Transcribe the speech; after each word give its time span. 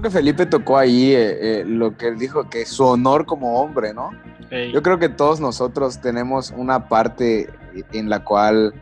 creo 0.00 0.10
que 0.10 0.16
Felipe 0.16 0.46
tocó 0.46 0.78
ahí 0.78 1.12
eh, 1.12 1.60
eh, 1.60 1.64
lo 1.66 1.96
que 1.96 2.08
él 2.08 2.18
dijo, 2.18 2.48
que 2.48 2.64
su 2.64 2.84
honor 2.84 3.26
como 3.26 3.60
hombre, 3.60 3.92
¿no? 3.92 4.10
Yo 4.72 4.82
creo 4.82 4.98
que 4.98 5.08
todos 5.08 5.38
nosotros 5.38 6.00
tenemos 6.00 6.52
una 6.56 6.88
parte 6.88 7.48
en 7.92 8.08
la 8.08 8.24
cual 8.24 8.74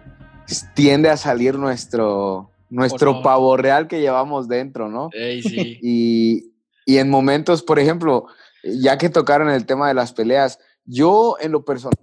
tiende 0.74 1.10
a 1.10 1.18
salir 1.18 1.56
nuestro, 1.56 2.50
nuestro 2.70 3.20
pavo 3.20 3.58
real 3.58 3.86
que 3.86 4.00
llevamos 4.00 4.48
dentro, 4.48 4.88
¿no? 4.88 5.10
sí. 5.12 5.78
y, 5.82 6.52
y 6.86 6.96
en 6.96 7.10
momentos, 7.10 7.62
por 7.62 7.78
ejemplo, 7.78 8.28
ya 8.64 8.96
que 8.96 9.10
tocaron 9.10 9.50
el 9.50 9.66
tema 9.66 9.88
de 9.88 9.94
las 9.94 10.14
peleas, 10.14 10.58
yo 10.86 11.36
en 11.38 11.52
lo 11.52 11.66
personal 11.66 11.98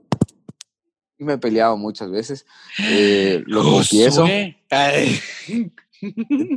me 1.17 1.33
he 1.33 1.37
peleado 1.37 1.77
muchas 1.77 2.11
veces, 2.11 2.45
eh, 2.79 3.43
lo 3.47 3.63
confieso. 3.63 4.27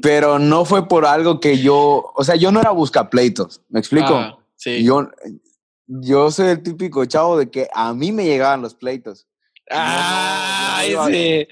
Pero 0.02 0.38
no 0.38 0.64
fue 0.64 0.88
por 0.88 1.06
algo 1.06 1.40
que 1.40 1.58
yo, 1.58 2.12
o 2.14 2.24
sea, 2.24 2.36
yo 2.36 2.52
no 2.52 2.60
era 2.60 2.70
buscapleitos, 2.70 3.62
¿me 3.68 3.80
explico? 3.80 4.14
Ah, 4.14 4.38
sí. 4.56 4.84
Yo, 4.84 5.10
yo 5.86 6.30
soy 6.30 6.48
el 6.48 6.62
típico 6.62 7.04
chavo 7.04 7.38
de 7.38 7.50
que 7.50 7.68
a 7.72 7.94
mí 7.94 8.12
me 8.12 8.24
llegaban 8.24 8.62
los 8.62 8.74
pleitos. 8.74 9.26
Ah. 9.70 10.82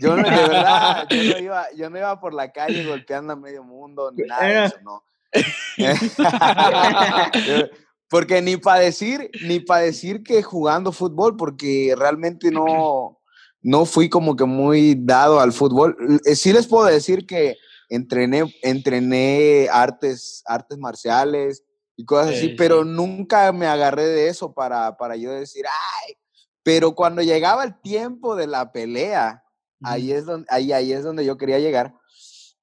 Yo 0.00 0.16
no, 0.16 0.22
de 0.22 0.30
verdad, 0.30 1.06
yo 1.08 1.22
no, 1.22 1.38
iba, 1.44 1.66
yo 1.76 1.90
no 1.90 1.98
iba 1.98 2.20
por 2.20 2.34
la 2.34 2.52
calle 2.52 2.84
golpeando 2.84 3.32
a 3.32 3.36
medio 3.36 3.62
mundo 3.62 4.10
ni 4.12 4.24
nada 4.24 4.44
de 4.44 4.64
eso, 4.64 4.76
no. 4.82 5.04
porque 8.08 8.42
ni 8.42 8.56
para 8.56 8.80
decir, 8.80 9.30
ni 9.42 9.60
para 9.60 9.82
decir 9.82 10.22
que 10.22 10.42
jugando 10.42 10.92
fútbol, 10.92 11.36
porque 11.36 11.94
realmente 11.96 12.50
no, 12.50 13.20
no 13.64 13.86
fui 13.86 14.10
como 14.10 14.36
que 14.36 14.44
muy 14.44 14.94
dado 14.94 15.40
al 15.40 15.52
fútbol. 15.52 15.96
Eh, 16.24 16.36
sí 16.36 16.52
les 16.52 16.66
puedo 16.66 16.84
decir 16.84 17.26
que 17.26 17.56
entrené, 17.88 18.44
entrené 18.62 19.68
artes, 19.72 20.42
artes 20.44 20.76
marciales 20.78 21.64
y 21.96 22.04
cosas 22.04 22.36
así, 22.36 22.50
pero 22.50 22.84
nunca 22.84 23.50
me 23.52 23.66
agarré 23.66 24.06
de 24.06 24.28
eso 24.28 24.52
para, 24.52 24.96
para 24.98 25.16
yo 25.16 25.32
decir, 25.32 25.64
ay, 25.66 26.14
pero 26.62 26.94
cuando 26.94 27.22
llegaba 27.22 27.64
el 27.64 27.80
tiempo 27.80 28.36
de 28.36 28.46
la 28.46 28.70
pelea, 28.70 29.42
ahí, 29.82 30.12
es 30.12 30.26
donde, 30.26 30.46
ahí, 30.50 30.70
ahí 30.72 30.92
es 30.92 31.02
donde 31.02 31.24
yo 31.24 31.38
quería 31.38 31.58
llegar. 31.58 31.94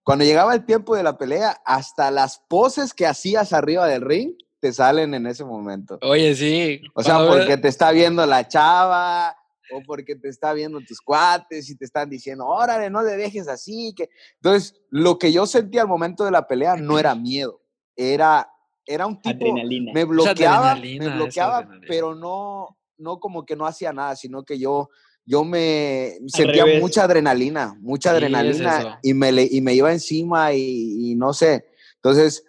Cuando 0.04 0.24
llegaba 0.24 0.54
el 0.54 0.66
tiempo 0.66 0.96
de 0.96 1.04
la 1.04 1.18
pelea, 1.18 1.62
hasta 1.66 2.12
las 2.12 2.44
poses 2.48 2.94
que 2.94 3.08
hacías 3.08 3.54
arriba 3.54 3.88
del 3.88 4.02
ring 4.02 4.34
te 4.60 4.72
salen 4.72 5.16
en 5.16 5.26
ese 5.26 5.46
momento. 5.46 5.98
Oye, 6.04 6.36
sí. 6.36 6.82
O 6.94 7.02
sea, 7.02 7.26
porque 7.26 7.58
te 7.58 7.68
está 7.68 7.92
viendo 7.92 8.24
la 8.28 8.48
chava 8.48 9.36
o 9.74 9.82
porque 9.84 10.16
te 10.16 10.30
está 10.30 10.54
viendo 10.54 10.80
tus 10.82 11.02
cuates 11.02 11.70
y 11.70 11.76
te 11.76 11.86
están 11.86 12.10
diciendo, 12.10 12.46
órale, 12.46 12.90
no 12.90 13.02
le 13.02 13.18
dejes 13.18 13.48
así. 13.48 13.94
Que... 13.96 14.10
Entonces, 14.36 14.80
lo 14.90 15.18
que 15.18 15.32
yo 15.32 15.46
sentía 15.46 15.82
al 15.82 15.88
momento 15.88 16.24
de 16.24 16.32
la 16.32 16.48
pelea 16.48 16.76
no 16.76 17.00
era 17.00 17.16
miedo, 17.16 17.62
era, 17.96 18.50
era 18.86 19.08
un 19.08 19.22
tipo... 19.22 19.46
Adrenalina. 19.46 19.92
Me 19.94 20.06
bloqueaba, 20.06 20.76
me 20.76 21.10
bloqueaba, 21.10 21.70
pero 21.88 22.16
no, 22.16 22.78
no 22.98 23.20
como 23.20 23.46
que 23.46 23.56
no 23.56 23.66
hacía 23.66 23.94
nada, 23.94 24.16
sino 24.16 24.44
que 24.44 24.60
yo 24.60 24.90
yo 25.26 25.44
me 25.44 26.18
sentía 26.28 26.66
mucha 26.80 27.04
adrenalina, 27.04 27.78
mucha 27.80 28.12
adrenalina 28.12 29.00
y, 29.02 29.14
me 29.14 29.32
y 29.50 29.62
me 29.62 29.74
iba 29.74 29.92
encima 29.92 30.54
y, 30.54 31.16
no 31.16 31.34
sé. 31.34 31.66
Entonces, 31.96 32.44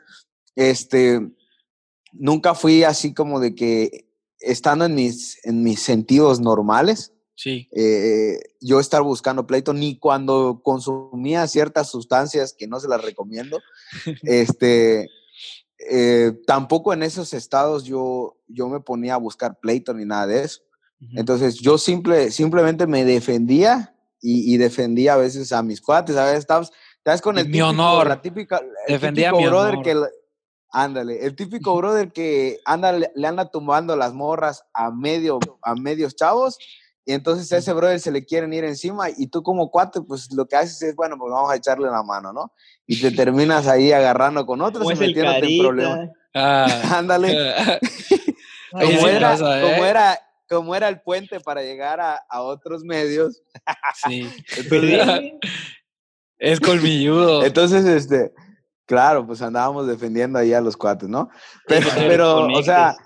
este, 0.57 1.21
nunca 2.13 2.55
fui 2.55 2.83
así 2.83 3.13
como 3.15 3.41
de 3.41 3.55
que 3.55 4.12
estando 4.43 4.85
en 4.85 4.95
mis, 4.95 5.45
en 5.45 5.63
mis 5.63 5.81
sentidos 5.81 6.41
normales, 6.41 7.13
sí. 7.35 7.69
Eh, 7.75 8.39
yo 8.61 8.81
estar 8.81 9.03
buscando 9.03 9.47
pleito, 9.47 9.73
ni 9.73 9.99
cuando 9.99 10.61
consumía 10.63 11.47
ciertas 11.47 11.91
sustancias 11.91 12.55
que 12.57 12.67
no 12.67 12.81
se 12.81 12.89
las 12.89 13.03
recomiendo, 13.03 13.61
este, 14.23 15.09
eh, 15.91 16.33
tampoco 16.47 16.93
en 16.93 17.03
esos 17.03 17.33
estados 17.35 17.85
yo, 17.85 18.39
yo 18.47 18.69
me 18.69 18.81
ponía 18.81 19.15
a 19.15 19.19
buscar 19.19 19.59
pleito 19.59 19.93
ni 19.95 20.05
nada 20.05 20.27
de 20.27 20.45
eso. 20.45 20.61
Entonces 21.15 21.57
yo 21.57 21.79
simple, 21.79 22.31
simplemente 22.31 22.87
me 22.87 23.05
defendía 23.05 23.97
y, 24.21 24.57
defendía 24.57 25.15
a 25.15 25.17
veces 25.17 25.51
a 25.51 25.61
mis 25.61 25.81
cuates, 25.81 26.17
a 26.17 26.27
veces 26.27 26.39
estabas, 26.39 26.71
con 27.21 27.39
el 27.39 27.49
mi 27.49 27.61
honor. 27.61 28.07
la 28.07 28.23
típica, 28.23 28.63
el 28.87 28.95
defendía 28.95 29.33
mi 29.33 29.47
brother 29.47 29.75
honor. 29.75 29.85
que 29.85 30.01
ándale, 30.73 31.25
el 31.25 31.37
típico 31.37 31.77
brother 31.77 32.13
que 32.13 32.59
anda 32.65 32.93
le 32.93 33.27
anda 33.27 33.51
tumbando 33.51 33.95
las 33.95 34.15
morras 34.15 34.65
a 34.73 34.91
medio 34.91 35.39
a 35.63 35.75
medios 35.75 36.17
chavos 36.17 36.59
y 37.05 37.13
entonces 37.13 37.53
a 37.53 37.59
ese 37.59 37.73
brother 37.73 37.99
se 38.01 38.13
le 38.13 38.25
quieren 38.25 38.53
ir 38.53 38.65
encima 38.65 39.09
y 39.17 39.27
tú 39.27 39.43
como 39.43 39.71
cuate 39.71 40.01
pues 40.03 40.33
lo 40.33 40.47
que 40.47 40.57
haces 40.57 40.81
es 40.83 40.97
bueno, 40.97 41.17
pues 41.19 41.33
vamos 41.33 41.51
a 41.51 41.57
echarle 41.57 41.91
la 41.91 42.03
mano, 42.03 42.33
¿no? 42.33 42.53
Y 42.87 43.01
te 43.01 43.11
terminas 43.25 43.67
ahí 43.67 43.93
agarrando 43.93 44.47
con 44.47 44.61
otros 44.61 44.91
y 44.91 44.95
metiéndote 44.95 45.57
en 45.57 45.63
problemas. 45.63 46.11
Ah. 46.35 46.67
ándale. 46.99 47.37
como, 48.71 49.09
era, 49.09 49.37
como 49.37 49.85
¿eh? 49.85 49.89
era 49.89 50.19
como 50.49 50.75
era 50.77 50.89
el 50.89 51.01
puente 51.01 51.41
para 51.41 51.63
llegar 51.63 51.99
a, 52.01 52.43
otros 52.43 52.85
medios. 52.85 53.43
Sí. 54.05 54.29
es 56.39 56.61
colmilludo. 56.61 57.43
Entonces, 57.45 57.87
este, 57.87 58.35
claro, 58.87 59.27
pues 59.27 59.43
andábamos 59.43 59.87
defendiendo 59.87 60.39
ahí 60.39 60.53
a 60.53 60.61
los 60.61 60.77
cuates, 60.77 61.09
¿no? 61.09 61.31
Pero, 61.67 62.47
o 62.47 62.63
sea, 62.63 62.97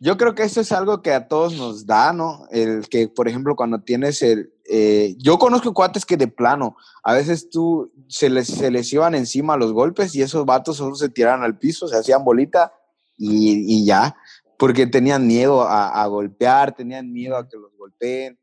yo 0.00 0.16
creo 0.16 0.34
que 0.34 0.44
eso 0.44 0.60
es 0.60 0.72
algo 0.72 1.02
que 1.02 1.12
a 1.12 1.28
todos 1.28 1.54
nos 1.56 1.86
da, 1.86 2.12
¿no? 2.12 2.46
El 2.50 2.88
que, 2.88 3.08
por 3.08 3.28
ejemplo, 3.28 3.56
cuando 3.56 3.80
tienes 3.80 4.22
el... 4.22 4.52
Eh, 4.72 5.16
yo 5.18 5.38
conozco 5.38 5.74
cuates 5.74 6.06
que 6.06 6.16
de 6.16 6.28
plano, 6.28 6.76
a 7.02 7.12
veces 7.12 7.50
tú 7.50 7.92
se 8.08 8.30
les, 8.30 8.46
se 8.46 8.70
les 8.70 8.92
iban 8.92 9.16
encima 9.16 9.56
los 9.56 9.72
golpes 9.72 10.14
y 10.14 10.22
esos 10.22 10.46
vatos 10.46 10.76
solo 10.76 10.94
se 10.94 11.08
tiraban 11.08 11.42
al 11.42 11.58
piso, 11.58 11.88
se 11.88 11.96
hacían 11.96 12.24
bolita 12.24 12.72
y, 13.16 13.64
y 13.66 13.84
ya 13.84 14.14
porque 14.60 14.86
tenían 14.86 15.26
miedo 15.26 15.62
a, 15.62 16.06
golpear, 16.06 16.74
tenían 16.74 17.10
miedo 17.10 17.34
a 17.38 17.48
que 17.48 17.56
los 17.56 17.74
golpeen, 17.78 18.38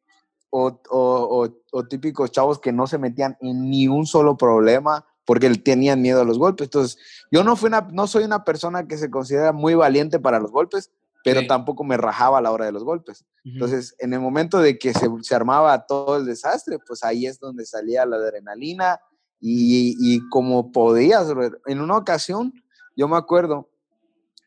o, 0.49 0.81
o, 0.89 1.83
típicos 1.87 2.31
chavos 2.31 2.57
que 2.57 2.71
no 2.71 2.87
se 2.87 2.97
metían 2.97 3.37
en 3.39 3.69
ni 3.69 3.87
un 3.87 4.07
solo 4.07 4.35
problema 4.35 5.05
porque 5.27 5.49
tenían 5.57 6.01
miedo 6.01 6.21
a 6.21 6.23
los 6.23 6.39
golpes. 6.39 6.67
Entonces, 6.67 6.97
yo 7.29 7.43
no, 7.43 7.57
fui 7.57 7.67
una, 7.67 7.81
no 7.91 8.07
soy 8.07 8.23
una 8.23 8.45
persona 8.45 8.87
que 8.87 8.97
se 8.97 9.11
considera 9.11 9.51
muy 9.51 9.75
valiente 9.75 10.19
para 10.19 10.39
los 10.39 10.51
golpes, 10.51 10.89
pero 11.21 11.45
tampoco 11.45 11.83
me 11.83 11.97
rajaba 11.97 12.37
a 12.37 12.41
la 12.41 12.51
hora 12.51 12.65
de 12.65 12.71
los 12.71 12.85
golpes. 12.85 13.25
Entonces, 13.43 13.93
en 13.99 14.13
el 14.13 14.21
momento 14.21 14.59
de 14.59 14.79
que 14.79 14.93
se, 14.93 15.09
se, 15.23 15.35
armaba 15.35 15.85
todo 15.85 16.15
el 16.15 16.25
desastre, 16.25 16.79
pues 16.87 17.03
ahí 17.03 17.25
es 17.25 17.37
donde 17.41 17.65
salía 17.65 18.05
la 18.05 18.15
adrenalina 18.15 19.01
y, 19.41 19.97
y 19.99 20.25
como 20.29 20.71
podías. 20.71 21.27
En 21.65 21.81
una 21.81 21.97
ocasión, 21.97 22.53
yo 22.95 23.09
me 23.09 23.17
acuerdo, 23.17 23.69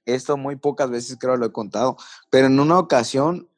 esto 0.06 0.38
muy 0.38 0.56
pocas 0.56 0.88
veces 0.88 1.18
creo 1.20 1.36
lo 1.36 1.44
he 1.44 1.52
contado, 1.52 1.98
pero 2.30 2.47
en 2.47 2.58
una 2.58 2.78
ocasión 2.78 3.50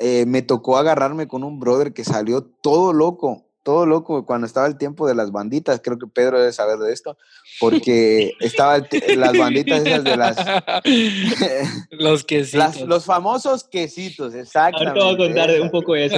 eh, 0.00 0.26
me 0.26 0.42
tocó 0.42 0.76
agarrarme 0.76 1.28
con 1.28 1.44
un 1.44 1.60
brother 1.60 1.92
que 1.92 2.02
salió 2.02 2.42
todo 2.42 2.92
loco, 2.92 3.46
todo 3.64 3.86
loco 3.86 4.24
cuando 4.24 4.46
estaba 4.46 4.68
el 4.68 4.78
tiempo 4.78 5.08
de 5.08 5.16
las 5.16 5.32
banditas. 5.32 5.80
Creo 5.82 5.98
que 5.98 6.06
Pedro 6.06 6.38
debe 6.38 6.52
saber 6.52 6.78
de 6.78 6.92
esto, 6.92 7.18
porque 7.58 8.34
estaba 8.38 8.78
las 9.16 9.36
banditas 9.36 9.84
esas 9.84 10.04
de 10.04 10.16
las. 10.16 10.36
los 11.90 12.22
quesitos. 12.22 12.82
los 12.82 13.04
famosos 13.04 13.64
quesitos, 13.64 14.34
exactamente. 14.34 15.00
Ahora 15.00 15.16
te 15.16 15.16
voy 15.16 15.26
a 15.26 15.28
contar 15.28 15.60
un 15.60 15.70
poco 15.70 15.94
de 15.94 16.04
eso 16.04 16.16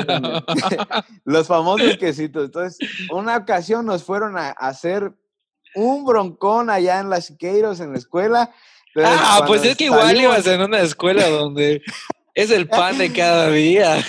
los 1.24 1.46
famosos 1.46 1.96
quesitos. 1.96 2.44
Entonces, 2.44 2.78
una 3.10 3.38
ocasión 3.38 3.86
nos 3.86 4.04
fueron 4.04 4.36
a 4.36 4.50
hacer 4.50 5.12
un 5.74 6.04
broncón 6.04 6.68
allá 6.68 7.00
en 7.00 7.08
las 7.08 7.26
Siqueiros, 7.26 7.80
en 7.80 7.92
la 7.92 7.98
escuela, 7.98 8.50
ah, 9.04 9.44
pues 9.46 9.64
es 9.64 9.76
que 9.76 9.84
igual 9.84 10.20
ibas 10.20 10.46
en 10.46 10.62
una 10.62 10.80
escuela 10.80 11.28
donde 11.28 11.82
es 12.34 12.50
el 12.50 12.68
pan 12.68 12.98
de 12.98 13.12
cada 13.12 13.50
día. 13.50 14.04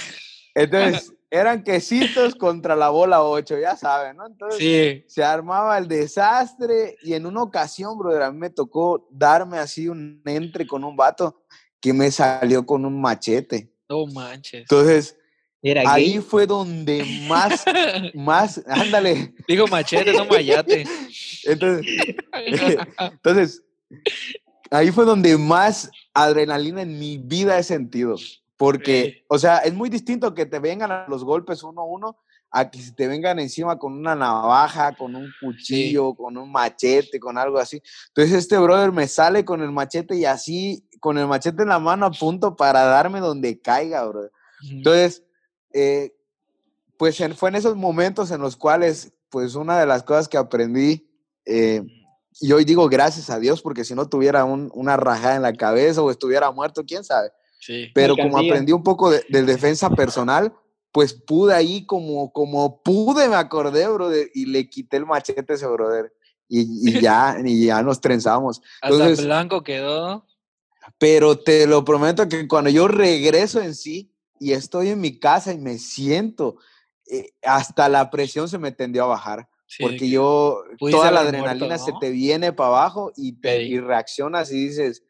Entonces, 0.55 1.13
eran 1.29 1.63
quesitos 1.63 2.35
contra 2.35 2.75
la 2.75 2.89
bola 2.89 3.23
8, 3.23 3.59
ya 3.59 3.75
saben, 3.75 4.17
¿no? 4.17 4.27
Entonces, 4.27 5.03
se 5.07 5.23
armaba 5.23 5.77
el 5.77 5.87
desastre 5.87 6.97
y 7.03 7.13
en 7.13 7.25
una 7.25 7.43
ocasión, 7.43 7.97
brother, 7.97 8.23
a 8.23 8.31
mí 8.31 8.37
me 8.37 8.49
tocó 8.49 9.07
darme 9.11 9.57
así 9.57 9.87
un 9.87 10.21
entre 10.25 10.65
con 10.65 10.83
un 10.83 10.95
vato 10.95 11.43
que 11.79 11.93
me 11.93 12.11
salió 12.11 12.65
con 12.65 12.85
un 12.85 12.99
machete. 12.99 13.71
No 13.89 14.05
manches. 14.07 14.61
Entonces, 14.61 15.17
ahí 15.85 16.19
fue 16.19 16.47
donde 16.47 17.05
más, 17.27 17.65
más, 18.13 18.61
ándale. 18.67 19.33
Digo 19.47 19.67
machete, 19.67 20.13
no 20.13 20.25
mayate. 20.25 20.85
Entonces, 21.43 21.85
entonces 22.99 23.63
ahí 24.71 24.91
fue 24.91 25.05
donde 25.05 25.37
más 25.37 25.89
adrenalina 26.13 26.81
en 26.81 26.97
mi 26.99 27.17
vida 27.17 27.57
he 27.57 27.63
sentido. 27.63 28.15
Porque, 28.57 29.23
o 29.27 29.37
sea, 29.37 29.59
es 29.59 29.73
muy 29.73 29.89
distinto 29.89 30.33
que 30.33 30.45
te 30.45 30.59
vengan 30.59 30.91
a 30.91 31.05
los 31.07 31.23
golpes 31.23 31.63
uno 31.63 31.81
a 31.81 31.85
uno 31.85 32.17
a 32.49 32.71
que 32.71 32.79
te 32.95 33.07
vengan 33.07 33.39
encima 33.39 33.77
con 33.77 33.93
una 33.93 34.15
navaja, 34.15 34.95
con 34.95 35.15
un 35.15 35.29
cuchillo, 35.39 36.15
con 36.15 36.37
un 36.37 36.51
machete, 36.51 37.19
con 37.19 37.37
algo 37.37 37.59
así. 37.59 37.81
Entonces 38.07 38.33
este 38.33 38.57
brother 38.57 38.91
me 38.91 39.07
sale 39.07 39.43
con 39.43 39.61
el 39.61 39.71
machete 39.71 40.15
y 40.15 40.25
así, 40.25 40.87
con 40.99 41.17
el 41.17 41.27
machete 41.27 41.63
en 41.63 41.69
la 41.69 41.79
mano 41.79 42.05
a 42.05 42.11
punto 42.11 42.55
para 42.55 42.83
darme 42.85 43.19
donde 43.19 43.59
caiga, 43.59 44.05
brother. 44.05 44.31
Entonces, 44.69 45.23
eh, 45.73 46.15
pues 46.97 47.21
fue 47.35 47.49
en 47.49 47.55
esos 47.55 47.75
momentos 47.75 48.31
en 48.31 48.41
los 48.41 48.55
cuales, 48.55 49.13
pues 49.29 49.55
una 49.55 49.79
de 49.79 49.85
las 49.85 50.03
cosas 50.03 50.27
que 50.27 50.37
aprendí 50.37 51.07
eh, 51.45 51.83
y 52.39 52.51
hoy 52.51 52.65
digo 52.65 52.87
gracias 52.87 53.29
a 53.29 53.39
Dios 53.39 53.61
porque 53.61 53.83
si 53.83 53.95
no 53.95 54.07
tuviera 54.07 54.45
una 54.45 54.97
rajada 54.97 55.35
en 55.35 55.41
la 55.41 55.53
cabeza 55.53 56.01
o 56.01 56.11
estuviera 56.11 56.51
muerto, 56.51 56.83
quién 56.85 57.03
sabe. 57.03 57.31
Sí. 57.67 57.91
Pero 57.93 58.15
como 58.15 58.37
aprendí 58.37 58.71
un 58.71 58.81
poco 58.81 59.11
de, 59.11 59.23
defensa 59.43 59.89
personal, 59.89 60.53
pues 60.93 61.13
pude 61.13 61.53
ahí 61.53 61.85
como, 61.85 62.31
como 62.31 62.81
pude, 62.81 63.27
me 63.27 63.35
acordé, 63.35 63.89
brother, 63.89 64.31
y 64.33 64.45
le 64.45 64.69
quité 64.69 64.95
el 64.95 65.05
machete 65.05 65.51
a 65.51 65.55
ese 65.55 65.67
brother. 65.67 66.13
Y, 66.47 67.01
ya, 67.01 67.35
y 67.45 67.65
ya 67.65 67.83
nos 67.83 67.99
trenzamos. 67.99 68.61
Entonces, 68.81 69.25
blanco 69.25 69.63
quedó. 69.63 70.25
Pero 70.97 71.37
te 71.37 71.67
lo 71.67 71.83
prometo 71.83 72.29
que 72.29 72.47
cuando 72.47 72.69
yo 72.69 72.87
regreso 72.87 73.59
en 73.59 73.75
sí 73.75 74.13
y 74.39 74.53
estoy 74.53 74.87
en 74.87 75.01
mi 75.01 75.19
casa 75.19 75.51
y 75.51 75.57
me 75.57 75.77
siento, 75.77 76.55
eh, 77.11 77.31
hasta 77.43 77.89
la 77.89 78.09
presión 78.09 78.47
se 78.47 78.57
me 78.57 78.71
tendió 78.71 79.03
a 79.03 79.07
bajar. 79.07 79.49
porque 79.77 80.07
yo, 80.07 80.63
toda 80.79 81.11
la 81.11 81.19
adrenalina 81.19 81.77
se 81.77 81.91
te 81.99 82.11
viene 82.11 82.53
para 82.53 82.69
abajo 82.69 83.11
y, 83.17 83.33
te, 83.33 83.63
y 83.63 83.77
reaccionas 83.81 84.53
y 84.53 84.67
dices, 84.67 85.03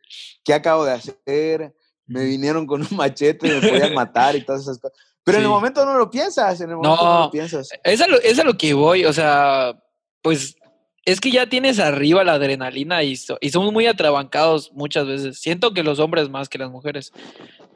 ¿qué 0.43 0.55
acabo 0.55 0.85
de 0.85 0.93
hacer? 0.93 1.75
Me 2.07 2.25
vinieron 2.25 2.65
con 2.65 2.81
un 2.81 2.97
machete, 2.97 3.47
me 3.47 3.61
podían 3.69 3.93
matar 3.93 4.35
y 4.35 4.41
todas 4.43 4.61
esas 4.61 4.79
cosas. 4.79 4.97
Pero 5.23 5.39
en 5.39 5.43
el 5.43 5.49
momento 5.49 5.85
no 5.85 5.97
lo 5.97 6.09
piensas, 6.09 6.61
en 6.61 6.69
el 6.69 6.77
momento 6.77 7.03
no, 7.03 7.19
lo 7.25 7.31
piensas. 7.31 7.69
Es 7.83 7.99
a 7.99 8.07
lo, 8.07 8.17
es 8.21 8.39
a 8.39 8.45
lo 8.45 8.57
que 8.57 8.73
voy, 8.73 9.03
o 9.03 9.11
sea, 9.11 9.77
pues 10.21 10.55
es 11.07 11.21
que 11.21 11.31
ya 11.31 11.47
tienes 11.47 11.79
arriba 11.79 12.25
la 12.25 12.33
adrenalina 12.33 13.01
y, 13.01 13.17
y 13.39 13.49
somos 13.49 13.71
muy 13.71 13.87
atrabancados 13.87 14.73
muchas 14.73 15.07
veces. 15.07 15.39
Siento 15.39 15.73
que 15.73 15.81
los 15.81 15.99
hombres 15.99 16.29
más 16.29 16.49
que 16.49 16.57
las 16.57 16.69
mujeres. 16.69 17.13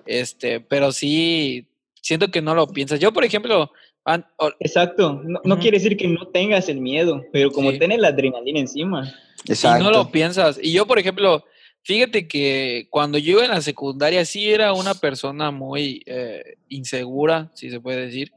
Este, 0.06 0.60
pero 0.60 0.92
sí, 0.92 1.66
siento 2.02 2.30
que 2.30 2.42
no 2.42 2.56
lo 2.56 2.68
piensas. 2.68 3.00
Yo, 3.00 3.14
por 3.14 3.24
ejemplo... 3.24 3.72
Exacto. 4.60 5.22
No, 5.46 5.60
quiere 5.60 5.78
decir 5.78 5.96
que 5.96 6.10
no 6.10 6.28
tengas 6.28 6.68
el 6.68 6.82
miedo, 6.82 7.24
pero 7.32 7.52
como 7.52 7.72
tienes 7.72 8.00
la 8.00 8.10
adrenalina 8.10 8.60
encima. 8.60 9.14
Exacto. 9.46 9.82
Y 9.82 9.84
no 9.86 9.92
lo 9.92 10.12
piensas. 10.12 10.60
Y 10.62 10.74
yo, 10.74 10.86
por 10.86 11.00
ejemplo, 11.00 11.46
fíjate 11.84 12.28
que 12.28 12.88
cuando 12.90 13.18
yo 13.18 13.34
iba 13.34 13.46
en 13.46 13.52
la 13.52 13.62
secundaria 13.62 14.26
sí 14.26 14.52
era 14.52 14.74
una 14.74 14.94
persona 14.94 15.52
muy 15.52 16.04
eh, 16.06 16.58
insegura, 16.70 17.52
si 17.54 17.70
se 17.70 17.80
puede 17.80 18.06
decir. 18.06 18.32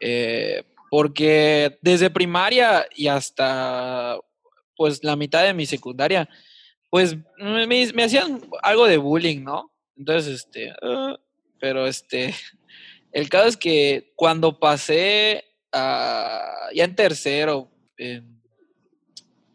Eh, 0.00 0.64
porque 0.90 1.78
desde 1.82 2.10
primaria 2.10 2.86
y 2.94 3.08
hasta 3.08 4.18
pues 4.76 5.02
la 5.02 5.16
mitad 5.16 5.44
de 5.44 5.54
mi 5.54 5.66
secundaria, 5.66 6.28
pues 6.90 7.16
me, 7.38 8.04
hacían 8.04 8.40
algo 8.62 8.86
de 8.86 8.98
bullying, 8.98 9.42
¿no? 9.42 9.72
Entonces, 9.96 10.34
este, 10.34 10.72
ah, 10.82 11.18
pero 11.58 11.86
este, 11.86 12.34
el 13.12 13.28
caso 13.28 13.48
es 13.48 13.56
que 13.56 14.12
cuando 14.16 14.58
pasé 14.58 15.44
a, 15.72 16.68
ya 16.74 16.84
en 16.84 16.94
tercero, 16.94 17.70
en, 17.96 18.33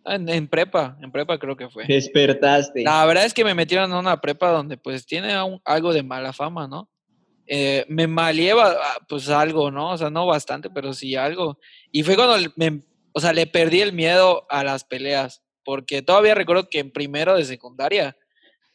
en, 0.09 0.47
prepa, 0.47 0.97
en 1.01 1.11
prepa 1.11 1.37
creo 1.37 1.55
que 1.55 1.69
fue. 1.69 1.85
Despertaste. 1.85 2.83
La 2.83 3.05
verdad 3.05 3.25
es 3.25 3.33
que 3.33 3.43
me 3.43 3.53
metieron 3.53 3.91
a 3.93 3.99
una 3.99 4.21
prepa 4.21 4.51
donde 4.51 4.77
pues 4.77 5.05
tiene 5.05 5.33
algo 5.65 5.93
de 5.93 6.03
mala 6.03 6.33
fama, 6.33 6.67
¿no? 6.67 6.89
Eh, 7.47 7.85
me 7.87 8.05
malieva 8.05 8.71
ah, 8.71 9.05
pues 9.07 9.29
algo, 9.29 9.71
¿no? 9.71 9.91
O 9.91 9.97
sea, 9.97 10.09
no 10.09 10.25
bastante, 10.27 10.69
pero 10.69 10.93
sí 10.93 11.15
algo. 11.15 11.57
Y 11.91 12.03
fue 12.03 12.15
cuando 12.15 12.51
me, 12.55 12.83
o 13.11 13.19
sea, 13.19 13.33
le 13.33 13.47
perdí 13.47 13.81
el 13.81 13.93
miedo 13.93 14.45
a 14.49 14.63
las 14.63 14.83
peleas, 14.83 15.43
porque 15.63 16.01
todavía 16.01 16.35
recuerdo 16.35 16.69
que 16.69 16.79
en 16.79 16.91
primero 16.91 17.35
de 17.35 17.45
secundaria, 17.45 18.15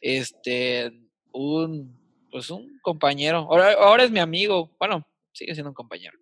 este, 0.01 0.91
un, 1.31 1.97
pues 2.29 2.49
un 2.49 2.79
compañero, 2.81 3.47
ahora, 3.49 3.73
ahora 3.73 4.03
es 4.03 4.11
mi 4.11 4.19
amigo, 4.19 4.75
bueno, 4.77 5.07
sigue 5.31 5.53
siendo 5.53 5.69
un 5.69 5.75
compañero. 5.75 6.17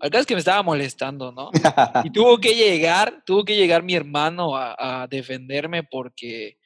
Al 0.00 0.10
caso 0.10 0.20
es 0.20 0.26
que 0.26 0.34
me 0.34 0.40
estaba 0.40 0.62
molestando, 0.62 1.32
¿no? 1.32 1.50
Y 2.04 2.10
tuvo 2.10 2.38
que 2.38 2.54
llegar, 2.54 3.22
tuvo 3.26 3.44
que 3.44 3.56
llegar 3.56 3.82
mi 3.82 3.94
hermano 3.94 4.56
a, 4.56 5.02
a 5.02 5.06
defenderme 5.08 5.82
porque, 5.82 6.58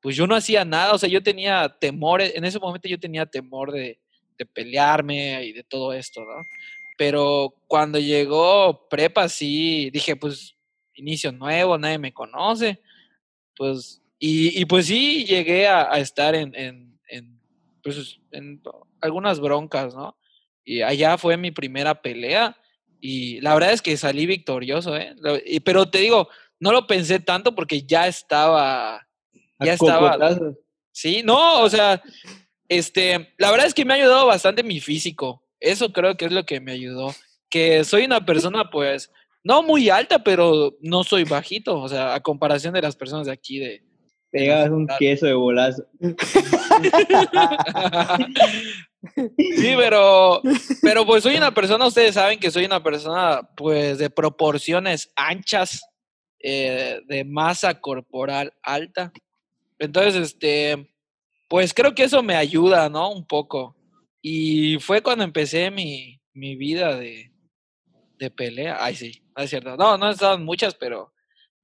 pues 0.00 0.16
yo 0.16 0.26
no 0.26 0.34
hacía 0.34 0.64
nada, 0.64 0.94
o 0.94 0.98
sea, 0.98 1.08
yo 1.08 1.22
tenía 1.22 1.76
temor, 1.80 2.20
en 2.22 2.44
ese 2.44 2.58
momento 2.58 2.88
yo 2.88 2.98
tenía 2.98 3.26
temor 3.26 3.70
de, 3.70 4.00
de 4.40 4.46
pelearme 4.46 5.44
y 5.44 5.52
de 5.52 5.62
todo 5.62 5.92
esto, 5.92 6.22
¿no? 6.22 6.42
Pero 6.96 7.54
cuando 7.66 7.98
llegó 7.98 8.88
prepa, 8.88 9.28
sí, 9.28 9.90
dije, 9.90 10.16
pues, 10.16 10.56
inicio 10.94 11.30
nuevo, 11.30 11.78
nadie 11.78 11.98
me 11.98 12.12
conoce, 12.12 12.80
pues, 13.56 14.02
y, 14.18 14.64
pues 14.66 14.86
sí, 14.86 15.24
llegué 15.24 15.66
a, 15.66 15.98
estar 15.98 16.34
en, 16.34 16.54
en, 16.54 17.40
pues, 17.82 18.18
en 18.32 18.62
algunas 19.00 19.40
broncas, 19.40 19.94
¿no? 19.94 20.18
Y 20.62 20.82
allá 20.82 21.16
fue 21.16 21.38
mi 21.38 21.50
primera 21.50 22.02
pelea 22.02 22.54
y 23.00 23.40
la 23.40 23.54
verdad 23.54 23.72
es 23.72 23.82
que 23.82 23.96
salí 23.96 24.26
victorioso, 24.26 24.96
¿eh? 24.96 25.14
Pero 25.64 25.90
te 25.90 25.98
digo, 25.98 26.28
no 26.58 26.72
lo 26.72 26.86
pensé 26.86 27.20
tanto 27.20 27.54
porque 27.54 27.82
ya 27.82 28.06
estaba, 28.06 29.06
ya 29.58 29.72
estaba. 29.72 30.18
Sí, 30.92 31.22
no, 31.24 31.62
o 31.62 31.70
sea, 31.70 32.02
este, 32.68 33.32
la 33.38 33.50
verdad 33.50 33.66
es 33.66 33.74
que 33.74 33.84
me 33.84 33.94
ha 33.94 33.96
ayudado 33.96 34.26
bastante 34.26 34.62
mi 34.62 34.80
físico. 34.80 35.42
Eso 35.58 35.92
creo 35.92 36.16
que 36.16 36.26
es 36.26 36.32
lo 36.32 36.44
que 36.44 36.60
me 36.60 36.72
ayudó. 36.72 37.14
Que 37.48 37.84
soy 37.84 38.04
una 38.04 38.24
persona, 38.24 38.70
pues, 38.70 39.10
no 39.42 39.62
muy 39.62 39.88
alta, 39.88 40.22
pero 40.22 40.76
no 40.80 41.04
soy 41.04 41.24
bajito. 41.24 41.80
O 41.80 41.88
sea, 41.88 42.14
a 42.14 42.20
comparación 42.20 42.74
de 42.74 42.82
las 42.82 42.96
personas 42.96 43.26
de 43.26 43.32
aquí 43.32 43.58
de. 43.58 43.82
Pegas 44.30 44.70
un 44.70 44.86
queso 44.98 45.26
de 45.26 45.34
bolazo. 45.34 45.84
sí, 49.16 49.74
pero, 49.76 50.42
pero 50.82 51.06
pues 51.06 51.22
soy 51.22 51.36
una 51.36 51.52
persona, 51.52 51.86
ustedes 51.86 52.14
saben 52.14 52.38
que 52.38 52.50
soy 52.50 52.64
una 52.64 52.82
persona, 52.82 53.40
pues, 53.56 53.98
de 53.98 54.10
proporciones 54.10 55.10
anchas, 55.16 55.82
eh, 56.38 57.00
de 57.06 57.24
masa 57.24 57.80
corporal 57.80 58.52
alta. 58.62 59.12
Entonces, 59.78 60.14
este, 60.16 60.90
pues 61.48 61.72
creo 61.74 61.94
que 61.94 62.04
eso 62.04 62.22
me 62.22 62.36
ayuda, 62.36 62.88
¿no? 62.88 63.10
Un 63.10 63.26
poco. 63.26 63.76
Y 64.22 64.78
fue 64.80 65.02
cuando 65.02 65.24
empecé 65.24 65.70
mi, 65.70 66.20
mi 66.32 66.56
vida 66.56 66.96
de, 66.96 67.32
de 68.18 68.30
pelea. 68.30 68.76
Ay, 68.78 68.94
sí, 68.94 69.22
no 69.36 69.42
es 69.42 69.50
cierto. 69.50 69.76
No, 69.76 69.96
no 69.96 70.10
estado 70.10 70.38
muchas, 70.38 70.74
pero, 70.74 71.12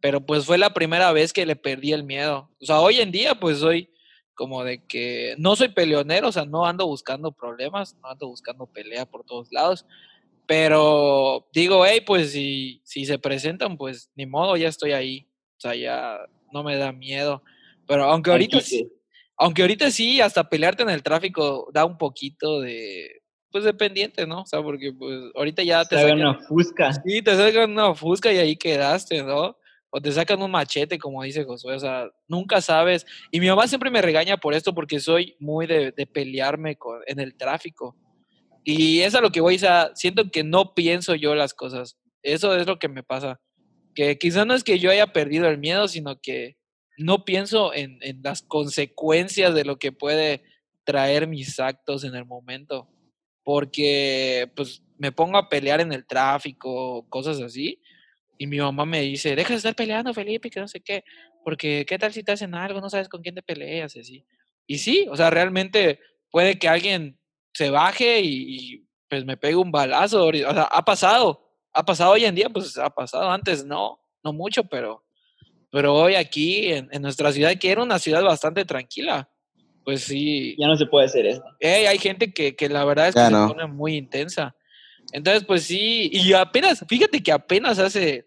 pero 0.01 0.25
pues 0.25 0.45
fue 0.45 0.59
la 0.59 0.73
primera 0.73 1.13
vez 1.13 1.33
que 1.33 1.47
le 1.47 1.57
perdí 1.57 1.93
el 1.93 2.05
miedo. 2.05 2.51
O 2.61 2.67
sea, 2.67 2.81
hoy 2.81 3.01
en 3.01 3.13
día 3.13 3.35
pues 3.39 3.59
soy 3.59 3.91
como 4.37 4.63
de 4.63 4.85
que 4.87 5.35
no 5.39 5.57
soy 5.57 5.69
peleonero, 5.69 6.29
o 6.29 6.33
sea, 6.33 6.45
no 6.45 6.67
ando 6.67 6.87
buscando 6.87 7.33
problemas, 7.33 7.97
no 8.03 8.11
ando 8.11 8.29
buscando 8.29 8.67
pelea 8.67 9.07
por 9.07 9.25
todos 9.25 9.51
lados. 9.51 9.87
Pero 10.47 11.49
digo, 11.53 11.85
hey, 11.85 12.03
pues 12.07 12.31
si, 12.31 12.81
si 12.85 13.05
se 13.05 13.19
presentan, 13.19 13.77
pues 13.77 14.11
ni 14.15 14.27
modo, 14.27 14.57
ya 14.57 14.69
estoy 14.69 14.93
ahí. 14.93 15.27
O 15.57 15.61
sea, 15.61 15.75
ya 15.75 16.19
no 16.53 16.63
me 16.63 16.77
da 16.77 16.93
miedo. 16.93 17.43
Pero 17.89 18.05
aunque 18.05 18.31
ahorita 18.31 18.61
sí, 18.61 18.89
aunque 19.37 19.63
ahorita 19.63 19.91
sí, 19.91 20.21
hasta 20.21 20.49
pelearte 20.49 20.83
en 20.83 20.91
el 20.91 21.03
tráfico 21.03 21.69
da 21.73 21.85
un 21.85 21.99
poquito 21.99 22.61
de, 22.61 23.23
pues 23.51 23.65
dependiente, 23.65 24.27
¿no? 24.27 24.43
O 24.43 24.47
sea, 24.47 24.63
porque 24.63 24.93
pues 24.93 25.19
ahorita 25.35 25.63
ya 25.63 25.85
te 25.85 25.97
sacan 25.97 26.21
una 26.21 26.39
fusca. 26.47 26.93
Sí, 26.93 27.23
te 27.23 27.37
sacan 27.37 27.73
una 27.73 27.95
fusca 27.95 28.33
y 28.33 28.39
ahí 28.39 28.57
quedaste, 28.57 29.23
¿no? 29.23 29.57
O 29.91 30.01
te 30.01 30.13
sacan 30.13 30.43
un 30.43 30.51
machete, 30.51 30.99
como 30.99 31.23
dice 31.23 31.45
Josué, 31.45 31.75
o 31.75 31.81
sea, 31.81 32.11
nunca 32.29 32.61
sabes. 32.61 33.07
Y 33.31 33.41
mi 33.41 33.49
mamá 33.49 33.67
siempre 33.69 33.91
me 33.91 34.03
regaña 34.03 34.37
por 34.37 34.55
esto 34.55 34.75
porque 34.75 35.01
soy 35.01 35.37
muy 35.39 35.67
de, 35.67 35.93
pelearme 36.13 36.77
con, 36.77 37.01
en 37.07 37.21
el 37.21 37.37
tráfico. 37.37 37.97
Y 38.65 39.01
es 39.01 39.15
a 39.15 39.21
lo 39.21 39.31
que 39.31 39.41
voy, 39.41 39.57
o 39.57 39.59
sea, 39.59 39.93
siento 39.95 40.31
que 40.31 40.43
no 40.43 40.75
pienso 40.75 41.15
yo 41.15 41.35
las 41.35 41.55
cosas. 41.55 41.97
Eso 42.23 42.57
es 42.57 42.67
lo 42.67 42.79
que 42.79 42.89
me 42.89 43.05
pasa. 43.05 43.41
Que 43.95 44.19
quizá 44.19 44.45
no 44.45 44.55
es 44.55 44.65
que 44.65 44.79
yo 44.79 44.91
haya 44.91 45.07
perdido 45.07 45.49
el 45.49 45.59
miedo, 45.59 45.87
sino 45.87 46.21
que 46.21 46.57
no 46.99 47.25
pienso 47.25 47.73
en, 47.75 47.99
las 48.23 48.43
consecuencias 48.43 49.55
de 49.55 49.65
lo 49.65 49.79
que 49.79 49.93
puede 49.93 50.43
traer 50.85 51.27
mis 51.27 51.61
actos 51.61 52.05
en 52.05 52.15
el 52.15 52.25
momento, 52.25 52.89
porque 53.45 54.51
pues 54.57 54.83
me 54.99 55.13
pongo 55.13 55.37
a 55.39 55.49
pelear 55.49 55.81
en 55.81 55.93
el 55.93 56.07
tráfico, 56.07 57.07
cosas 57.09 57.41
así, 57.41 57.81
y 58.39 58.47
mi 58.47 58.59
mamá 58.59 58.85
me 58.85 59.01
dice, 59.03 59.35
deja 59.37 59.51
de 59.51 59.57
estar 59.57 59.75
peleando, 59.75 60.13
Felipe, 60.15 60.51
que 60.51 60.61
no 60.61 60.69
sé 60.69 60.81
qué, 60.81 61.05
porque 61.45 61.85
qué 61.87 61.99
tal 61.99 62.13
si 62.13 62.23
te 62.23 62.33
hacen 62.33 62.55
algo, 62.55 62.81
no 62.81 62.91
sabes 62.91 63.09
con 63.09 63.23
quién 63.23 63.35
te 63.35 63.43
peleas, 63.43 63.97
y 63.97 64.01
así. 64.01 64.27
Y 64.67 64.79
sí, 64.79 65.07
o 65.11 65.17
sea, 65.17 65.31
realmente 65.31 66.01
puede 66.31 66.59
que 66.59 66.69
alguien 66.69 67.19
se 67.55 67.71
baje 67.71 68.21
y, 68.23 68.87
pues 69.09 69.25
me 69.25 69.37
pegue 69.37 69.57
un 69.57 69.71
balazo, 69.71 70.27
o 70.27 70.33
sea, 70.33 70.65
ha 70.65 70.85
pasado, 70.85 71.53
ha 71.73 71.85
pasado 71.85 72.13
hoy 72.13 72.25
en 72.25 72.35
día, 72.35 72.49
pues 72.49 72.77
ha 72.77 72.91
pasado, 72.91 73.31
antes 73.31 73.65
no, 73.65 74.01
no 74.23 74.33
mucho, 74.33 74.65
pero 74.65 75.07
pero 75.71 75.95
hoy 75.95 76.15
aquí, 76.15 76.73
en, 76.73 76.89
nuestra 77.03 77.33
ciudad, 77.33 77.55
que 77.61 77.71
era 77.71 77.83
una 77.83 77.99
ciudad 77.99 78.23
bastante 78.23 78.65
tranquila, 78.65 79.29
pues 79.85 80.05
sí. 80.05 80.57
Ya 80.59 80.69
no 80.69 80.77
se 80.77 80.87
puede 80.87 81.05
hacer 81.05 81.27
eso. 81.27 81.43
hay 81.61 81.99
gente 81.99 82.33
que, 82.33 82.57
que, 82.57 82.71
la 82.71 82.83
verdad 82.87 83.09
es 83.09 83.15
que 83.15 83.21
se 83.21 83.31
pone 83.31 83.67
muy 83.67 83.97
intensa. 83.97 84.57
Entonces, 85.13 85.45
pues 85.45 85.65
sí, 85.65 86.11
y 86.13 86.33
apenas, 86.33 86.85
fíjate 86.89 87.23
que 87.23 87.33
apenas 87.33 87.79
hace, 87.79 88.27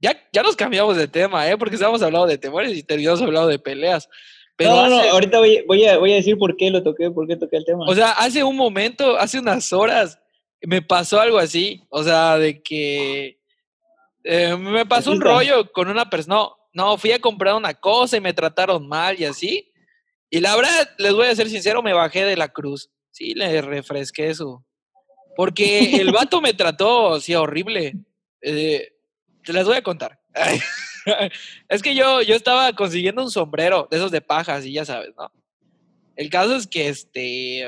ya, 0.00 0.16
ya 0.32 0.42
nos 0.42 0.56
cambiamos 0.56 0.96
de 0.96 1.08
tema, 1.08 1.48
¿eh? 1.48 1.56
Porque 1.56 1.74
estábamos 1.74 2.02
hablando 2.02 2.26
de 2.26 2.38
temores 2.38 2.76
y 2.76 2.82
terminamos 2.82 3.20
hablando 3.20 3.48
de 3.48 3.58
peleas. 3.58 4.08
Pero 4.56 4.74
no, 4.74 4.88
no, 4.88 5.00
ahorita 5.00 5.38
voy, 5.38 5.64
voy, 5.66 5.84
a, 5.86 5.98
voy 5.98 6.12
a 6.12 6.16
decir 6.16 6.36
por 6.38 6.56
qué 6.56 6.70
lo 6.70 6.82
toqué, 6.82 7.10
por 7.10 7.26
qué 7.26 7.36
toqué 7.36 7.56
el 7.56 7.64
tema. 7.64 7.84
O 7.88 7.94
sea, 7.94 8.12
hace 8.12 8.44
un 8.44 8.56
momento, 8.56 9.16
hace 9.16 9.38
unas 9.38 9.72
horas, 9.72 10.18
me 10.62 10.82
pasó 10.82 11.18
algo 11.20 11.38
así, 11.38 11.82
o 11.88 12.02
sea, 12.02 12.36
de 12.36 12.62
que 12.62 13.38
eh, 14.24 14.56
me 14.56 14.84
pasó 14.84 15.12
un 15.12 15.20
rollo 15.20 15.72
con 15.72 15.88
una 15.88 16.10
persona, 16.10 16.36
no, 16.36 16.56
no, 16.72 16.98
fui 16.98 17.12
a 17.12 17.18
comprar 17.18 17.54
una 17.54 17.74
cosa 17.74 18.16
y 18.16 18.20
me 18.20 18.34
trataron 18.34 18.86
mal 18.86 19.18
y 19.18 19.24
así. 19.24 19.72
Y 20.28 20.40
la 20.40 20.54
verdad, 20.54 20.90
les 20.98 21.12
voy 21.12 21.26
a 21.26 21.34
ser 21.34 21.48
sincero, 21.48 21.82
me 21.82 21.92
bajé 21.92 22.24
de 22.24 22.36
la 22.36 22.48
cruz. 22.48 22.90
Sí, 23.10 23.34
le 23.34 23.60
refresqué 23.62 24.28
eso. 24.28 24.64
Porque 25.36 25.96
el 25.96 26.12
vato 26.12 26.40
me 26.40 26.54
trató, 26.54 27.20
sí, 27.20 27.34
horrible. 27.34 27.94
Eh, 28.42 28.92
te 29.44 29.52
las 29.52 29.66
voy 29.66 29.76
a 29.76 29.82
contar. 29.82 30.20
es 31.68 31.82
que 31.82 31.94
yo, 31.94 32.22
yo 32.22 32.34
estaba 32.34 32.72
consiguiendo 32.72 33.22
un 33.22 33.30
sombrero 33.30 33.88
de 33.90 33.96
esos 33.96 34.10
de 34.10 34.20
pajas 34.20 34.64
y 34.66 34.72
ya 34.72 34.84
sabes, 34.84 35.14
¿no? 35.16 35.30
El 36.16 36.28
caso 36.28 36.56
es 36.56 36.66
que 36.66 36.88
este. 36.88 37.66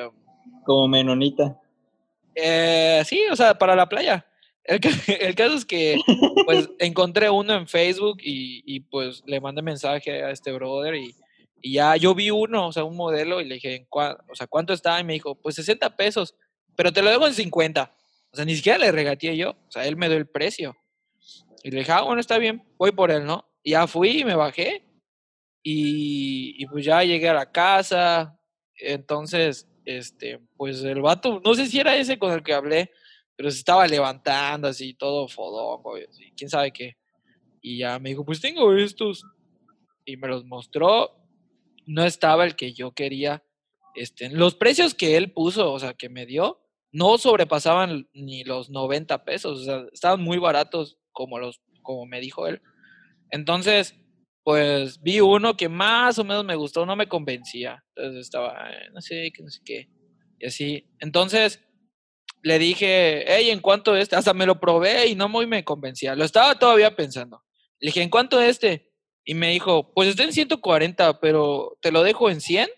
Como 0.65 0.89
menonita. 0.89 1.59
Eh, 2.35 3.03
sí, 3.07 3.23
o 3.31 3.37
sea, 3.37 3.57
para 3.57 3.75
la 3.75 3.89
playa. 3.89 4.27
El, 4.65 4.81
caso 5.37 5.57
es 5.57 5.65
que 5.65 5.99
pues 6.45 6.69
encontré 6.79 7.31
uno 7.31 7.55
en 7.55 7.67
Facebook 7.67 8.19
y, 8.23 8.81
pues 8.81 9.23
le 9.27 9.41
mandé 9.41 9.63
mensaje 9.63 10.23
a 10.23 10.31
este 10.31 10.53
brother 10.53 10.95
y, 10.95 11.15
ya 11.65 11.97
yo 11.97 12.13
vi 12.15 12.31
uno, 12.31 12.67
o 12.67 12.73
sea, 12.73 12.83
un 12.83 12.97
modelo 12.97 13.41
y 13.41 13.45
le 13.45 13.55
dije, 13.55 13.87
o 13.89 14.35
sea, 14.35 14.49
¿cuánto 14.49 14.73
está? 14.73 14.99
Y 14.99 15.05
me 15.05 15.13
dijo, 15.13 15.37
pues 15.37 15.55
60 15.55 15.97
pesos, 15.97 16.35
pero 16.77 16.93
te 16.93 17.03
lo 17.03 17.11
dejo 17.11 17.27
en 17.27 17.35
50. 17.35 17.95
O 18.33 18.37
sea, 18.37 18.45
ni 18.45 18.57
siquiera 18.57 18.79
le 18.79 18.93
regateé 18.93 19.37
yo, 19.37 19.51
o 19.51 19.71
sea, 19.71 19.87
él 19.87 19.97
me 19.97 20.09
dio 20.09 20.17
el 20.17 20.29
precio. 20.29 20.77
Y 21.63 21.71
le 21.71 21.81
dije, 21.81 21.93
ah, 21.93 22.03
bueno, 22.03 22.21
está 22.21 22.39
bien, 22.39 22.65
voy 22.79 22.93
por 22.93 23.11
él, 23.11 23.25
¿no? 23.25 23.47
Y 23.63 23.73
ya 23.73 23.87
fui 23.87 24.21
y 24.21 24.25
me 24.25 24.35
bajé 24.35 24.85
y, 25.63 26.55
y 26.63 26.67
pues 26.67 26.85
ya 26.85 27.03
llegué 27.05 27.29
a 27.29 27.35
la 27.35 27.53
casa. 27.53 28.39
Entonces, 28.77 29.69
este, 29.85 30.41
pues 30.57 30.83
el 30.83 31.01
vato, 31.01 31.41
no 31.45 31.55
sé 31.55 31.67
si 31.67 31.79
era 31.79 31.97
ese 31.97 32.19
con 32.19 32.33
el 32.33 32.43
que 32.43 32.55
hablé, 32.55 32.91
pero 33.37 33.51
se 33.51 33.59
estaba 33.59 33.87
levantando 33.87 34.69
así, 34.69 34.95
todo 34.95 35.29
fodongo, 35.29 35.99
y 35.99 36.07
quién 36.37 36.51
sabe 36.51 36.73
qué. 36.73 36.97
Y 37.61 37.79
ya 37.79 37.99
me 37.99 38.11
dijo, 38.11 38.25
pues 38.25 38.41
tengo 38.41 38.75
estos. 38.75 39.25
Y 40.05 40.17
me 40.17 40.29
los 40.29 40.45
mostró. 40.45 41.17
No 41.87 42.05
estaba 42.05 42.45
el 42.45 42.57
que 42.57 42.73
yo 42.73 42.93
quería. 42.93 43.45
Este, 43.95 44.31
los 44.31 44.55
precios 44.55 44.95
que 44.95 45.17
él 45.17 45.33
puso, 45.33 45.73
o 45.73 45.79
sea, 45.79 45.95
que 45.95 46.09
me 46.09 46.27
dio, 46.27 46.62
no 46.93 47.17
sobrepasaban 47.19 48.09
ni 48.13 48.45
los 48.45 48.71
90 48.71 49.25
pesos. 49.25 49.61
O 49.61 49.65
sea, 49.65 49.85
estaban 49.93 50.21
muy 50.21 50.39
baratos, 50.39 50.99
como, 51.11 51.39
los, 51.39 51.61
como 51.83 52.07
me 52.07 52.21
dijo 52.21 52.47
él. 52.47 52.61
Entonces, 53.31 53.97
pues 54.45 55.01
vi 55.01 55.21
uno 55.21 55.57
que 55.57 55.69
más 55.69 56.19
o 56.19 56.25
menos 56.25 56.45
me 56.45 56.55
gustó, 56.55 56.85
no 56.85 56.95
me 56.95 57.09
convencía. 57.09 57.83
Entonces 57.97 58.27
estaba, 58.27 58.71
no 58.93 59.01
sé, 59.01 59.33
no 59.41 59.51
sé 59.51 59.61
qué. 59.65 59.89
Y 60.39 60.47
así. 60.47 60.87
Entonces 61.01 61.65
le 62.43 62.59
dije, 62.59 63.25
hey, 63.27 63.51
¿en 63.51 63.61
cuánto 63.61 63.97
este? 63.97 64.17
Hasta 64.17 64.35
me 64.35 64.47
lo 64.47 64.61
probé 64.61 65.07
y 65.07 65.15
no 65.15 65.29
muy 65.29 65.47
me 65.47 65.65
convencía. 65.65 66.15
Lo 66.15 66.25
estaba 66.25 66.59
todavía 66.59 66.95
pensando. 66.95 67.43
Le 67.79 67.89
dije, 67.89 68.03
¿en 68.03 68.11
cuánto 68.11 68.41
este? 68.41 68.91
Y 69.25 69.35
me 69.35 69.51
dijo, 69.51 69.93
pues 69.95 70.09
está 70.09 70.25
en 70.25 70.33
140, 70.33 71.21
pero 71.21 71.79
te 71.81 71.93
lo 71.93 72.03
dejo 72.03 72.29
en 72.29 72.41
100 72.41 72.69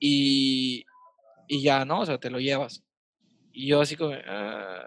y, 0.00 0.84
y 1.46 1.62
ya, 1.62 1.84
¿no? 1.84 2.00
O 2.00 2.06
sea, 2.06 2.18
te 2.18 2.30
lo 2.30 2.40
llevas. 2.40 2.87
Y 3.58 3.66
yo 3.66 3.80
así 3.80 3.96
como, 3.96 4.14
ah, 4.14 4.84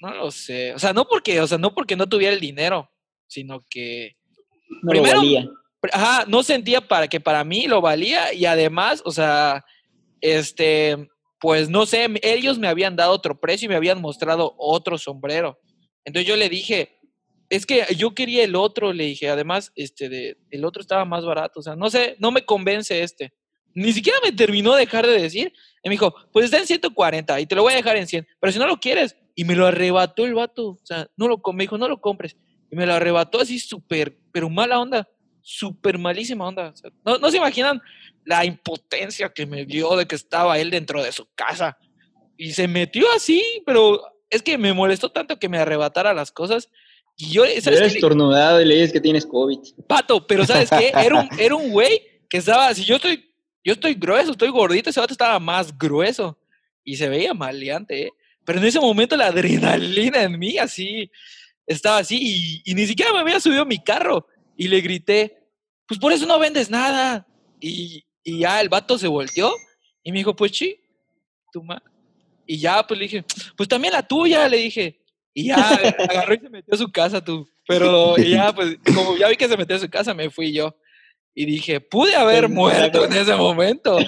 no 0.00 0.14
lo 0.14 0.30
sé. 0.30 0.72
O 0.72 0.78
sea, 0.78 0.94
no 0.94 1.06
porque, 1.06 1.38
o 1.42 1.46
sea, 1.46 1.58
no 1.58 1.74
porque 1.74 1.96
no 1.96 2.08
tuviera 2.08 2.32
el 2.32 2.40
dinero, 2.40 2.90
sino 3.26 3.62
que 3.68 4.16
no 4.82 4.88
primero, 4.90 5.18
valía. 5.18 5.46
Ajá, 5.92 6.24
no 6.26 6.42
sentía 6.42 6.80
para 6.80 7.08
que 7.08 7.20
para 7.20 7.44
mí 7.44 7.66
lo 7.66 7.82
valía 7.82 8.32
y 8.32 8.46
además, 8.46 9.02
o 9.04 9.12
sea, 9.12 9.66
este, 10.22 11.10
pues 11.38 11.68
no 11.68 11.84
sé, 11.84 12.08
ellos 12.22 12.58
me 12.58 12.68
habían 12.68 12.96
dado 12.96 13.12
otro 13.12 13.38
precio 13.38 13.66
y 13.66 13.68
me 13.68 13.76
habían 13.76 14.00
mostrado 14.00 14.54
otro 14.56 14.96
sombrero. 14.96 15.60
Entonces 16.02 16.26
yo 16.26 16.36
le 16.36 16.48
dije, 16.48 16.98
es 17.50 17.66
que 17.66 17.84
yo 17.98 18.14
quería 18.14 18.44
el 18.44 18.56
otro, 18.56 18.94
le 18.94 19.04
dije, 19.04 19.28
además, 19.28 19.72
este, 19.74 20.08
de, 20.08 20.38
el 20.50 20.64
otro 20.64 20.80
estaba 20.80 21.04
más 21.04 21.26
barato, 21.26 21.60
o 21.60 21.62
sea, 21.62 21.76
no 21.76 21.90
sé, 21.90 22.16
no 22.18 22.32
me 22.32 22.46
convence 22.46 23.02
este. 23.02 23.34
Ni 23.76 23.92
siquiera 23.92 24.18
me 24.24 24.32
terminó 24.32 24.72
de 24.72 24.80
dejar 24.80 25.06
de 25.06 25.20
decir. 25.20 25.52
Y 25.84 25.88
me 25.88 25.92
dijo, 25.92 26.14
pues 26.32 26.46
está 26.46 26.58
en 26.58 26.66
140 26.66 27.40
y 27.40 27.46
te 27.46 27.54
lo 27.54 27.62
voy 27.62 27.74
a 27.74 27.76
dejar 27.76 27.96
en 27.96 28.06
100, 28.06 28.26
pero 28.40 28.52
si 28.52 28.58
no 28.58 28.66
lo 28.66 28.80
quieres. 28.80 29.14
Y 29.34 29.44
me 29.44 29.54
lo 29.54 29.66
arrebató 29.66 30.24
el 30.24 30.34
vato, 30.34 30.70
o 30.70 30.78
sea, 30.82 31.06
no 31.16 31.28
lo, 31.28 31.40
me 31.52 31.64
dijo, 31.64 31.76
no 31.76 31.86
lo 31.86 32.00
compres. 32.00 32.36
Y 32.70 32.74
me 32.74 32.86
lo 32.86 32.94
arrebató 32.94 33.40
así 33.40 33.58
súper, 33.58 34.16
pero 34.32 34.48
mala 34.48 34.80
onda, 34.80 35.06
súper 35.42 35.98
malísima 35.98 36.48
onda. 36.48 36.72
no, 37.04 37.18
no 37.18 37.30
se 37.30 37.36
imaginan 37.36 37.80
la 38.24 38.44
impotencia 38.44 39.28
que 39.28 39.44
me 39.46 39.66
dio 39.66 39.94
de 39.94 40.06
que 40.06 40.16
estaba 40.16 40.58
él 40.58 40.70
dentro 40.70 41.02
de 41.02 41.12
su 41.12 41.28
casa. 41.34 41.76
Y 42.38 42.52
se 42.52 42.66
metió 42.66 43.06
así, 43.14 43.44
pero 43.66 44.02
es 44.30 44.42
que 44.42 44.58
me 44.58 44.72
molestó 44.72 45.10
tanto 45.10 45.38
que 45.38 45.48
me 45.48 45.58
arrebatara 45.58 46.14
las 46.14 46.32
cosas. 46.32 46.70
Y 47.16 47.30
yo, 47.30 47.44
¿sabes 47.60 47.66
Eres 47.80 47.94
estornudado 47.94 48.60
y 48.60 48.64
le 48.64 48.74
dices 48.74 48.92
que 48.92 49.00
tienes 49.00 49.24
COVID. 49.26 49.58
Pato, 49.86 50.26
pero 50.26 50.44
¿sabes 50.44 50.70
qué? 50.70 50.92
Era 50.94 51.20
un, 51.20 51.28
era 51.38 51.54
un 51.54 51.70
güey 51.70 52.02
que 52.28 52.38
estaba, 52.38 52.74
si 52.74 52.84
yo 52.84 52.96
estoy, 52.96 53.24
yo 53.66 53.72
estoy 53.72 53.94
grueso, 53.94 54.30
estoy 54.30 54.50
gordito, 54.50 54.90
ese 54.90 55.00
vato 55.00 55.12
estaba 55.12 55.40
más 55.40 55.76
grueso. 55.76 56.38
Y 56.84 56.94
se 56.94 57.08
veía 57.08 57.34
maleante, 57.34 58.02
¿eh? 58.04 58.10
Pero 58.44 58.60
en 58.60 58.64
ese 58.64 58.78
momento 58.78 59.16
la 59.16 59.26
adrenalina 59.26 60.22
en 60.22 60.38
mí 60.38 60.56
así, 60.56 61.10
estaba 61.66 61.98
así 61.98 62.62
y, 62.64 62.74
ni 62.74 62.86
siquiera 62.86 63.12
me 63.12 63.18
había 63.18 63.40
subido 63.40 63.66
mi 63.66 63.82
carro. 63.82 64.28
Y 64.56 64.68
le 64.68 64.80
grité, 64.80 65.36
pues 65.88 65.98
por 65.98 66.12
eso 66.12 66.26
no 66.26 66.38
vendes 66.38 66.70
nada. 66.70 67.26
Y, 67.60 68.04
ya 68.24 68.60
el 68.60 68.68
vato 68.68 68.98
se 68.98 69.08
volteó 69.08 69.52
y 70.04 70.12
me 70.12 70.18
dijo, 70.18 70.36
pues 70.36 70.56
sí, 70.56 70.80
tú 71.52 71.64
más. 71.64 71.82
Y 72.46 72.58
ya, 72.58 72.86
pues 72.86 73.00
le 73.00 73.06
dije, 73.06 73.24
pues 73.56 73.68
también 73.68 73.94
la 73.94 74.06
tuya, 74.06 74.48
le 74.48 74.58
dije. 74.58 75.00
Y 75.34 75.48
ya 75.48 75.56
agarró 76.08 76.34
y 76.34 76.38
se 76.38 76.48
metió 76.50 76.72
a 76.72 76.78
su 76.78 76.92
casa 76.92 77.22
tú. 77.22 77.48
Pero 77.66 78.16
ya, 78.16 78.54
pues, 78.54 78.78
como 78.94 79.16
ya 79.16 79.28
vi 79.28 79.36
que 79.36 79.48
se 79.48 79.56
metió 79.56 79.74
a 79.74 79.80
su 79.80 79.90
casa, 79.90 80.14
me 80.14 80.30
fui 80.30 80.52
yo. 80.52 80.76
Y 81.38 81.44
dije, 81.44 81.82
pude 81.82 82.16
haber 82.16 82.48
muerto 82.48 83.04
en 83.04 83.12
ese 83.12 83.34
momento. 83.34 83.98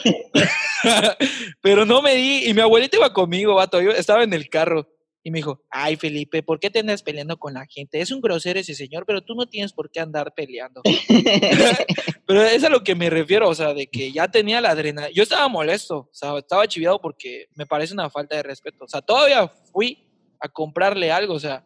Pero 1.60 1.84
no 1.84 2.00
me 2.00 2.14
di. 2.14 2.48
Y 2.48 2.54
mi 2.54 2.62
abuelita 2.62 2.96
iba 2.96 3.12
conmigo, 3.12 3.54
vato. 3.54 3.82
Yo 3.82 3.90
estaba 3.90 4.24
en 4.24 4.32
el 4.32 4.48
carro. 4.48 4.88
Y 5.22 5.30
me 5.30 5.40
dijo, 5.40 5.62
ay 5.68 5.96
Felipe, 5.96 6.42
¿por 6.42 6.58
qué 6.58 6.70
te 6.70 6.78
andas 6.78 7.02
peleando 7.02 7.38
con 7.38 7.52
la 7.52 7.66
gente? 7.66 8.00
Es 8.00 8.12
un 8.12 8.22
grosero 8.22 8.58
ese 8.58 8.74
señor, 8.74 9.04
pero 9.04 9.20
tú 9.20 9.34
no 9.34 9.44
tienes 9.44 9.74
por 9.74 9.90
qué 9.90 10.00
andar 10.00 10.32
peleando. 10.32 10.80
pero 12.26 12.42
es 12.44 12.64
a 12.64 12.70
lo 12.70 12.82
que 12.82 12.94
me 12.94 13.10
refiero, 13.10 13.46
o 13.46 13.54
sea, 13.54 13.74
de 13.74 13.88
que 13.88 14.10
ya 14.10 14.28
tenía 14.28 14.62
la 14.62 14.70
adrenalina. 14.70 15.12
Yo 15.12 15.22
estaba 15.22 15.48
molesto, 15.48 15.98
o 15.98 16.10
sea, 16.12 16.38
estaba 16.38 16.66
chiviado 16.66 16.98
porque 16.98 17.48
me 17.54 17.66
parece 17.66 17.92
una 17.92 18.08
falta 18.08 18.36
de 18.36 18.42
respeto. 18.42 18.86
O 18.86 18.88
sea, 18.88 19.02
todavía 19.02 19.48
fui 19.48 19.98
a 20.40 20.48
comprarle 20.48 21.12
algo, 21.12 21.34
o 21.34 21.40
sea, 21.40 21.62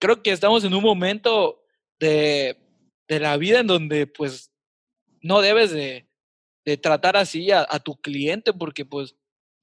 creo 0.00 0.20
que 0.20 0.32
estamos 0.32 0.64
en 0.64 0.74
un 0.74 0.82
momento 0.82 1.62
de, 2.00 2.56
de 3.06 3.20
la 3.20 3.36
vida 3.36 3.60
en 3.60 3.68
donde 3.68 4.08
pues 4.08 4.50
no 5.24 5.40
debes 5.40 5.72
de, 5.72 6.06
de 6.64 6.76
tratar 6.76 7.16
así 7.16 7.50
a, 7.50 7.66
a, 7.68 7.80
tu 7.80 7.96
cliente 7.96 8.52
porque 8.52 8.84
pues, 8.84 9.16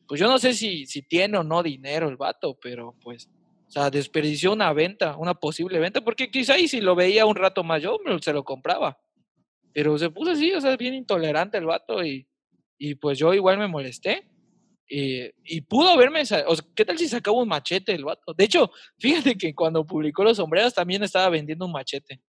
pues 0.08 0.20
yo 0.20 0.28
no 0.28 0.40
sé 0.40 0.54
si, 0.54 0.86
si 0.88 1.04
tiene 1.04 1.38
o 1.38 1.44
no 1.44 1.62
dinero 1.64 2.10
el 2.10 2.18
vato, 2.18 2.58
pero 2.60 2.96
pues 3.02 3.30
o 3.72 3.72
sea, 3.72 3.90
desperdició 3.90 4.52
una 4.52 4.74
venta, 4.74 5.16
una 5.16 5.34
posible 5.34 5.80
venta, 5.80 6.02
porque 6.02 6.30
quizá 6.30 6.56
ahí 6.56 6.68
si 6.68 6.82
lo 6.82 6.94
veía 6.94 7.26
un 7.26 7.38
rato 7.38 7.64
más 7.64 7.82
yo 7.82 7.98
se 8.22 8.34
lo 8.34 8.44
compraba. 8.44 9.00
Pero 9.72 9.98
se 9.98 10.10
puso 10.10 10.32
así, 10.32 10.52
o 10.52 10.60
sea, 10.60 10.76
bien 10.76 10.94
intolerante 10.94 11.58
el 11.58 11.66
vato 11.66 12.04
y, 12.04 12.28
y 12.78 12.96
pues 12.96 13.18
yo 13.18 13.34
igual 13.34 13.58
me 13.58 13.70
molesté. 13.70 14.28
Y, 14.90 15.22
y 15.46 15.62
pudo 15.62 15.88
haberme, 15.88 16.20
o 16.20 16.26
sea, 16.26 16.44
¿qué 16.76 16.84
tal 16.84 16.98
si 16.98 17.08
sacaba 17.08 17.38
un 17.38 17.48
machete 17.48 17.94
el 17.94 18.04
vato? 18.04 18.34
De 18.34 18.44
hecho, 18.44 18.72
fíjate 19.00 19.38
que 19.38 19.56
cuando 19.56 19.88
publicó 19.88 20.26
los 20.26 20.36
sombreros 20.36 20.74
también 20.74 21.04
estaba 21.04 21.30
vendiendo 21.30 21.66
un 21.66 21.72
machete. 21.72 22.20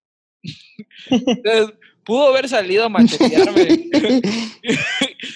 Entonces, 1.09 1.73
pudo 2.03 2.27
haber 2.27 2.49
salido 2.49 2.85
a 2.85 2.89
machetearme. 2.89 3.89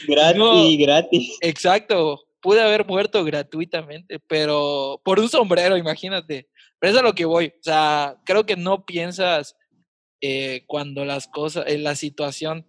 gratis, 0.07 0.79
gratis. 0.79 1.38
Exacto, 1.41 2.25
pude 2.41 2.62
haber 2.62 2.86
muerto 2.86 3.24
gratuitamente, 3.24 4.19
pero 4.27 5.01
por 5.03 5.19
un 5.19 5.29
sombrero, 5.29 5.77
imagínate. 5.77 6.47
Pero 6.79 6.91
eso 6.91 7.00
es 7.00 7.03
a 7.03 7.07
lo 7.07 7.15
que 7.15 7.25
voy. 7.25 7.47
O 7.47 7.63
sea, 7.63 8.15
creo 8.25 8.45
que 8.45 8.55
no 8.55 8.86
piensas 8.86 9.55
eh, 10.21 10.63
cuando 10.67 11.05
las 11.05 11.27
cosas, 11.27 11.65
en 11.67 11.83
la 11.83 11.95
situación, 11.95 12.65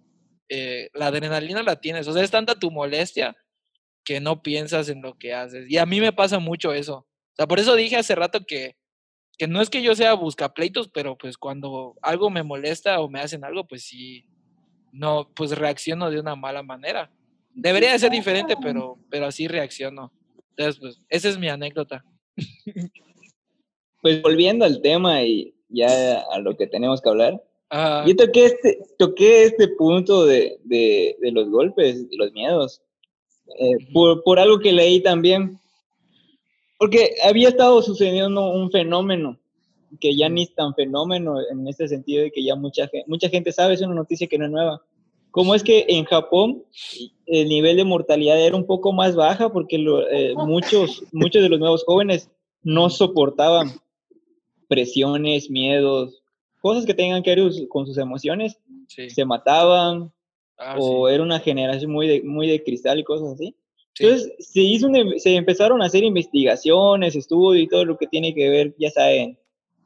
eh, 0.49 0.89
la 0.95 1.09
adrenalina 1.09 1.63
la 1.63 1.81
tienes. 1.81 2.09
O 2.09 2.13
sea, 2.13 2.23
es 2.23 2.31
tanta 2.31 2.59
tu 2.59 2.71
molestia 2.71 3.37
que 4.05 4.21
no 4.21 4.43
piensas 4.43 4.89
en 4.89 5.03
lo 5.03 5.19
que 5.19 5.35
haces. 5.35 5.71
Y 5.71 5.77
a 5.77 5.85
mí 5.85 6.01
me 6.01 6.13
pasa 6.13 6.39
mucho 6.39 6.73
eso. 6.73 6.97
O 6.97 7.37
sea, 7.37 7.47
por 7.47 7.59
eso 7.59 7.77
dije 7.77 7.97
hace 7.97 8.15
rato 8.15 8.41
que, 8.47 8.78
que 9.39 9.47
no 9.47 9.63
es 9.63 9.71
que 9.71 9.83
yo 9.83 9.95
sea 9.95 10.15
buscapleitos, 10.15 10.89
pero 10.89 11.17
pues 11.17 11.39
cuando 11.39 11.95
algo 12.03 12.29
me 12.29 12.43
molesta 12.43 13.01
o 13.01 13.09
me 13.09 13.21
hacen 13.21 13.45
algo, 13.45 13.67
pues 13.67 13.85
sí, 13.85 14.25
no, 14.93 15.31
pues 15.35 15.57
reacciono 15.57 16.11
de 16.11 16.19
una 16.19 16.35
mala 16.35 16.63
manera. 16.63 17.11
Debería 17.55 17.93
de 17.93 17.99
ser 18.01 18.11
diferente, 18.11 18.57
pero, 18.61 18.99
pero 19.09 19.27
así 19.27 19.47
reacciono. 19.47 20.13
Entonces, 20.51 20.81
pues, 20.81 21.01
esa 21.09 21.29
es 21.29 21.39
mi 21.39 21.49
anécdota. 21.49 22.05
Pues 24.01 24.23
volviendo 24.23 24.65
al 24.65 24.81
tema 24.81 25.23
y 25.23 25.55
ya 25.69 26.21
a 26.21 26.39
lo 26.39 26.57
que 26.57 26.69
tenemos 26.69 27.01
que 27.01 27.09
hablar. 27.09 27.43
Yo 28.07 28.17
toqué 28.17 28.45
este, 28.47 28.79
toqué 28.97 29.45
este 29.45 29.69
punto 29.69 30.25
de, 30.25 30.59
de, 30.65 31.17
de 31.21 31.33
los 31.33 31.51
golpes, 31.51 32.09
de 32.09 32.17
los 32.17 32.33
miedos, 32.33 32.81
eh, 33.59 33.93
por, 33.93 34.23
por 34.23 34.39
algo 34.39 34.61
que 34.61 34.73
leí 34.73 35.03
también. 35.03 35.59
Porque 36.79 37.17
había 37.25 37.49
estado 37.49 37.83
sucediendo 37.83 38.51
un 38.51 38.71
fenómeno 38.71 39.39
que 40.01 40.17
ya 40.17 40.29
ni 40.29 40.43
es 40.43 40.55
tan 40.55 40.75
fenómeno 40.75 41.37
en 41.51 41.67
este 41.67 41.89
sentido 41.89 42.23
de 42.23 42.31
que 42.31 42.43
ya 42.43 42.55
mucha, 42.55 42.91
mucha 43.07 43.29
gente 43.29 43.53
sabe, 43.53 43.75
es 43.75 43.81
una 43.81 43.95
noticia 43.95 44.27
que 44.27 44.39
no 44.39 44.45
es 44.45 44.51
nueva. 44.51 44.83
¿Cómo 45.31 45.55
es 45.55 45.63
que 45.63 45.85
en 45.89 46.05
Japón 46.05 46.65
el 47.27 47.49
nivel 47.49 47.77
de 47.77 47.85
mortalidad 47.85 48.41
era 48.41 48.57
un 48.57 48.67
poco 48.67 48.93
más 48.93 49.15
baja 49.15 49.53
porque 49.53 49.77
eh, 50.11 50.35
muchos, 50.35 51.05
muchos 51.13 51.43
de 51.43 51.49
los 51.49 51.59
nuevos 51.59 51.85
jóvenes 51.85 52.31
no 52.63 52.91
soportaban 52.91 53.71
presiones, 54.69 55.51
miedos, 55.51 56.23
cosas 56.61 56.87
que 56.87 56.95
tengan 56.95 57.23
que 57.23 57.35
ver 57.35 57.69
con 57.69 57.87
sus 57.87 57.99
emociones, 57.99 58.59
se 58.89 59.25
mataban, 59.25 60.13
ah, 60.59 60.77
o 60.79 61.09
era 61.09 61.23
una 61.23 61.41
generación 61.41 61.93
muy 61.93 62.09
de, 62.09 62.23
muy 62.23 62.49
de 62.49 62.63
cristal 62.63 62.99
y 62.99 63.05
cosas 63.05 63.35
así. 63.35 63.55
Entonces, 63.99 64.33
se, 64.39 64.61
hizo 64.61 64.89
se 65.17 65.35
empezaron 65.35 65.83
a 65.83 65.87
hacer 65.87 66.05
investigaciones, 66.05 67.17
estudios 67.17 67.65
y 67.65 67.69
todo 67.69 67.85
lo 67.85 67.97
que 67.97 68.07
tiene 68.07 68.35
que 68.35 68.49
ver, 68.49 68.75
ya 68.79 68.91
saben, 68.91 69.39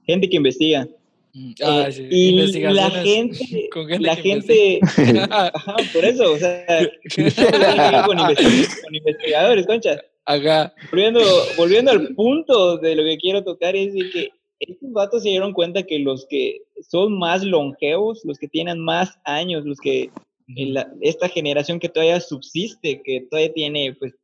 gente 0.07 0.29
que 0.29 0.37
investiga. 0.37 0.89
Mm, 1.35 1.53
ah, 1.65 1.89
eh, 1.89 2.09
y 2.11 2.61
la 2.61 2.91
gente, 3.03 3.69
la 4.01 4.17
gente, 4.17 4.81
ajá, 5.31 5.77
por 5.93 6.05
eso, 6.05 6.33
o 6.33 6.37
sea, 6.37 6.91
con, 8.07 8.17
con 8.17 8.95
investigadores, 8.95 9.67
concha. 9.67 9.99
Acá. 10.25 10.73
Volviendo, 10.91 11.21
volviendo 11.57 11.91
al 11.91 12.15
punto 12.15 12.79
de 12.79 12.95
lo 12.95 13.03
que 13.03 13.17
quiero 13.17 13.43
tocar 13.43 13.75
es 13.75 13.93
de 13.95 14.11
que 14.11 14.29
estos 14.61 14.93
vatos 14.93 15.23
se 15.23 15.31
dieron 15.31 15.53
cuenta 15.53 15.83
que 15.83 15.99
los 15.99 16.27
que 16.27 16.63
son 16.89 17.19
más 17.19 17.43
longevos, 17.43 18.21
los 18.25 18.39
que 18.39 18.47
tienen 18.47 18.79
más 18.79 19.19
años, 19.25 19.65
los 19.65 19.81
que 19.81 20.11
esta 21.01 21.29
generación 21.29 21.79
que 21.79 21.89
todavía 21.89 22.21
subsiste, 22.21 23.03
que 23.03 23.27
todavía 23.31 23.53
tiene, 23.53 23.97
pues, 23.99 24.15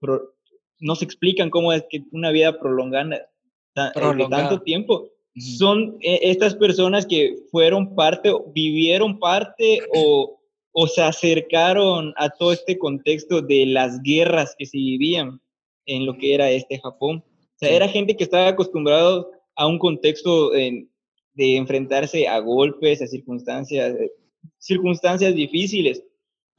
no 0.80 0.94
se 0.94 1.04
explican 1.04 1.50
cómo 1.50 1.72
es 1.72 1.84
que 1.88 2.04
una 2.12 2.30
vida 2.30 2.58
prolongada, 2.58 3.16
eh, 3.16 4.16
de 4.16 4.26
tanto 4.28 4.60
tiempo, 4.62 5.08
son 5.36 5.96
eh, 6.00 6.20
estas 6.22 6.54
personas 6.54 7.06
que 7.06 7.36
fueron 7.50 7.94
parte, 7.94 8.32
vivieron 8.52 9.18
parte 9.18 9.80
o, 9.94 10.40
o 10.72 10.86
se 10.86 11.02
acercaron 11.02 12.12
a 12.16 12.30
todo 12.30 12.52
este 12.52 12.78
contexto 12.78 13.40
de 13.40 13.66
las 13.66 14.02
guerras 14.02 14.54
que 14.58 14.66
se 14.66 14.78
vivían 14.78 15.40
en 15.86 16.06
lo 16.06 16.16
que 16.16 16.34
era 16.34 16.50
este 16.50 16.78
Japón. 16.78 17.24
O 17.26 17.58
sea, 17.58 17.70
era 17.70 17.88
gente 17.88 18.16
que 18.16 18.24
estaba 18.24 18.48
acostumbrado 18.48 19.32
a 19.56 19.66
un 19.66 19.78
contexto 19.78 20.50
de 20.50 21.56
enfrentarse 21.56 22.28
a 22.28 22.38
golpes, 22.38 23.02
a 23.02 23.06
circunstancias, 23.06 23.96
eh, 23.98 24.12
circunstancias 24.58 25.34
difíciles. 25.34 26.02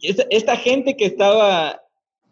Esta, 0.01 0.25
esta 0.29 0.55
gente 0.55 0.95
que 0.95 1.05
estaba 1.05 1.81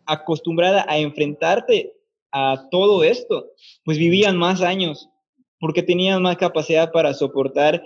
acostumbrada 0.05 0.85
a 0.87 0.97
enfrentarte 0.97 1.93
a 2.31 2.67
todo 2.71 3.03
esto, 3.03 3.51
pues 3.83 3.97
vivían 3.97 4.37
más 4.37 4.61
años, 4.61 5.09
porque 5.59 5.83
tenían 5.83 6.21
más 6.21 6.37
capacidad 6.37 6.91
para 6.91 7.13
soportar, 7.13 7.83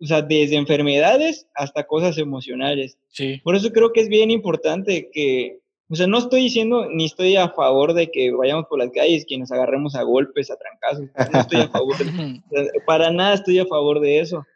o 0.00 0.06
sea, 0.06 0.22
desde 0.22 0.56
enfermedades 0.56 1.46
hasta 1.54 1.86
cosas 1.86 2.18
emocionales. 2.18 2.98
Sí. 3.08 3.40
Por 3.44 3.56
eso 3.56 3.70
creo 3.72 3.92
que 3.92 4.00
es 4.00 4.08
bien 4.08 4.30
importante 4.30 5.10
que, 5.12 5.58
o 5.90 5.96
sea, 5.96 6.06
no 6.06 6.18
estoy 6.18 6.42
diciendo 6.42 6.86
ni 6.90 7.06
estoy 7.06 7.36
a 7.36 7.50
favor 7.50 7.94
de 7.94 8.10
que 8.10 8.30
vayamos 8.30 8.66
por 8.66 8.78
las 8.78 8.90
calles, 8.90 9.24
que 9.26 9.38
nos 9.38 9.50
agarremos 9.50 9.94
a 9.94 10.02
golpes, 10.02 10.50
a 10.50 10.56
trancazos. 10.56 11.08
No 11.32 11.40
estoy 11.40 11.60
a 11.60 11.68
favor, 11.68 11.96
para 12.86 13.10
nada 13.10 13.34
estoy 13.34 13.58
a 13.58 13.66
favor 13.66 14.00
de 14.00 14.20
eso. 14.20 14.46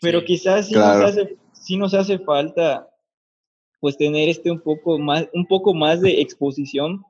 Pero 0.00 0.24
quizás 0.24 0.66
sí, 0.66 0.74
nos 0.74 0.82
hace, 0.82 1.36
sí 1.52 1.76
nos 1.76 1.94
hace 1.94 2.18
falta 2.18 2.91
pues 3.82 3.96
tener 3.96 4.28
este 4.28 4.48
un 4.48 4.60
poco 4.60 4.96
más, 4.96 5.28
un 5.34 5.44
poco 5.44 5.74
más 5.74 6.00
de 6.00 6.20
exposición 6.20 7.04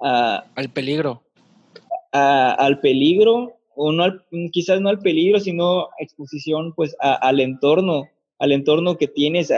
a, 0.00 0.44
al 0.56 0.68
peligro. 0.72 1.22
al 2.10 2.80
peligro, 2.80 3.52
o 3.76 3.92
no 3.92 4.20
quizás 4.50 4.80
no 4.80 4.88
al 4.88 4.98
peligro, 4.98 5.38
sino 5.38 5.88
exposición 6.00 6.74
pues 6.74 6.96
al 6.98 7.38
entorno, 7.38 8.08
al 8.40 8.50
entorno 8.50 8.98
que 8.98 9.06
tienes 9.06 9.52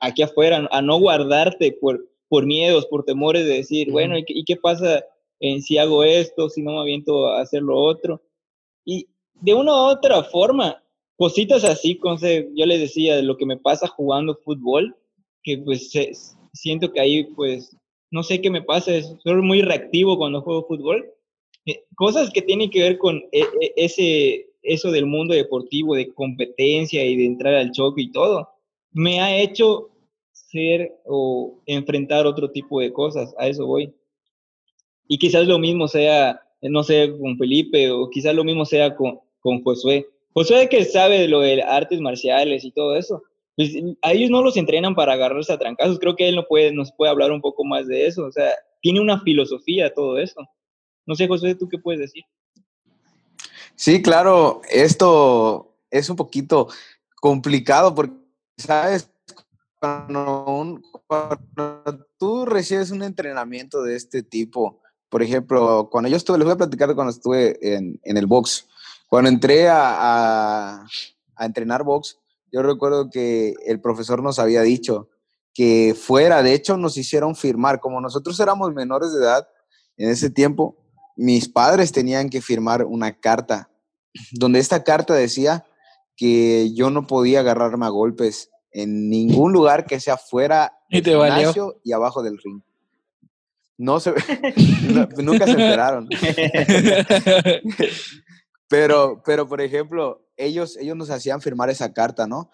aquí 0.00 0.22
afuera, 0.22 0.66
a 0.72 0.80
no 0.80 0.98
guardarte 0.98 1.76
por, 1.78 2.02
por 2.30 2.46
miedos, 2.46 2.86
por 2.86 3.04
temores 3.04 3.44
de 3.44 3.56
decir, 3.56 3.92
bueno, 3.92 4.14
¿y, 4.16 4.44
qué 4.44 4.56
pasa 4.56 5.04
en 5.40 5.60
si 5.60 5.76
hago 5.76 6.04
esto, 6.04 6.48
si 6.48 6.62
no 6.62 6.72
me 6.72 6.80
aviento 6.80 7.28
a 7.28 7.42
hacer 7.42 7.60
lo 7.60 7.76
otro? 7.76 8.22
Y 8.82 9.08
de 9.34 9.52
una 9.52 9.72
u 9.72 9.90
otra 9.90 10.22
forma, 10.22 10.82
cositas 11.18 11.64
así, 11.64 11.98
como 11.98 12.16
yo 12.16 12.64
les 12.64 12.80
decía, 12.80 13.14
de 13.14 13.22
lo 13.24 13.36
que 13.36 13.44
me 13.44 13.58
pasa 13.58 13.86
jugando 13.88 14.40
fútbol, 14.42 14.96
que 15.48 15.58
pues 15.58 15.90
siento 16.52 16.92
que 16.92 17.00
ahí 17.00 17.24
pues 17.24 17.74
no 18.10 18.22
sé 18.22 18.40
qué 18.40 18.50
me 18.50 18.62
pasa, 18.62 18.92
soy 19.22 19.42
muy 19.42 19.62
reactivo 19.62 20.18
cuando 20.18 20.42
juego 20.42 20.66
fútbol. 20.66 21.10
Eh, 21.66 21.84
cosas 21.96 22.30
que 22.30 22.42
tienen 22.42 22.70
que 22.70 22.82
ver 22.82 22.98
con 22.98 23.16
e, 23.32 23.40
e, 23.40 23.72
ese, 23.76 24.50
eso 24.62 24.90
del 24.90 25.06
mundo 25.06 25.34
deportivo, 25.34 25.94
de 25.94 26.12
competencia 26.12 27.04
y 27.04 27.16
de 27.16 27.26
entrar 27.26 27.54
al 27.54 27.72
choque 27.72 28.02
y 28.02 28.12
todo, 28.12 28.48
me 28.92 29.20
ha 29.20 29.40
hecho 29.40 29.90
ser 30.32 30.94
o 31.04 31.60
enfrentar 31.66 32.26
otro 32.26 32.50
tipo 32.50 32.80
de 32.80 32.92
cosas, 32.92 33.34
a 33.38 33.48
eso 33.48 33.66
voy. 33.66 33.92
Y 35.06 35.18
quizás 35.18 35.46
lo 35.46 35.58
mismo 35.58 35.88
sea, 35.88 36.40
no 36.60 36.82
sé, 36.82 37.10
con 37.18 37.38
Felipe 37.38 37.90
o 37.90 38.10
quizás 38.10 38.34
lo 38.34 38.44
mismo 38.44 38.64
sea 38.66 38.94
con, 38.94 39.20
con 39.40 39.62
Josué. 39.62 40.06
Josué 40.34 40.68
que 40.68 40.84
sabe 40.84 41.20
de 41.20 41.28
lo 41.28 41.40
de 41.40 41.62
artes 41.62 42.00
marciales 42.00 42.64
y 42.64 42.70
todo 42.70 42.96
eso, 42.96 43.22
pues 43.58 43.72
a 44.02 44.12
ellos 44.12 44.30
no 44.30 44.40
los 44.40 44.56
entrenan 44.56 44.94
para 44.94 45.14
agarrarse 45.14 45.52
a 45.52 45.58
trancazos. 45.58 45.98
Creo 45.98 46.14
que 46.14 46.28
él 46.28 46.36
no 46.36 46.46
puede, 46.46 46.72
nos 46.72 46.92
puede 46.92 47.10
hablar 47.10 47.32
un 47.32 47.40
poco 47.40 47.64
más 47.64 47.88
de 47.88 48.06
eso. 48.06 48.24
O 48.24 48.30
sea, 48.30 48.52
tiene 48.80 49.00
una 49.00 49.20
filosofía 49.22 49.92
todo 49.92 50.16
eso. 50.16 50.40
No 51.06 51.16
sé, 51.16 51.26
José, 51.26 51.56
¿tú 51.56 51.68
qué 51.68 51.76
puedes 51.76 52.00
decir? 52.00 52.22
Sí, 53.74 54.00
claro, 54.00 54.60
esto 54.70 55.74
es 55.90 56.08
un 56.08 56.14
poquito 56.14 56.68
complicado 57.16 57.96
porque, 57.96 58.14
¿sabes? 58.58 59.10
Cuando, 59.80 60.80
tú 62.16 62.46
recibes 62.46 62.92
un 62.92 63.02
entrenamiento 63.02 63.82
de 63.82 63.96
este 63.96 64.22
tipo, 64.22 64.82
por 65.08 65.20
ejemplo, 65.20 65.88
cuando 65.90 66.08
yo 66.08 66.16
estuve, 66.16 66.38
les 66.38 66.44
voy 66.44 66.54
a 66.54 66.58
platicar 66.58 66.94
cuando 66.94 67.10
estuve 67.10 67.58
en, 67.60 67.98
el 68.04 68.26
box. 68.26 68.68
Cuando 69.08 69.28
entré 69.28 69.68
a, 69.68 70.86
a 71.34 71.44
entrenar 71.44 71.82
box, 71.82 72.20
yo 72.52 72.62
recuerdo 72.62 73.10
que 73.10 73.54
el 73.66 73.80
profesor 73.80 74.22
nos 74.22 74.38
había 74.38 74.62
dicho 74.62 75.08
que 75.54 75.96
fuera, 76.00 76.42
de 76.42 76.54
hecho 76.54 76.76
nos 76.76 76.96
hicieron 76.96 77.34
firmar, 77.34 77.80
como 77.80 78.00
nosotros 78.00 78.38
éramos 78.40 78.72
menores 78.74 79.12
de 79.12 79.20
edad 79.20 79.48
en 79.96 80.10
ese 80.10 80.30
tiempo, 80.30 80.76
mis 81.16 81.48
padres 81.48 81.90
tenían 81.90 82.30
que 82.30 82.40
firmar 82.40 82.84
una 82.84 83.18
carta, 83.18 83.70
donde 84.32 84.60
esta 84.60 84.84
carta 84.84 85.14
decía 85.14 85.66
que 86.16 86.72
yo 86.74 86.90
no 86.90 87.06
podía 87.06 87.40
agarrarme 87.40 87.86
a 87.86 87.90
golpes 87.90 88.50
en 88.70 89.10
ningún 89.10 89.52
lugar 89.52 89.86
que 89.86 89.98
sea 89.98 90.16
fuera 90.16 90.72
del 90.90 91.02
gimnasio 91.02 91.80
y 91.84 91.92
abajo 91.92 92.22
del 92.22 92.38
ring. 92.38 92.62
No 93.76 94.00
se, 94.00 94.12
nunca 95.18 95.44
se 95.44 95.52
enteraron. 95.52 96.08
pero, 98.68 99.22
pero, 99.24 99.48
por 99.48 99.60
ejemplo, 99.60 100.27
ellos, 100.38 100.76
ellos 100.78 100.96
nos 100.96 101.10
hacían 101.10 101.40
firmar 101.40 101.68
esa 101.68 101.92
carta, 101.92 102.26
¿no? 102.26 102.50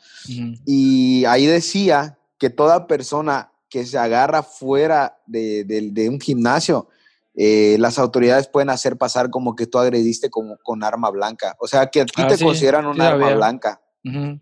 Y 0.64 1.24
ahí 1.26 1.46
decía 1.46 2.18
que 2.38 2.50
toda 2.50 2.86
persona 2.86 3.52
que 3.68 3.86
se 3.86 3.98
agarra 3.98 4.42
fuera 4.42 5.18
de, 5.26 6.08
un 6.10 6.20
gimnasio, 6.20 6.88
eh, 7.36 7.76
las 7.78 7.98
autoridades 7.98 8.48
pueden 8.48 8.70
hacer 8.70 8.96
pasar 8.96 9.30
como 9.30 9.54
que 9.54 9.66
tú 9.66 9.78
agrediste 9.78 10.30
con 10.30 10.84
arma 10.84 11.10
blanca. 11.10 11.56
O 11.60 11.66
sea, 11.66 11.86
que 11.86 12.00
a 12.00 12.06
ti 12.06 12.22
ah, 12.22 12.28
te 12.28 12.42
consideran 12.42 12.86
un 12.86 13.00
arma 13.00 13.34
blanca. 13.34 13.80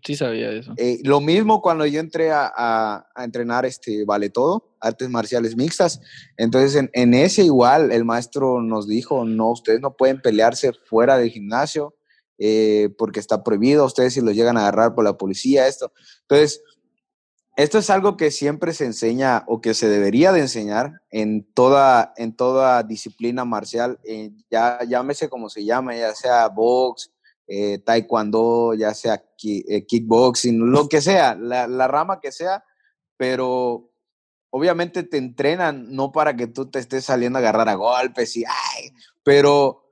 Sí 0.05 0.15
sabía 0.17 0.51
eso. 0.51 0.73
Eh, 0.75 0.99
lo 1.03 1.21
mismo 1.21 1.61
cuando 1.61 1.85
yo 1.85 2.01
entré 2.01 2.31
a, 2.33 3.07
entrenar 3.15 3.65
este 3.65 4.03
vale 4.03 4.29
todo, 4.29 4.75
artes 4.81 5.09
marciales 5.09 5.55
mixtas. 5.55 6.01
Entonces, 6.35 6.75
en, 6.75 6.89
en, 6.93 7.13
ese 7.13 7.45
igual, 7.45 7.93
el 7.93 8.03
maestro 8.03 8.61
nos 8.61 8.87
dijo, 8.87 9.23
no, 9.23 9.51
ustedes 9.51 9.79
no 9.79 9.95
pueden 9.95 10.21
pelearse 10.21 10.73
fuera 10.85 11.17
del 11.17 11.29
gimnasio. 11.29 11.95
Eh, 12.39 12.89
porque 12.97 13.19
está 13.19 13.43
prohibido, 13.43 13.85
ustedes 13.85 14.15
si 14.15 14.21
los 14.21 14.35
llegan 14.35 14.57
a 14.57 14.61
agarrar 14.61 14.95
por 14.95 15.03
la 15.03 15.17
policía, 15.17 15.67
esto. 15.67 15.93
Entonces, 16.21 16.61
esto 17.55 17.77
es 17.77 17.89
algo 17.91 18.17
que 18.17 18.31
siempre 18.31 18.73
se 18.73 18.85
enseña 18.85 19.43
o 19.47 19.61
que 19.61 19.75
se 19.75 19.87
debería 19.87 20.31
de 20.31 20.39
enseñar 20.39 21.01
en 21.11 21.43
toda, 21.53 22.13
en 22.17 22.35
toda 22.35 22.81
disciplina 22.81 23.45
marcial, 23.45 23.99
eh, 24.03 24.31
ya 24.49 24.79
llámese 24.87 25.29
como 25.29 25.49
se 25.49 25.63
llama, 25.63 25.95
ya 25.95 26.15
sea 26.15 26.47
box, 26.47 27.11
eh, 27.45 27.77
taekwondo, 27.77 28.73
ya 28.73 28.95
sea 28.95 29.23
kickboxing, 29.37 30.71
lo 30.71 30.89
que 30.89 31.01
sea, 31.01 31.35
la, 31.35 31.67
la, 31.67 31.87
rama 31.87 32.19
que 32.19 32.31
sea, 32.31 32.63
pero 33.17 33.91
obviamente 34.49 35.03
te 35.03 35.17
entrenan 35.17 35.93
no 35.95 36.11
para 36.11 36.35
que 36.35 36.47
tú 36.47 36.71
te 36.71 36.79
estés 36.79 37.05
saliendo 37.05 37.37
a 37.37 37.41
agarrar 37.41 37.69
a 37.69 37.75
golpes 37.75 38.35
y, 38.35 38.45
ay, 38.45 38.89
pero 39.23 39.82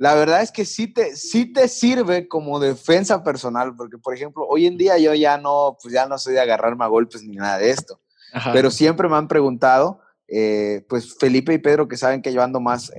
la 0.00 0.14
verdad 0.14 0.40
es 0.40 0.50
que 0.50 0.64
sí 0.64 0.86
te, 0.86 1.14
sí 1.14 1.52
te 1.52 1.68
sirve 1.68 2.26
como 2.26 2.58
defensa 2.58 3.22
personal, 3.22 3.76
porque 3.76 3.98
por 3.98 4.14
ejemplo, 4.14 4.46
hoy 4.48 4.64
en 4.64 4.78
día 4.78 4.96
yo 4.96 5.12
ya 5.12 5.36
no, 5.36 5.76
pues 5.80 5.92
ya 5.92 6.06
no 6.06 6.16
soy 6.16 6.32
de 6.32 6.40
agarrarme 6.40 6.84
a 6.84 6.88
golpes 6.88 7.22
ni 7.22 7.36
nada 7.36 7.58
de 7.58 7.68
esto, 7.68 8.00
pero 8.54 8.70
siempre 8.70 9.10
me 9.10 9.16
han 9.16 9.28
preguntado, 9.28 10.00
eh, 10.26 10.86
pues 10.88 11.18
Felipe 11.18 11.52
y 11.52 11.58
Pedro 11.58 11.86
que 11.86 11.98
saben 11.98 12.22
que 12.22 12.32
yo 12.32 12.42
ando 12.42 12.60
más 12.60 12.90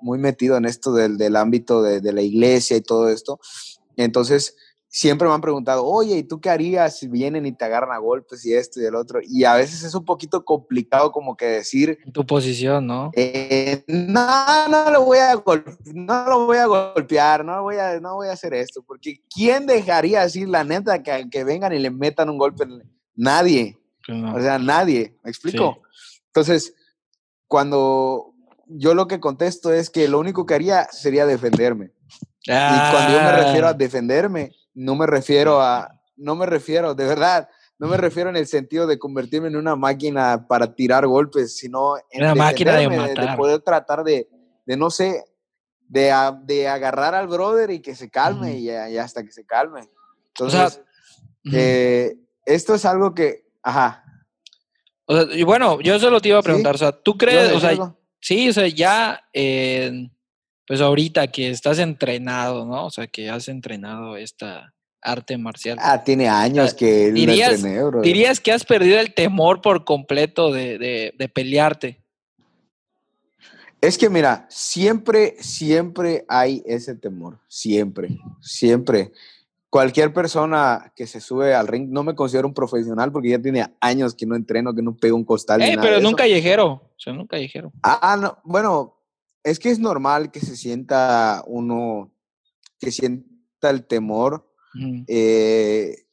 muy 0.00 0.20
metido 0.20 0.56
en 0.56 0.66
esto 0.66 0.92
del, 0.92 1.34
ámbito 1.34 1.82
de, 1.82 2.12
la 2.12 2.22
iglesia 2.22 2.76
y 2.76 2.80
todo 2.80 3.08
esto, 3.08 3.40
Entonces, 3.96 4.54
siempre 4.96 5.28
me 5.28 5.34
han 5.34 5.42
preguntado, 5.42 5.84
oye, 5.84 6.16
¿y 6.16 6.22
tú 6.22 6.40
qué 6.40 6.48
harías 6.48 6.98
si 6.98 7.06
vienen 7.06 7.44
y 7.44 7.52
te 7.52 7.66
agarran 7.66 7.92
a 7.92 7.98
golpes 7.98 8.46
y 8.46 8.54
esto 8.54 8.80
y 8.80 8.86
el 8.86 8.94
otro? 8.94 9.20
Y 9.22 9.44
a 9.44 9.52
veces 9.52 9.82
es 9.82 9.94
un 9.94 10.06
poquito 10.06 10.42
complicado 10.42 11.12
como 11.12 11.36
que 11.36 11.44
decir... 11.44 11.98
Tu 12.14 12.24
posición, 12.24 12.86
¿no? 12.86 13.10
Eh, 13.14 13.84
no, 13.88 14.68
no 14.68 14.90
lo, 14.90 15.04
voy 15.04 15.18
a 15.18 15.34
no 15.92 16.24
lo 16.24 16.46
voy 16.46 16.56
a 16.56 16.64
golpear, 16.64 17.44
no 17.44 17.62
voy 17.62 17.76
a, 17.76 18.00
no 18.00 18.14
voy 18.14 18.28
a 18.28 18.32
hacer 18.32 18.54
esto, 18.54 18.82
porque 18.86 19.20
¿quién 19.28 19.66
dejaría 19.66 20.22
así, 20.22 20.46
la 20.46 20.64
neta, 20.64 21.02
que, 21.02 21.28
que 21.30 21.44
vengan 21.44 21.74
y 21.74 21.78
le 21.78 21.90
metan 21.90 22.30
un 22.30 22.38
golpe? 22.38 22.64
Nadie. 23.14 23.78
O 24.08 24.40
sea, 24.40 24.58
nadie, 24.58 25.14
¿me 25.22 25.30
explico? 25.30 25.82
Entonces, 26.28 26.72
cuando 27.46 28.32
yo 28.66 28.94
lo 28.94 29.06
que 29.08 29.20
contesto 29.20 29.74
es 29.74 29.90
que 29.90 30.08
lo 30.08 30.18
único 30.18 30.46
que 30.46 30.54
haría 30.54 30.88
sería 30.90 31.26
defenderme. 31.26 31.90
Y 32.44 32.50
cuando 32.50 33.12
yo 33.12 33.22
me 33.22 33.32
refiero 33.32 33.66
a 33.66 33.70
ah. 33.70 33.74
defenderme, 33.74 34.52
no 34.76 34.94
me 34.94 35.06
refiero 35.06 35.60
a, 35.60 35.90
no 36.16 36.36
me 36.36 36.46
refiero, 36.46 36.94
de 36.94 37.06
verdad, 37.06 37.48
no 37.78 37.88
me 37.88 37.96
refiero 37.96 38.30
en 38.30 38.36
el 38.36 38.46
sentido 38.46 38.86
de 38.86 38.98
convertirme 38.98 39.48
en 39.48 39.56
una 39.56 39.74
máquina 39.74 40.46
para 40.46 40.74
tirar 40.74 41.06
golpes, 41.06 41.56
sino 41.56 41.96
en 42.10 42.22
una 42.22 42.34
máquina 42.34 42.76
de, 42.76 42.88
matar. 42.88 43.30
de, 43.30 43.36
poder 43.36 43.60
tratar 43.60 44.04
de, 44.04 44.28
de 44.66 44.76
no 44.76 44.90
sé, 44.90 45.24
de, 45.88 46.12
de, 46.44 46.68
agarrar 46.68 47.14
al 47.14 47.26
brother 47.26 47.70
y 47.70 47.80
que 47.80 47.94
se 47.94 48.10
calme 48.10 48.58
y, 48.58 48.70
hasta 48.70 49.24
que 49.24 49.32
se 49.32 49.46
calme. 49.46 49.88
Entonces, 50.28 50.82
eh, 51.52 52.14
esto 52.44 52.74
es 52.74 52.84
algo 52.84 53.14
que, 53.14 53.46
ajá. 53.62 54.04
O 55.06 55.14
sea, 55.14 55.34
y 55.34 55.42
bueno, 55.42 55.80
yo 55.80 55.98
solo 55.98 56.20
te 56.20 56.28
iba 56.28 56.38
a 56.38 56.42
preguntar, 56.42 56.74
o 56.74 56.78
sea, 56.78 56.92
¿tú 56.92 57.16
crees, 57.16 57.52
o 57.52 57.60
sea, 57.60 57.94
sí, 58.20 58.50
o 58.50 58.52
sea, 58.52 58.68
ya, 58.68 59.22
eh, 59.32 60.10
pues 60.66 60.80
ahorita 60.80 61.28
que 61.28 61.50
estás 61.50 61.78
entrenado, 61.78 62.66
¿no? 62.66 62.86
O 62.86 62.90
sea, 62.90 63.06
que 63.06 63.30
has 63.30 63.48
entrenado 63.48 64.16
esta 64.16 64.72
arte 65.00 65.38
marcial. 65.38 65.78
Ah, 65.80 66.02
tiene 66.02 66.28
años 66.28 66.74
que 66.74 67.12
dirías, 67.12 67.64
dirías 68.02 68.40
que 68.40 68.52
has 68.52 68.64
perdido 68.64 68.98
el 68.98 69.14
temor 69.14 69.60
por 69.60 69.84
completo 69.84 70.52
de, 70.52 71.12
de, 71.16 71.28
pelearte. 71.28 72.00
Es 73.80 73.96
que 73.96 74.10
mira, 74.10 74.46
siempre, 74.48 75.36
siempre 75.38 76.24
hay 76.28 76.62
ese 76.66 76.94
temor, 76.96 77.38
siempre, 77.46 78.18
siempre. 78.40 79.12
Cualquier 79.70 80.12
persona 80.12 80.92
que 80.96 81.06
se 81.06 81.20
sube 81.20 81.54
al 81.54 81.68
ring, 81.68 81.88
no 81.90 82.02
me 82.02 82.14
considero 82.14 82.48
un 82.48 82.54
profesional 82.54 83.12
porque 83.12 83.30
ya 83.30 83.38
tiene 83.38 83.66
años 83.80 84.14
que 84.14 84.24
no 84.24 84.34
entreno, 84.34 84.74
que 84.74 84.82
no 84.82 84.96
pego 84.96 85.16
un 85.16 85.24
costal. 85.24 85.60
Eh, 85.62 85.76
pero 85.80 86.00
nunca 86.00 86.24
callejero, 86.24 86.66
o 86.66 86.94
sea, 86.96 87.12
nunca 87.12 87.36
callejero. 87.36 87.72
Ah, 87.82 88.16
no, 88.18 88.38
bueno, 88.44 88.95
es 89.46 89.60
que 89.60 89.70
es 89.70 89.78
normal 89.78 90.32
que 90.32 90.40
se 90.40 90.56
sienta 90.56 91.44
uno, 91.46 92.10
que 92.80 92.90
sienta 92.90 93.70
el 93.70 93.86
temor 93.86 94.52
eh, 95.06 96.08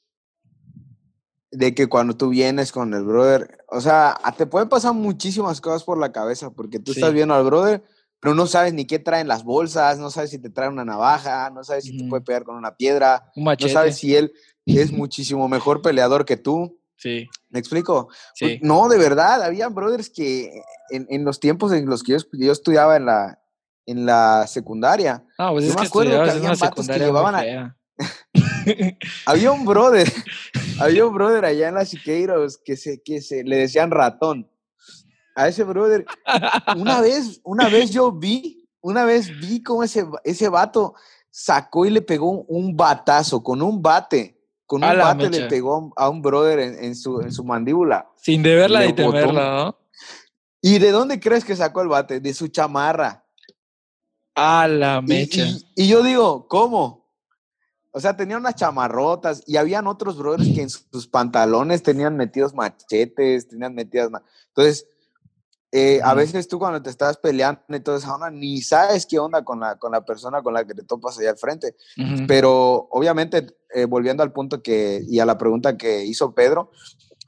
de 1.50 1.74
que 1.74 1.88
cuando 1.88 2.16
tú 2.16 2.30
vienes 2.30 2.72
con 2.72 2.94
el 2.94 3.04
brother, 3.04 3.58
o 3.70 3.82
sea, 3.82 4.20
te 4.38 4.46
pueden 4.46 4.70
pasar 4.70 4.94
muchísimas 4.94 5.62
cosas 5.62 5.84
por 5.84 5.98
la 5.98 6.12
cabeza, 6.12 6.52
porque 6.52 6.78
tú 6.78 6.92
estás 6.92 7.12
viendo 7.12 7.34
al 7.34 7.44
brother, 7.44 7.84
pero 8.20 8.36
no 8.36 8.46
sabes 8.46 8.72
ni 8.72 8.86
qué 8.86 9.00
traen 9.00 9.28
las 9.28 9.44
bolsas, 9.44 9.98
no 9.98 10.12
sabes 10.12 10.30
si 10.30 10.38
te 10.38 10.52
trae 10.52 10.70
una 10.70 10.86
navaja, 10.86 11.50
no 11.50 11.64
sabes 11.64 11.86
si 11.86 11.98
te 11.98 12.04
puede 12.04 12.22
pegar 12.22 12.44
con 12.44 12.56
una 12.56 12.78
piedra, 12.78 13.32
no 13.36 13.68
sabes 13.68 13.98
si 13.98 14.16
él 14.16 14.32
es 14.68 14.92
muchísimo 14.92 15.50
mejor 15.50 15.82
peleador 15.82 16.26
que 16.26 16.38
tú. 16.38 16.80
Sí. 17.04 17.30
¿Me 17.50 17.60
explico? 17.60 18.08
Sí. 18.34 18.60
No, 18.62 18.88
de 18.88 18.98
verdad, 18.98 19.44
había 19.44 19.68
brothers 19.68 20.10
que 20.10 20.64
en, 20.90 21.26
los 21.26 21.38
tiempos 21.42 21.74
en 21.74 21.86
los 21.86 22.02
que 22.02 22.14
yo, 22.14 22.52
estudiaba 22.52 22.96
en 22.96 23.06
la, 23.08 23.40
en 23.86 24.06
la 24.06 24.48
secundaria, 24.48 25.22
ah, 25.38 25.52
pues 25.52 25.68
yo 25.68 25.74
me 25.74 25.86
acuerdo 25.86 26.24
que 26.24 26.32
había 26.32 26.54
vatos 26.54 26.88
que 26.88 27.00
llevaban 27.00 27.36
a... 27.36 27.78
había 29.26 29.52
un 29.52 29.66
brother, 29.66 30.10
había 30.80 31.06
un 31.06 31.14
brother 31.14 31.44
allá 31.44 31.68
en 31.68 31.76
las 31.76 31.90
Siqueiros 31.90 32.58
que 32.58 32.78
se, 32.78 33.04
que 33.04 33.20
se 33.20 33.44
le 33.44 33.58
decían 33.58 33.92
ratón. 33.92 34.50
A 35.36 35.50
ese 35.50 35.66
brother, 35.66 36.06
una 36.78 37.02
vez, 37.02 37.42
una 37.44 37.68
vez 37.68 37.92
yo 37.92 38.14
vi, 38.14 38.70
una 38.80 39.04
vez 39.04 39.28
vi 39.42 39.62
cómo 39.62 39.84
ese, 39.84 40.06
ese 40.24 40.48
vato 40.48 40.94
sacó 41.30 41.86
y 41.86 41.90
le 41.90 42.02
pegó 42.02 42.44
un 42.44 42.78
batazo 42.78 43.44
con 43.44 43.62
un 43.62 43.82
bate 43.82 44.40
con 44.66 44.84
un 44.84 44.98
bate 44.98 45.30
le 45.30 45.48
pegó 45.48 45.94
a 45.96 46.10
un 46.10 46.22
brother 46.22 46.60
en, 46.60 46.96
su, 46.96 47.22
en 47.22 47.32
su 47.32 47.44
mandíbula. 47.44 48.10
Sin 48.16 48.44
deberla 48.44 48.86
ni 48.86 48.94
temerla, 48.94 49.56
¿no? 49.56 49.78
¿Y 50.62 50.80
de 50.80 50.92
dónde 50.92 51.20
crees 51.20 51.44
que 51.44 51.56
sacó 51.56 51.82
el 51.82 51.90
bate? 51.90 52.22
De 52.22 52.34
su 52.34 52.48
chamarra. 52.48 53.26
A 54.34 54.68
la 54.68 55.02
mecha. 55.02 55.46
Y, 55.76 55.88
yo 55.88 56.02
digo, 56.02 56.48
¿cómo? 56.48 57.12
O 57.92 58.00
sea, 58.00 58.16
tenía 58.16 58.38
unas 58.38 58.56
chamarrotas 58.56 59.44
y 59.46 59.58
habían 59.58 59.88
otros 59.88 60.18
brothers 60.18 60.50
que 60.56 60.62
en 60.62 60.70
sus 60.70 61.08
pantalones 61.08 61.84
tenían 61.84 62.16
metidos 62.16 62.54
machetes, 62.54 63.48
tenían 63.50 63.76
metidas... 63.76 64.10
Entonces, 64.48 64.88
eh, 65.76 66.00
a 66.04 66.14
veces 66.14 66.48
tú 66.48 66.60
cuando 66.60 66.84
te 66.84 66.92
estás 66.92 67.18
peleando 67.18 67.60
y 67.70 67.80
todo 67.80 67.96
eso, 67.98 68.16
ni 68.32 68.62
sabes 68.62 69.08
qué 69.08 69.18
onda 69.18 69.44
con 69.44 69.60
la, 69.60 69.76
con 69.78 69.92
la 69.92 70.06
persona 70.06 70.44
con 70.44 70.54
la 70.54 70.66
que 70.66 70.76
te 70.76 70.84
topas 70.84 71.18
allá 71.18 71.32
al 71.32 71.38
frente. 71.38 71.76
Pero 72.28 72.88
obviamente, 72.92 73.48
eh, 73.74 73.86
volviendo 73.86 74.22
al 74.22 74.32
punto 74.32 74.62
que, 74.62 75.04
y 75.10 75.18
a 75.18 75.26
la 75.26 75.40
pregunta 75.40 75.76
que 75.76 76.06
hizo 76.06 76.36
Pedro, 76.36 76.70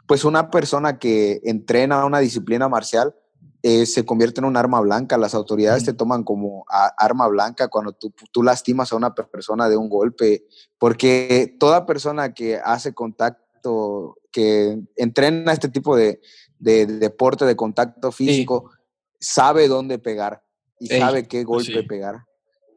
pues 0.06 0.26
una 0.26 0.52
persona 0.52 1.00
que 1.00 1.42
entrena 1.44 2.06
una 2.06 2.20
disciplina 2.20 2.70
marcial 2.70 3.16
eh, 3.64 3.88
se 3.88 4.06
convierte 4.06 4.42
en 4.42 4.46
un 4.46 4.58
arma 4.58 4.80
blanca. 4.80 5.18
Las 5.18 5.34
autoridades 5.34 5.84
te 5.84 5.94
toman 5.94 6.24
como 6.24 6.66
arma 7.00 7.28
blanca 7.28 7.68
cuando 7.68 7.94
tú, 7.94 8.14
tú 8.32 8.44
lastimas 8.44 8.94
a 8.94 8.96
una 8.96 9.16
persona 9.16 9.70
de 9.70 9.78
un 9.78 9.90
golpe, 9.90 10.46
porque 10.78 11.56
toda 11.60 11.88
persona 11.88 12.36
que 12.36 12.60
hace 12.64 12.94
contacto, 12.94 14.20
que 14.32 14.78
entrena 14.98 15.52
este 15.52 15.70
tipo 15.70 15.96
de, 15.96 16.22
de, 16.66 16.86
deporte, 16.88 17.46
de 17.46 17.56
contacto 17.56 18.12
físico, 18.12 18.72
sabe 19.20 19.68
dónde 19.68 20.00
pegar 20.00 20.42
y 20.80 20.88
sabe 20.88 21.28
qué 21.28 21.46
pues 21.46 21.68
golpe 21.68 21.84
pegar. 21.84 22.26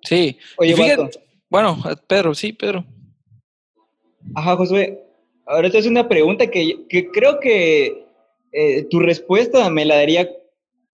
Sí. 0.03 0.39
Oye, 0.59 0.77
fíjate, 0.77 1.11
bueno, 1.49 1.79
Pedro, 2.07 2.35
sí, 2.35 2.53
Pedro. 2.53 2.85
Ajá, 4.35 4.57
Josué. 4.57 5.03
Ahora 5.47 5.71
te 5.71 5.79
es 5.79 5.87
una 5.87 6.07
pregunta 6.07 6.47
que, 6.49 6.87
que 6.89 7.11
creo 7.11 7.41
que 7.41 8.07
eh, 8.53 8.83
tu 8.91 9.01
respuesta 9.01 9.71
me 9.71 9.87
la 9.87 9.97
daría 9.97 10.29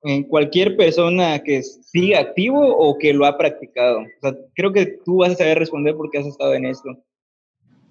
en 0.05 0.23
cualquier 0.23 0.77
persona 0.77 1.43
que 1.43 1.63
siga 1.63 2.21
activo 2.21 2.61
o 2.61 2.97
que 2.97 3.13
lo 3.13 3.27
ha 3.27 3.37
practicado. 3.37 4.01
O 4.03 4.21
sea, 4.21 4.37
creo 4.55 4.73
que 4.73 4.87
tú 5.05 5.17
vas 5.17 5.33
a 5.33 5.37
saber 5.37 5.59
responder 5.59 5.97
porque 5.97 6.19
has 6.19 6.27
estado 6.27 6.55
en 6.55 6.67
esto. 6.67 6.91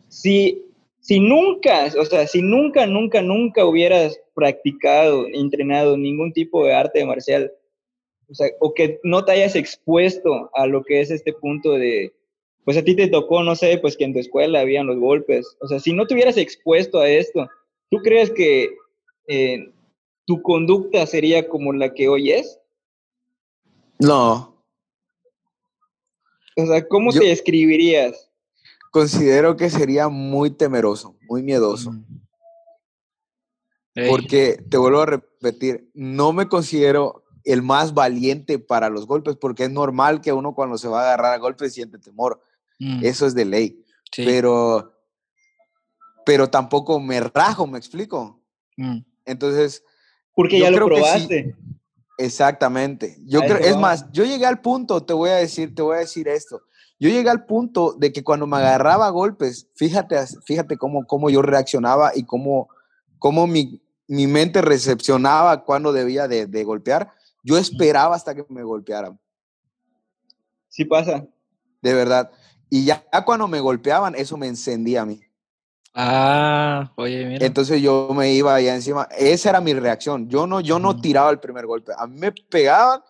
Si 0.07 0.63
si 1.03 1.19
nunca, 1.19 1.91
o 1.99 2.05
sea, 2.05 2.25
si 2.27 2.41
nunca, 2.41 2.85
nunca, 2.85 3.21
nunca 3.21 3.65
hubieras 3.65 4.17
practicado, 4.33 5.27
entrenado 5.33 5.97
ningún 5.97 6.31
tipo 6.31 6.65
de 6.65 6.73
arte 6.73 7.05
marcial, 7.05 7.51
o 8.29 8.33
sea, 8.33 8.47
o 8.61 8.73
que 8.73 9.01
no 9.03 9.25
te 9.25 9.33
hayas 9.33 9.57
expuesto 9.57 10.49
a 10.53 10.65
lo 10.65 10.81
que 10.81 11.01
es 11.01 11.11
este 11.11 11.33
punto 11.33 11.73
de, 11.73 12.13
pues 12.63 12.77
a 12.77 12.83
ti 12.83 12.95
te 12.95 13.09
tocó, 13.09 13.43
no 13.43 13.53
sé, 13.53 13.77
pues 13.79 13.97
que 13.97 14.05
en 14.05 14.13
tu 14.13 14.19
escuela 14.19 14.61
habían 14.61 14.87
los 14.87 14.97
golpes, 14.97 15.57
o 15.59 15.67
sea, 15.67 15.81
si 15.81 15.91
no 15.91 16.07
te 16.07 16.13
hubieras 16.13 16.37
expuesto 16.37 17.01
a 17.01 17.09
esto, 17.09 17.49
¿tú 17.91 17.97
crees 17.97 18.31
que 18.31 18.73
eh, 19.27 19.73
tu 20.25 20.41
conducta 20.41 21.05
sería 21.05 21.49
como 21.49 21.73
la 21.73 21.93
que 21.93 22.07
hoy 22.07 22.31
es? 22.31 22.61
No. 23.99 24.55
O 26.55 26.65
sea, 26.65 26.87
¿cómo 26.87 27.11
te 27.11 27.25
describirías? 27.25 28.29
Considero 28.93 29.57
que 29.57 29.71
sería 29.71 30.07
muy 30.07 30.51
temeroso, 30.51 31.17
muy 31.27 31.41
miedoso. 31.41 31.95
Porque, 34.07 34.63
te 34.69 34.77
vuelvo 34.77 35.01
a 35.01 35.07
repetir, 35.07 35.89
no 35.95 36.31
me 36.31 36.47
considero 36.47 37.23
el 37.43 37.63
más 37.63 37.95
valiente 37.95 38.59
para 38.59 38.89
los 38.89 39.07
golpes, 39.07 39.35
porque 39.35 39.63
es 39.63 39.71
normal 39.71 40.21
que 40.21 40.31
uno 40.31 40.53
cuando 40.53 40.77
se 40.77 40.87
va 40.87 41.01
a 41.01 41.03
agarrar 41.05 41.33
a 41.33 41.39
golpes 41.39 41.73
siente 41.73 41.97
temor. 41.97 42.43
Mm. 42.77 43.03
Eso 43.03 43.25
es 43.25 43.33
de 43.33 43.45
ley. 43.45 43.83
Pero, 44.15 44.93
pero 46.23 46.51
tampoco 46.51 46.99
me 46.99 47.19
rajo, 47.19 47.65
me 47.65 47.79
explico. 47.79 48.43
Mm. 48.77 48.99
Entonces. 49.25 49.83
Porque 50.35 50.59
ya 50.59 50.69
lo 50.69 50.85
probaste. 50.85 51.55
exactamente. 52.19 53.17
Yo 53.25 53.41
creo, 53.41 53.57
es 53.57 53.75
más, 53.75 54.11
yo 54.11 54.23
llegué 54.23 54.45
al 54.45 54.61
punto, 54.61 55.03
te 55.03 55.13
voy 55.13 55.31
a 55.31 55.35
decir, 55.37 55.73
te 55.73 55.81
voy 55.81 55.95
a 55.95 56.01
decir 56.01 56.27
esto. 56.27 56.61
Yo 56.99 57.09
llegué 57.09 57.29
al 57.29 57.45
punto 57.45 57.93
de 57.97 58.13
que 58.13 58.23
cuando 58.23 58.47
me 58.47 58.57
agarraba 58.57 59.09
golpes, 59.09 59.67
fíjate, 59.75 60.15
fíjate 60.45 60.77
cómo, 60.77 61.05
cómo 61.05 61.29
yo 61.29 61.41
reaccionaba 61.41 62.11
y 62.15 62.23
cómo, 62.23 62.69
cómo 63.19 63.47
mi, 63.47 63.81
mi 64.07 64.27
mente 64.27 64.61
recepcionaba 64.61 65.63
cuando 65.63 65.91
debía 65.91 66.27
de, 66.27 66.45
de, 66.45 66.63
golpear. 66.63 67.11
Yo 67.43 67.57
esperaba 67.57 68.15
hasta 68.15 68.35
que 68.35 68.45
me 68.49 68.63
golpearan. 68.63 69.19
Sí 70.69 70.85
pasa. 70.85 71.25
De 71.81 71.93
verdad. 71.93 72.31
Y 72.69 72.85
ya, 72.85 73.03
cuando 73.25 73.47
me 73.47 73.59
golpeaban, 73.59 74.15
eso 74.15 74.37
me 74.37 74.47
encendía 74.47 75.01
a 75.01 75.05
mí. 75.05 75.21
Ah, 75.93 76.91
oye, 76.95 77.25
mira. 77.25 77.45
Entonces 77.45 77.81
yo 77.81 78.09
me 78.15 78.33
iba 78.33 78.55
allá 78.55 78.73
encima. 78.73 79.07
Esa 79.15 79.49
era 79.49 79.61
mi 79.61 79.73
reacción. 79.73 80.27
Yo 80.27 80.47
no, 80.47 80.59
yo 80.59 80.79
no 80.79 80.99
tiraba 80.99 81.29
el 81.29 81.39
primer 81.39 81.67
golpe. 81.67 81.91
A 81.97 82.07
mí 82.07 82.17
me 82.17 82.31
pegaban 82.31 83.01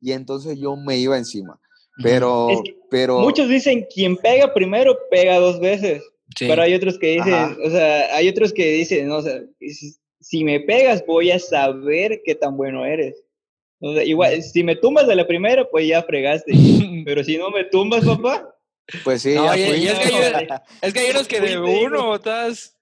y 0.00 0.12
entonces 0.12 0.58
yo 0.58 0.76
me 0.76 0.96
iba 0.96 1.18
encima. 1.18 1.60
Pero, 2.02 2.62
pero... 2.90 3.20
Muchos 3.20 3.48
dicen, 3.48 3.86
quien 3.92 4.16
pega 4.16 4.54
primero, 4.54 4.96
pega 5.10 5.38
dos 5.38 5.60
veces. 5.60 6.02
Pero 6.38 6.62
hay 6.62 6.74
otros 6.74 6.98
que 6.98 7.08
dicen, 7.08 7.56
o 7.64 7.70
sea, 7.70 8.16
hay 8.16 8.28
otros 8.28 8.52
que 8.52 8.66
dicen, 8.72 9.08
no, 9.08 9.16
o 9.16 9.22
sea, 9.22 9.42
si, 10.20 10.44
me 10.44 10.60
pegas 10.60 11.04
voy 11.06 11.30
a 11.30 11.38
saber 11.38 12.22
qué 12.24 12.34
tan 12.34 12.56
bueno 12.56 12.84
eres. 12.84 13.22
O 13.80 13.92
sea, 13.92 14.04
igual, 14.04 14.42
si 14.42 14.62
me 14.62 14.76
tumbas 14.76 15.06
de 15.06 15.16
la 15.16 15.26
primera, 15.26 15.68
pues 15.68 15.86
ya 15.86 16.02
fregaste. 16.02 16.52
Pero 17.04 17.24
si 17.24 17.36
no 17.36 17.50
me 17.50 17.64
tumbas, 17.64 18.04
papá. 18.04 18.48
Pues 19.04 19.22
sí, 19.22 19.30
es, 19.34 19.38
que 19.38 21.00
hay, 21.00 21.10
unos 21.10 21.28
que 21.28 21.40
de 21.40 21.58
uno 21.58 22.16
estás, 22.16 22.76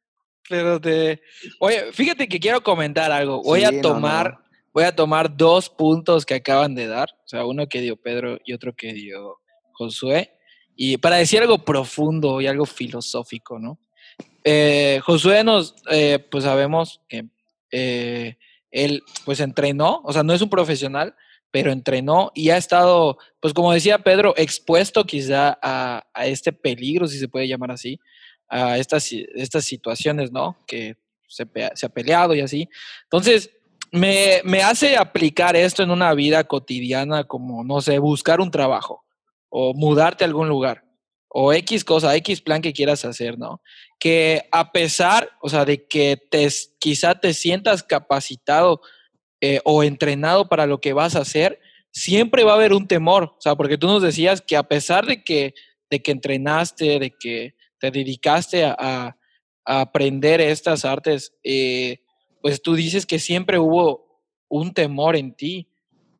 pero 0.48 0.78
de... 0.78 1.20
Oye, 1.60 1.92
fíjate 1.92 2.26
que 2.26 2.40
quiero 2.40 2.62
comentar 2.62 3.12
algo. 3.12 3.42
Voy 3.42 3.64
a 3.64 3.80
tomar, 3.80 4.38
voy 4.72 4.84
a 4.84 4.94
tomar 4.94 5.36
dos 5.36 5.68
puntos 5.68 6.24
que 6.24 6.34
acaban 6.34 6.74
de 6.74 6.86
dar. 6.86 7.10
O 7.24 7.28
sea, 7.28 7.44
uno 7.44 7.68
que 7.68 7.80
dio 7.80 7.96
Pedro 7.96 8.38
y 8.44 8.52
otro 8.52 8.74
que 8.74 8.92
dio 8.92 9.38
Josué. 9.72 10.32
Y 10.76 10.96
para 10.96 11.16
decir 11.16 11.40
algo 11.40 11.58
profundo 11.64 12.40
y 12.40 12.46
algo 12.46 12.66
filosófico, 12.66 13.58
¿no? 13.58 13.78
Eh, 14.44 15.00
Josué 15.04 15.44
nos, 15.44 15.74
eh, 15.90 16.18
pues 16.30 16.44
sabemos 16.44 17.00
que 17.08 17.26
eh, 17.70 18.36
él, 18.70 19.02
pues 19.24 19.40
entrenó, 19.40 20.00
o 20.04 20.12
sea, 20.12 20.22
no 20.22 20.32
es 20.32 20.40
un 20.40 20.48
profesional, 20.48 21.14
pero 21.50 21.72
entrenó 21.72 22.30
y 22.34 22.50
ha 22.50 22.56
estado, 22.56 23.18
pues 23.40 23.52
como 23.52 23.72
decía 23.72 23.98
Pedro, 23.98 24.34
expuesto 24.36 25.04
quizá 25.04 25.58
a, 25.60 26.04
este 26.24 26.52
peligro, 26.52 27.06
si 27.08 27.18
se 27.18 27.28
puede 27.28 27.48
llamar 27.48 27.72
así, 27.72 27.98
a 28.48 28.78
estas, 28.78 29.12
estas 29.34 29.64
situaciones, 29.64 30.32
¿no? 30.32 30.56
Que 30.66 30.96
se, 31.28 31.46
se 31.74 31.86
ha 31.86 31.88
peleado 31.88 32.34
y 32.34 32.40
así. 32.40 32.68
Entonces, 33.04 33.50
me, 33.92 34.40
me, 34.44 34.62
hace 34.62 34.96
aplicar 34.96 35.56
esto 35.56 35.82
en 35.82 35.90
una 35.90 36.14
vida 36.14 36.44
cotidiana 36.44 37.24
como, 37.24 37.64
no 37.64 37.80
sé, 37.80 37.98
buscar 37.98 38.40
un 38.40 38.50
trabajo 38.50 39.04
o 39.48 39.74
mudarte 39.74 40.24
a 40.24 40.26
algún 40.26 40.48
lugar 40.48 40.84
o 41.32 41.52
X 41.52 41.84
cosa, 41.84 42.14
X 42.16 42.40
plan 42.40 42.60
que 42.60 42.72
quieras 42.72 43.04
hacer, 43.04 43.38
¿no? 43.38 43.62
Que 44.00 44.48
a 44.50 44.72
pesar, 44.72 45.30
o 45.40 45.48
sea, 45.48 45.64
de 45.64 45.86
que 45.86 46.20
te, 46.30 46.48
quizá 46.80 47.14
te 47.14 47.32
sientas 47.34 47.84
capacitado 47.84 48.80
eh, 49.40 49.60
o 49.64 49.84
entrenado 49.84 50.48
para 50.48 50.66
lo 50.66 50.80
que 50.80 50.92
vas 50.92 51.14
a 51.14 51.20
hacer, 51.20 51.60
siempre 51.92 52.42
va 52.42 52.52
a 52.52 52.56
haber 52.56 52.72
un 52.72 52.88
temor, 52.88 53.24
o 53.24 53.40
sea, 53.40 53.54
porque 53.54 53.78
tú 53.78 53.86
nos 53.86 54.02
decías 54.02 54.40
que 54.42 54.56
a 54.56 54.64
pesar 54.64 55.06
de 55.06 55.22
que, 55.22 55.54
de 55.88 56.02
que 56.02 56.10
entrenaste, 56.10 56.98
de 56.98 57.10
que 57.12 57.54
te 57.78 57.90
dedicaste 57.90 58.64
a, 58.64 59.16
aprender 59.64 60.40
estas 60.40 60.84
artes, 60.84 61.32
eh, 61.44 62.00
pues 62.40 62.62
tú 62.62 62.74
dices 62.74 63.06
que 63.06 63.18
siempre 63.18 63.58
hubo 63.58 64.20
un 64.48 64.72
temor 64.72 65.16
en 65.16 65.34
ti. 65.34 65.68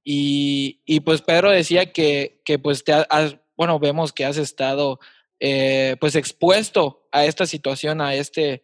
Y, 0.04 0.80
y 0.86 1.00
pues 1.00 1.22
Pedro 1.22 1.50
decía 1.50 1.92
que, 1.92 2.40
que 2.44 2.58
pues 2.58 2.84
te 2.84 2.92
has, 2.92 3.36
bueno, 3.56 3.78
vemos 3.78 4.12
que 4.12 4.24
has 4.24 4.38
estado 4.38 4.98
eh, 5.38 5.96
pues 6.00 6.16
expuesto 6.16 7.06
a 7.12 7.24
esta 7.24 7.46
situación, 7.46 8.00
a 8.00 8.14
este, 8.14 8.62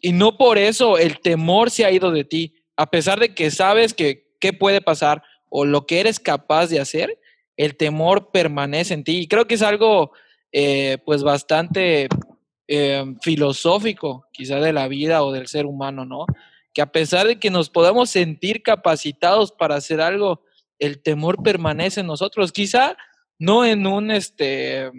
y 0.00 0.12
no 0.12 0.36
por 0.36 0.58
eso 0.58 0.98
el 0.98 1.20
temor 1.20 1.70
se 1.70 1.84
ha 1.84 1.90
ido 1.90 2.10
de 2.10 2.24
ti, 2.24 2.54
a 2.76 2.90
pesar 2.90 3.20
de 3.20 3.34
que 3.34 3.50
sabes 3.50 3.94
que 3.94 4.36
qué 4.40 4.52
puede 4.52 4.82
pasar 4.82 5.22
o 5.48 5.64
lo 5.64 5.86
que 5.86 6.00
eres 6.00 6.20
capaz 6.20 6.66
de 6.66 6.80
hacer, 6.80 7.18
el 7.56 7.76
temor 7.76 8.30
permanece 8.30 8.92
en 8.92 9.04
ti. 9.04 9.20
Y 9.20 9.28
creo 9.28 9.46
que 9.46 9.54
es 9.54 9.62
algo 9.62 10.12
eh, 10.52 10.98
pues 11.06 11.22
bastante 11.22 12.08
eh, 12.68 13.04
filosófico 13.22 14.26
quizá 14.32 14.60
de 14.60 14.72
la 14.72 14.88
vida 14.88 15.22
o 15.22 15.32
del 15.32 15.48
ser 15.48 15.66
humano, 15.66 16.04
¿no? 16.04 16.26
Que 16.72 16.82
a 16.82 16.90
pesar 16.90 17.26
de 17.26 17.38
que 17.38 17.50
nos 17.50 17.70
podamos 17.70 18.10
sentir 18.10 18.62
capacitados 18.62 19.52
para 19.52 19.76
hacer 19.76 20.00
algo, 20.00 20.42
el 20.78 21.02
temor 21.02 21.42
permanece 21.42 22.00
en 22.00 22.06
nosotros. 22.06 22.52
Quizá 22.52 22.96
no 23.38 23.64
en 23.64 23.86
un 23.86 24.10
este 24.10 24.90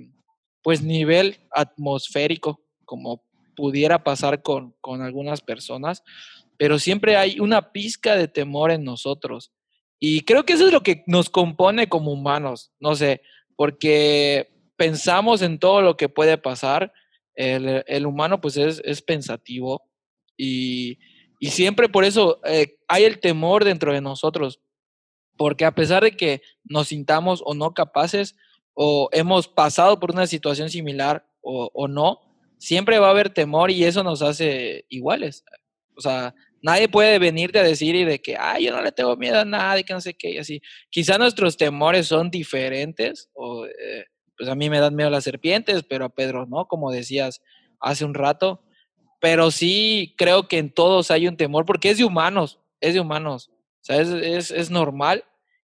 pues 0.61 0.81
nivel 0.81 1.37
atmosférico 1.51 2.61
como 2.85 3.23
pudiera 3.55 4.03
pasar 4.03 4.41
con, 4.41 4.75
con 4.81 5.01
algunas 5.01 5.41
personas, 5.41 6.03
pero 6.57 6.79
siempre 6.79 7.17
hay 7.17 7.39
una 7.39 7.71
pizca 7.71 8.15
de 8.15 8.27
temor 8.27 8.71
en 8.71 8.83
nosotros. 8.83 9.51
Y 9.99 10.21
creo 10.21 10.45
que 10.45 10.53
eso 10.53 10.67
es 10.67 10.73
lo 10.73 10.83
que 10.83 11.03
nos 11.07 11.29
compone 11.29 11.87
como 11.87 12.11
humanos, 12.11 12.71
no 12.79 12.95
sé, 12.95 13.21
porque 13.55 14.49
pensamos 14.75 15.41
en 15.41 15.59
todo 15.59 15.81
lo 15.81 15.97
que 15.97 16.09
puede 16.09 16.37
pasar. 16.37 16.91
El, 17.35 18.05
humano 18.05 18.39
pues 18.41 18.57
es, 18.57 19.01
pensativo 19.01 19.83
y, 20.37 20.97
siempre 21.41 21.89
por 21.89 22.05
eso 22.05 22.39
eh, 22.45 22.77
hay 22.87 23.03
el 23.03 23.19
temor 23.19 23.63
dentro 23.63 23.93
de 23.93 24.01
nosotros, 24.01 24.61
porque 25.37 25.65
a 25.65 25.75
pesar 25.75 26.03
de 26.03 26.17
que 26.17 26.41
nos 26.63 26.87
sintamos 26.87 27.43
o 27.45 27.53
no 27.53 27.73
capaces 27.73 28.35
o 28.73 29.09
hemos 29.11 29.47
pasado 29.47 29.99
por 29.99 30.11
una 30.11 30.27
situación 30.27 30.69
similar 30.69 31.25
o, 31.41 31.87
no, 31.87 32.19
siempre 32.57 32.97
va 32.97 33.07
a 33.07 33.11
haber 33.11 33.29
temor 33.29 33.69
y 33.69 33.83
eso 33.83 34.03
nos 34.03 34.23
hace 34.23 34.85
iguales. 34.89 35.43
O 35.95 36.01
sea, 36.01 36.33
nadie 36.63 36.89
puede 36.89 37.19
venirte 37.19 37.59
a 37.59 37.63
decir 37.63 37.95
y 37.95 38.03
de 38.03 38.19
que, 38.19 38.35
ay, 38.37 38.65
yo 38.65 38.71
no 38.71 38.81
le 38.81 38.91
tengo 38.91 39.15
miedo 39.15 39.39
a 39.39 39.45
nadie, 39.45 39.83
que 39.83 39.93
no 39.93 40.01
sé 40.01 40.15
qué, 40.15 40.31
y 40.31 40.37
así. 40.39 40.61
Quizá 40.89 41.19
nuestros 41.19 41.55
temores 41.55 42.07
son 42.07 42.31
diferentes, 42.31 43.29
o 43.33 43.67
eh, 43.67 44.05
pues 44.37 44.49
a 44.49 44.55
mí 44.55 44.69
me 44.69 44.79
dan 44.79 44.95
miedo 44.95 45.09
las 45.09 45.23
serpientes, 45.23 45.83
pero 45.83 46.05
a 46.05 46.09
Pedro 46.09 46.45
no, 46.45 46.67
como 46.67 46.91
decías 46.91 47.41
hace 47.79 48.05
un 48.05 48.13
rato. 48.13 48.61
Pero 49.19 49.51
sí 49.51 50.13
creo 50.17 50.47
que 50.47 50.57
en 50.57 50.71
todos 50.71 51.11
hay 51.11 51.27
un 51.27 51.37
temor, 51.37 51.65
porque 51.65 51.89
es 51.89 51.97
de 51.97 52.03
humanos, 52.03 52.59
es 52.81 52.93
de 52.93 52.99
humanos. 52.99 53.49
O 53.81 53.85
sea, 53.85 54.01
es, 54.01 54.51
es, 54.51 54.71
normal 54.71 55.23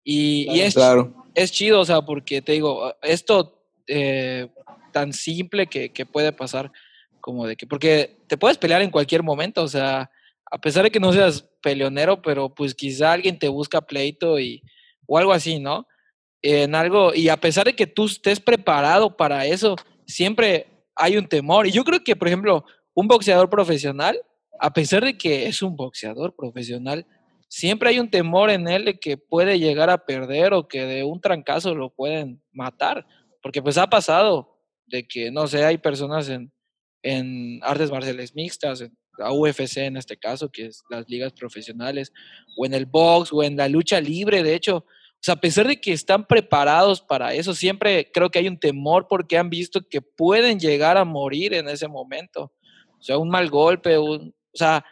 y, 0.03 0.49
y 0.51 0.61
es, 0.61 0.75
es 1.33 1.51
chido, 1.51 1.79
o 1.79 1.85
sea, 1.85 2.01
porque 2.01 2.41
te 2.41 2.51
digo, 2.51 2.93
esto 3.01 3.63
eh, 3.87 4.49
tan 4.91 5.13
simple 5.13 5.67
que, 5.67 5.91
que 5.91 6.05
puede 6.05 6.33
pasar 6.33 6.71
como 7.21 7.47
de 7.47 7.55
que, 7.55 7.67
porque 7.67 8.17
te 8.27 8.37
puedes 8.37 8.57
pelear 8.57 8.81
en 8.81 8.91
cualquier 8.91 9.23
momento, 9.23 9.63
o 9.63 9.67
sea, 9.67 10.11
a 10.51 10.57
pesar 10.59 10.83
de 10.83 10.91
que 10.91 10.99
no 10.99 11.13
seas 11.13 11.47
peleonero, 11.61 12.21
pero 12.21 12.53
pues 12.53 12.75
quizá 12.75 13.13
alguien 13.13 13.39
te 13.39 13.47
busca 13.47 13.81
pleito 13.81 14.39
y, 14.39 14.61
o 15.07 15.17
algo 15.17 15.31
así, 15.31 15.59
¿no? 15.59 15.87
En 16.41 16.73
algo, 16.75 17.13
y 17.13 17.29
a 17.29 17.37
pesar 17.37 17.65
de 17.65 17.75
que 17.75 17.87
tú 17.87 18.05
estés 18.05 18.39
preparado 18.39 19.15
para 19.15 19.45
eso, 19.45 19.75
siempre 20.07 20.67
hay 20.95 21.17
un 21.17 21.27
temor. 21.27 21.67
Y 21.67 21.71
yo 21.71 21.83
creo 21.83 22.03
que, 22.03 22.15
por 22.15 22.27
ejemplo, 22.27 22.65
un 22.93 23.07
boxeador 23.07 23.49
profesional, 23.49 24.19
a 24.59 24.73
pesar 24.73 25.03
de 25.03 25.17
que 25.17 25.47
es 25.47 25.61
un 25.61 25.75
boxeador 25.75 26.35
profesional, 26.35 27.05
siempre 27.47 27.89
hay 27.89 27.99
un 27.99 28.09
temor 28.09 28.49
en 28.49 28.67
él 28.67 28.85
de 28.85 28.99
que 28.99 29.17
puede 29.17 29.59
llegar 29.59 29.89
a 29.89 30.05
perder 30.05 30.53
o 30.53 30.67
que 30.67 30.85
de 30.85 31.03
un 31.03 31.19
trancazo 31.19 31.75
lo 31.75 31.93
pueden 31.93 32.41
matar. 32.51 33.05
Porque 33.41 33.61
pues 33.61 33.77
ha 33.77 33.87
pasado 33.87 34.59
de 34.85 35.07
que, 35.07 35.31
no 35.31 35.47
sé, 35.47 35.65
hay 35.65 35.77
personas 35.77 36.29
en, 36.29 36.51
en 37.03 37.59
artes 37.63 37.91
marciales 37.91 38.35
mixtas, 38.35 38.81
en 38.81 38.97
la 39.17 39.31
UFC 39.31 39.77
en 39.77 39.97
este 39.97 40.17
caso, 40.17 40.49
que 40.49 40.67
es 40.67 40.83
las 40.89 41.09
ligas 41.09 41.33
profesionales, 41.33 42.11
o 42.57 42.65
en 42.65 42.73
el 42.73 42.85
box, 42.85 43.31
o 43.33 43.43
en 43.43 43.57
la 43.57 43.67
lucha 43.67 43.99
libre, 43.99 44.43
de 44.43 44.55
hecho. 44.55 44.85
O 45.21 45.23
sea, 45.23 45.35
a 45.35 45.39
pesar 45.39 45.67
de 45.67 45.79
que 45.79 45.91
están 45.91 46.25
preparados 46.25 46.99
para 46.99 47.35
eso, 47.35 47.53
siempre 47.53 48.09
creo 48.11 48.31
que 48.31 48.39
hay 48.39 48.47
un 48.47 48.59
temor 48.59 49.05
porque 49.07 49.37
han 49.37 49.51
visto 49.51 49.87
que 49.87 50.01
pueden 50.01 50.59
llegar 50.59 50.97
a 50.97 51.05
morir 51.05 51.53
en 51.53 51.69
ese 51.69 51.87
momento. 51.87 52.51
O 52.97 53.03
sea, 53.03 53.19
un 53.19 53.29
mal 53.29 53.47
golpe, 53.47 53.99
un, 53.99 54.33
o 54.51 54.57
sea, 54.57 54.83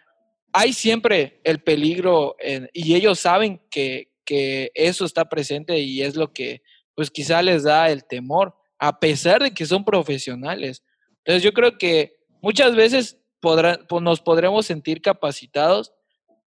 hay 0.54 0.72
siempre 0.74 1.42
el 1.44 1.64
peligro 1.64 2.36
y 2.74 2.94
ellos 2.94 3.20
saben 3.20 3.60
que, 3.72 4.12
que 4.24 4.72
eso 4.76 5.04
está 5.04 5.26
presente 5.26 5.80
y 5.80 6.04
es 6.04 6.16
lo 6.16 6.32
que 6.32 6.62
pues 6.94 7.10
quizá 7.10 7.42
les 7.42 7.64
da 7.64 7.90
el 7.90 8.06
temor, 8.06 8.56
a 8.78 9.00
pesar 9.00 9.42
de 9.42 9.52
que 9.52 9.66
son 9.66 9.84
profesionales. 9.84 10.84
Entonces 11.24 11.42
yo 11.42 11.54
creo 11.54 11.76
que 11.78 12.18
muchas 12.40 12.76
veces 12.76 13.18
podrá, 13.40 13.80
nos 14.02 14.22
podremos 14.22 14.68
sentir 14.68 15.02
capacitados, 15.02 15.92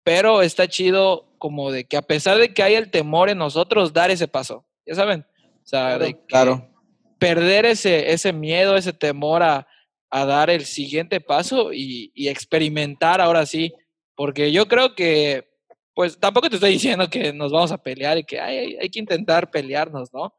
pero 0.08 0.42
está 0.42 0.70
chido 0.70 1.26
como 1.38 1.70
de 1.70 1.84
que 1.84 1.98
a 1.98 2.02
pesar 2.02 2.38
de 2.38 2.54
que 2.54 2.64
hay 2.64 2.76
el 2.76 2.90
temor 2.90 3.30
en 3.30 3.38
nosotros, 3.38 3.92
dar 3.92 4.10
ese 4.10 4.30
paso, 4.30 4.66
ya 4.86 4.96
saben. 4.96 5.26
O 5.66 5.68
sea, 5.68 6.00
de 6.00 6.18
claro. 6.28 6.66
perder 7.20 7.66
ese, 7.66 8.14
ese 8.14 8.32
miedo, 8.32 8.78
ese 8.78 8.94
temor 8.94 9.44
a, 9.44 9.68
a 10.10 10.26
dar 10.26 10.50
el 10.50 10.64
siguiente 10.66 11.20
paso 11.20 11.74
y, 11.74 12.10
y, 12.16 12.30
experimentar 12.30 13.20
ahora 13.20 13.46
sí, 13.46 13.74
porque 14.16 14.50
yo 14.54 14.70
creo 14.70 14.96
que, 14.96 15.50
pues 15.94 16.18
tampoco 16.18 16.50
te 16.50 16.56
estoy 16.56 16.72
diciendo 16.72 17.10
que 17.10 17.34
nos 17.34 17.52
vamos 17.52 17.74
a 17.74 17.78
pelear 17.78 18.18
y 18.18 18.24
que 18.24 18.40
hay, 18.40 18.78
hay 18.78 18.90
que 18.90 19.00
intentar 19.00 19.52
pelearnos, 19.52 20.14
¿no? 20.14 20.34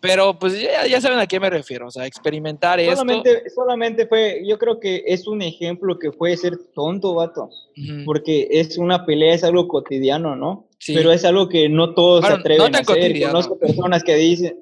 Pero 0.00 0.38
pues 0.38 0.60
ya, 0.60 1.00
saben 1.00 1.18
a 1.18 1.26
qué 1.26 1.40
me 1.40 1.50
refiero, 1.50 1.88
o 1.88 1.90
sea, 1.90 2.06
experimentar 2.06 2.80
solamente, 2.84 3.42
esto. 3.44 3.62
Solamente 3.62 4.06
fue, 4.06 4.42
yo 4.46 4.58
creo 4.58 4.78
que 4.78 5.02
es 5.06 5.26
un 5.26 5.42
ejemplo 5.42 5.98
que 5.98 6.12
puede 6.12 6.36
ser 6.36 6.56
tonto, 6.74 7.14
vato, 7.14 7.50
porque 8.04 8.46
es 8.50 8.78
una 8.78 9.04
pelea, 9.04 9.34
es 9.34 9.44
algo 9.44 9.66
cotidiano, 9.66 10.36
¿no? 10.36 10.68
Sí. 10.78 10.94
Pero 10.94 11.10
es 11.10 11.24
algo 11.24 11.48
que 11.48 11.68
no 11.68 11.94
todos 11.94 12.24
se 12.24 12.32
atreven 12.32 12.76
a 12.76 12.78
hacer. 12.78 13.20
Conozco 13.22 13.58
personas 13.58 14.04
que 14.04 14.14
dicen, 14.14 14.56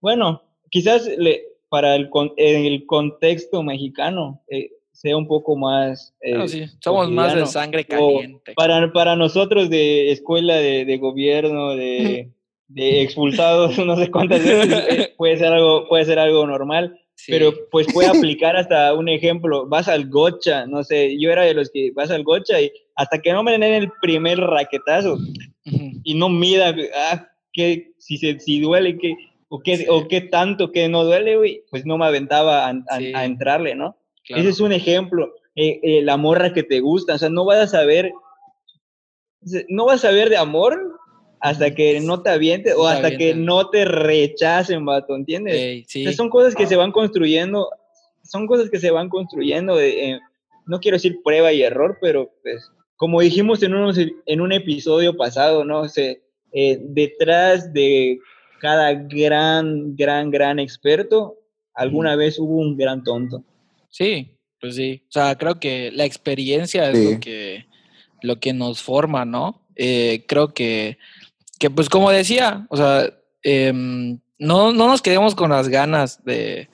bueno, 0.00 0.42
quizás 0.70 1.06
le, 1.16 1.44
para 1.68 1.94
el, 1.94 2.10
el 2.36 2.84
contexto 2.86 3.62
mexicano 3.62 4.42
eh, 4.48 4.72
sea 4.90 5.16
un 5.16 5.28
poco 5.28 5.56
más... 5.56 6.14
Eh, 6.20 6.48
sí, 6.48 6.64
somos 6.80 7.08
más 7.10 7.34
de 7.34 7.46
sangre 7.46 7.84
caliente. 7.84 8.52
Para, 8.54 8.92
para 8.92 9.16
nosotros 9.16 9.70
de 9.70 10.10
escuela 10.10 10.56
de, 10.56 10.84
de 10.84 10.98
gobierno, 10.98 11.76
de 11.76 12.30
de 12.74 13.02
expulsados 13.02 13.78
no 13.86 13.96
sé 13.96 14.10
cuántas 14.10 14.44
veces, 14.44 14.84
eh, 14.88 15.14
puede 15.16 15.36
ser 15.36 15.52
algo, 15.52 15.88
puede 15.88 16.04
ser 16.04 16.18
algo 16.18 16.46
normal. 16.46 16.98
Pero 17.28 17.52
pues 17.70 17.86
puede 17.92 18.08
aplicar 18.08 18.56
hasta 18.56 18.94
un 18.94 19.08
ejemplo, 19.08 19.68
vas 19.68 19.86
al 19.86 20.08
gocha, 20.08 20.66
no 20.66 20.82
sé, 20.82 21.16
yo 21.20 21.30
era 21.30 21.44
de 21.44 21.54
los 21.54 21.70
que 21.70 21.92
vas 21.94 22.10
al 22.10 22.24
gocha 22.24 22.60
y 22.60 22.72
hasta 22.96 23.20
que 23.20 23.32
no 23.32 23.44
me 23.44 23.52
den 23.52 23.62
el 23.62 23.92
primer 24.00 24.40
raquetazo 24.40 25.18
y 25.64 26.14
no 26.14 26.28
mida, 26.28 26.74
ah, 26.96 27.28
que 27.52 27.92
si, 27.98 28.16
se, 28.16 28.40
si 28.40 28.60
duele, 28.60 28.98
que, 28.98 29.14
o, 29.48 29.60
qué, 29.60 29.86
o 29.88 30.08
qué 30.08 30.22
tanto 30.22 30.72
que 30.72 30.88
no 30.88 31.04
duele, 31.04 31.62
pues 31.70 31.86
no 31.86 31.96
me 31.96 32.06
aventaba 32.06 32.66
a, 32.66 33.24
entrarle, 33.24 33.76
¿no? 33.76 33.96
Ese 34.28 34.48
es 34.48 34.58
un 34.58 34.72
ejemplo. 34.72 35.32
Eh, 35.54 35.78
eh, 35.82 36.02
la 36.02 36.16
morra 36.16 36.52
que 36.52 36.64
te 36.64 36.80
gusta, 36.80 37.14
o 37.14 37.18
sea, 37.18 37.28
no 37.28 37.44
vas 37.44 37.58
a 37.58 37.66
saber, 37.68 38.10
no 39.68 39.84
vas 39.84 39.96
a 40.04 40.08
saber 40.08 40.28
de 40.28 40.38
amor 40.38 40.98
hasta 41.42 41.74
que 41.74 42.00
no 42.00 42.22
te 42.22 42.30
avientes 42.30 42.72
o 42.76 42.86
hasta 42.86 43.16
que 43.16 43.34
no 43.34 43.68
te 43.68 43.84
rechacen, 43.84 44.84
vato, 44.84 45.16
¿entiendes? 45.16 45.84
son 46.14 46.30
cosas 46.30 46.54
que 46.54 46.68
se 46.68 46.76
van 46.76 46.92
construyendo, 46.92 47.68
son 48.22 48.46
cosas 48.46 48.70
que 48.70 48.78
se 48.78 48.92
van 48.92 49.08
construyendo, 49.08 49.74
de, 49.74 50.20
no 50.66 50.78
quiero 50.78 50.94
decir 50.94 51.18
prueba 51.24 51.52
y 51.52 51.62
error, 51.62 51.98
pero 52.00 52.30
pues, 52.44 52.70
como 52.94 53.20
dijimos 53.20 53.60
en, 53.64 53.74
en 54.24 54.40
un 54.40 54.52
episodio 54.52 55.16
pasado, 55.16 55.64
¿no? 55.64 55.88
sé 55.88 56.22
eh, 56.52 56.78
detrás 56.80 57.72
de 57.72 58.20
cada 58.60 58.92
gran, 58.92 59.96
gran, 59.96 60.30
gran 60.30 60.60
experto, 60.60 61.38
alguna 61.74 62.14
vez 62.14 62.38
hubo 62.38 62.58
un 62.58 62.76
gran 62.76 63.02
tonto. 63.02 63.42
Sí, 63.90 64.36
pues 64.60 64.76
sí. 64.76 65.02
O 65.08 65.12
sea, 65.12 65.36
creo 65.36 65.58
que 65.58 65.90
la 65.90 66.04
experiencia 66.04 66.88
es 66.88 67.14
lo, 67.14 67.18
que, 67.18 67.66
lo 68.22 68.38
que 68.38 68.52
nos 68.52 68.80
forma, 68.80 69.24
¿no? 69.24 69.60
Eh, 69.74 70.24
creo 70.28 70.54
que, 70.54 70.98
que, 71.62 71.70
pues 71.70 71.88
como 71.88 72.10
decía, 72.10 72.66
o 72.70 72.76
sea, 72.76 73.08
em, 73.44 74.18
no, 74.36 74.72
no 74.72 74.88
nos 74.88 75.00
quedemos 75.00 75.36
con 75.36 75.50
las 75.50 75.68
ganas 75.68 76.24
de, 76.24 76.68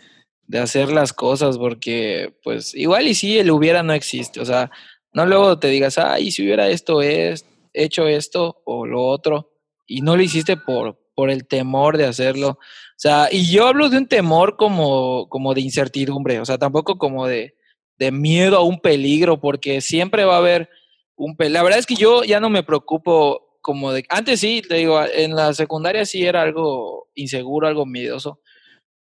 de 0.47 0.59
hacer 0.59 0.91
las 0.91 1.13
cosas 1.13 1.59
porque, 1.59 2.35
pues, 2.43 2.75
igual 2.75 3.07
y 3.07 3.13
si 3.13 3.39
el 3.39 3.51
hubiera 3.51 3.83
no 3.83 3.93
existe. 3.93 4.41
O 4.41 4.47
sea, 4.47 4.71
no 5.13 5.27
luego 5.27 5.59
te 5.59 5.69
digas, 5.69 5.99
ay, 5.99 6.31
si 6.31 6.43
hubiera 6.43 6.71
esto, 6.71 7.03
es, 7.03 7.45
hecho 7.75 8.09
esto 8.09 8.63
o 8.65 8.87
lo 8.87 9.05
otro 9.05 9.53
y 9.87 10.01
no 10.01 10.17
lo 10.17 10.23
hiciste 10.23 10.57
por, 10.57 10.99
por 11.15 11.29
el 11.29 11.47
temor 11.47 11.99
de 11.99 12.07
hacerlo. 12.07 12.53
O 12.53 12.59
sea, 12.97 13.29
y 13.31 13.45
yo 13.53 13.67
hablo 13.67 13.91
de 13.91 13.99
un 13.99 14.09
temor 14.09 14.57
como, 14.57 15.29
como 15.29 15.53
de 15.53 15.61
incertidumbre, 15.61 16.41
o 16.41 16.47
sea, 16.47 16.57
tampoco 16.57 16.97
como 16.97 17.27
de, 17.27 17.57
de 17.99 18.11
miedo 18.11 18.57
a 18.57 18.63
un 18.63 18.81
peligro, 18.81 19.39
porque 19.39 19.83
siempre 19.83 20.25
va 20.25 20.37
a 20.37 20.39
haber 20.39 20.71
un 21.15 21.37
peligro. 21.37 21.59
La 21.59 21.63
verdad 21.63 21.79
es 21.79 21.85
que 21.85 21.97
yo 21.97 22.25
ya 22.25 22.41
no 22.41 22.49
me 22.49 22.63
preocupo 22.63 23.48
como 23.69 23.93
de... 23.93 24.03
Antes 24.09 24.41
sí, 24.41 24.63
te 24.67 24.77
digo, 24.77 24.99
en 25.15 25.37
la 25.37 25.53
secundaria 25.53 26.07
sí 26.07 26.25
era 26.25 26.41
algo 26.41 27.11
inseguro, 27.15 27.69
algo 27.69 27.85
miedoso. 27.85 28.41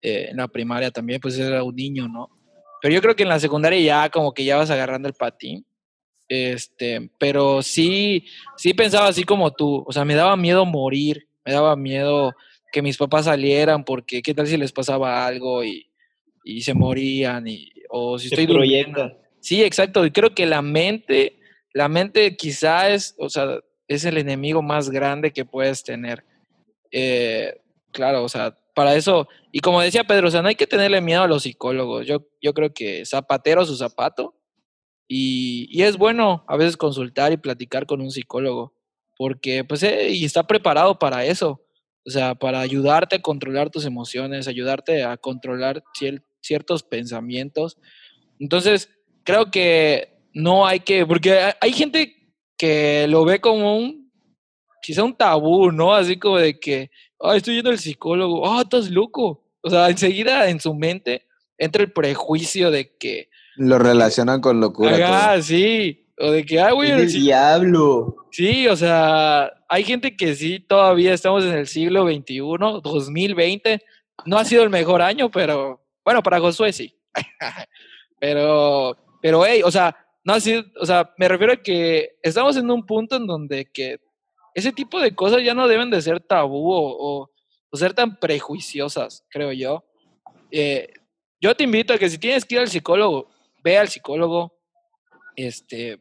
Eh, 0.02 0.28
en 0.32 0.36
la 0.36 0.50
primaria 0.50 0.92
también, 0.92 1.22
pues 1.22 1.40
era 1.40 1.64
un 1.64 1.74
niño, 1.74 2.10
¿no? 2.10 2.28
Pero 2.82 2.94
yo 2.94 3.02
creo 3.02 3.16
que 3.16 3.24
en 3.24 3.30
la 3.30 3.40
secundaria 3.40 3.80
ya 3.80 4.10
como 4.10 4.34
que 4.34 4.44
ya 4.44 4.58
vas 4.58 4.70
agarrando 4.70 5.08
el 5.08 5.14
patín. 5.14 5.66
Este, 6.28 7.10
pero 7.18 7.62
sí, 7.62 8.26
sí 8.58 8.74
pensaba 8.74 9.08
así 9.08 9.24
como 9.24 9.52
tú, 9.52 9.86
o 9.88 9.94
sea, 9.94 10.04
me 10.04 10.16
daba 10.16 10.36
miedo 10.36 10.66
morir, 10.66 11.30
me 11.46 11.54
daba 11.54 11.78
miedo 11.78 12.34
que 12.74 12.82
mis 12.82 12.98
papás 12.98 13.24
salieran 13.24 13.86
porque 13.86 14.22
qué 14.22 14.34
tal 14.34 14.48
si 14.48 14.58
les 14.58 14.74
pasaba 14.74 15.26
algo 15.26 15.64
y, 15.64 15.90
y 16.44 16.60
se 16.60 16.74
morían 16.74 17.48
y 17.48 17.72
o 17.90 18.20
si 18.20 18.28
estoy 18.28 18.46
durmiendo. 18.46 19.18
Sí, 19.40 19.64
exacto, 19.64 20.06
y 20.06 20.12
creo 20.12 20.36
que 20.36 20.46
la 20.46 20.62
mente, 20.62 21.40
la 21.72 21.88
mente 21.88 22.36
quizá 22.36 22.90
es, 22.90 23.16
o 23.18 23.30
sea, 23.30 23.62
es 23.88 24.06
el 24.06 24.18
enemigo 24.18 24.62
más 24.62 24.90
grande 24.90 25.32
que 25.32 25.46
puedes 25.46 25.84
tener. 25.84 26.24
Eh, 26.92 27.60
claro, 27.92 28.24
o 28.24 28.30
sea, 28.30 28.56
para 28.74 28.96
eso, 28.96 29.28
y 29.52 29.60
como 29.60 29.82
decía 29.82 30.04
Pedro, 30.04 30.28
o 30.28 30.32
sea, 30.32 30.42
no 30.42 30.50
hay 30.50 30.56
que 30.56 30.68
tenerle 30.68 31.02
miedo 31.02 31.24
a 31.24 31.28
los 31.28 31.44
psicólogos. 31.44 32.06
Yo, 32.06 32.28
yo 32.42 32.54
creo 32.54 32.74
que 32.74 33.06
zapatero 33.06 33.66
su 33.66 33.76
zapato, 33.76 34.36
y, 35.08 35.82
es 35.82 35.98
bueno 35.98 36.44
a 36.48 36.58
veces 36.58 36.76
consultar 36.76 37.32
y 37.32 37.38
platicar 37.38 37.86
con 37.86 38.02
un 38.02 38.12
psicólogo, 38.12 38.74
porque 39.16 39.64
pues 39.64 39.82
eh, 39.84 40.10
y 40.10 40.26
está 40.26 40.46
preparado 40.46 41.00
para 41.00 41.26
eso, 41.26 41.64
o 42.06 42.10
sea, 42.10 42.36
para 42.36 42.60
ayudarte 42.60 43.18
a 43.18 43.22
controlar 43.22 43.70
tus 43.70 43.86
emociones, 43.86 44.48
ayudarte 44.48 45.04
a 45.04 45.18
controlar 45.18 45.84
ciertos 46.42 46.84
pensamientos. 46.84 47.78
Entonces, 48.40 48.90
creo 49.24 49.50
que 49.50 50.14
no 50.34 50.68
hay 50.68 50.82
que, 50.82 51.06
porque 51.06 51.54
hay 51.60 51.72
gente 51.74 52.17
que 52.58 53.08
lo 53.08 53.24
ve 53.26 53.40
como 53.40 53.78
un, 53.78 54.12
quizá 54.82 55.04
un 55.04 55.16
tabú, 55.16 55.72
¿no? 55.72 55.94
Así 55.94 56.18
como 56.18 56.38
de 56.38 56.60
que, 56.60 56.90
ah, 57.22 57.36
estoy 57.36 57.56
yendo 57.56 57.70
al 57.70 57.80
psicólogo, 57.80 58.50
ah, 58.50 58.62
estás 58.62 58.90
loco. 58.90 59.44
O 59.62 59.70
sea, 59.70 59.90
enseguida 59.90 60.50
en 60.50 60.60
su 60.60 60.74
mente 60.74 61.28
entra 61.58 61.84
el 61.84 61.92
prejuicio 61.92 62.72
de 62.72 62.96
que, 62.98 63.30
lo 63.58 63.80
relacionan 63.80 64.40
con 64.40 64.60
locura. 64.60 65.32
Ah, 65.34 65.42
sí. 65.42 66.08
O 66.20 66.32
de 66.32 66.46
que, 66.46 66.60
ah, 66.60 66.72
güey. 66.72 66.92
El 66.92 67.12
diablo. 67.12 68.28
Sí, 68.32 68.68
o 68.68 68.76
sea, 68.76 69.52
hay 69.68 69.84
gente 69.84 70.16
que 70.16 70.36
sí, 70.36 70.60
todavía 70.60 71.14
estamos 71.14 71.44
en 71.44 71.54
el 71.54 71.68
siglo 71.68 72.08
XXI, 72.08 72.40
2020. 72.84 73.82
No 74.26 74.38
ha 74.38 74.46
sido 74.46 74.64
el 74.64 74.70
mejor 74.70 75.02
año, 75.02 75.30
pero 75.30 75.84
bueno, 76.06 76.22
para 76.22 76.40
Josué 76.40 76.72
sí. 76.72 76.96
pero, 78.20 78.96
pero, 79.22 79.44
hey, 79.46 79.62
o 79.64 79.72
sea, 79.72 79.96
no 80.34 80.40
sido, 80.42 80.64
o 80.80 80.86
sea, 80.86 81.14
me 81.18 81.28
refiero 81.28 81.54
a 81.54 81.58
que 81.58 82.18
estamos 82.22 82.58
en 82.58 82.70
un 82.70 82.86
punto 82.86 83.16
en 83.16 83.26
donde 83.26 83.66
que 83.66 84.00
ese 84.54 84.74
tipo 84.74 85.00
de 85.00 85.16
cosas 85.16 85.42
ya 85.42 85.54
no 85.54 85.68
deben 85.68 85.90
de 85.90 86.02
ser 86.02 86.20
tabú 86.20 86.72
o, 86.72 87.30
o 87.70 87.78
ser 87.78 87.94
tan 87.94 88.20
prejuiciosas, 88.20 89.24
creo 89.30 89.54
yo. 89.54 89.86
Eh, 90.52 90.92
yo 91.40 91.56
te 91.56 91.64
invito 91.64 91.94
a 91.94 91.98
que 91.98 92.10
si 92.10 92.18
tienes 92.18 92.44
que 92.44 92.56
ir 92.56 92.62
al 92.62 92.70
psicólogo, 92.70 93.30
ve 93.64 93.78
al 93.78 93.88
psicólogo, 93.88 94.54
este, 95.36 96.00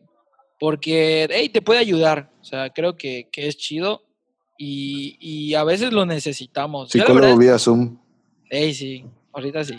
porque, 0.59 1.29
hey, 1.31 1.49
te 1.49 1.63
puede 1.63 1.79
ayudar. 1.79 2.33
O 2.41 2.45
sea, 2.45 2.71
creo 2.71 2.97
que, 2.97 3.29
es 3.33 3.57
chido 3.57 4.03
y, 4.59 5.55
a 5.55 5.63
veces 5.63 5.93
lo 5.93 6.05
necesitamos. 6.05 6.91
Psicólogo 6.91 7.37
vía 7.37 7.59
Zoom. 7.59 7.97
Hey, 8.51 8.75
sí, 8.75 9.05
ahorita 9.33 9.63
sí. 9.63 9.77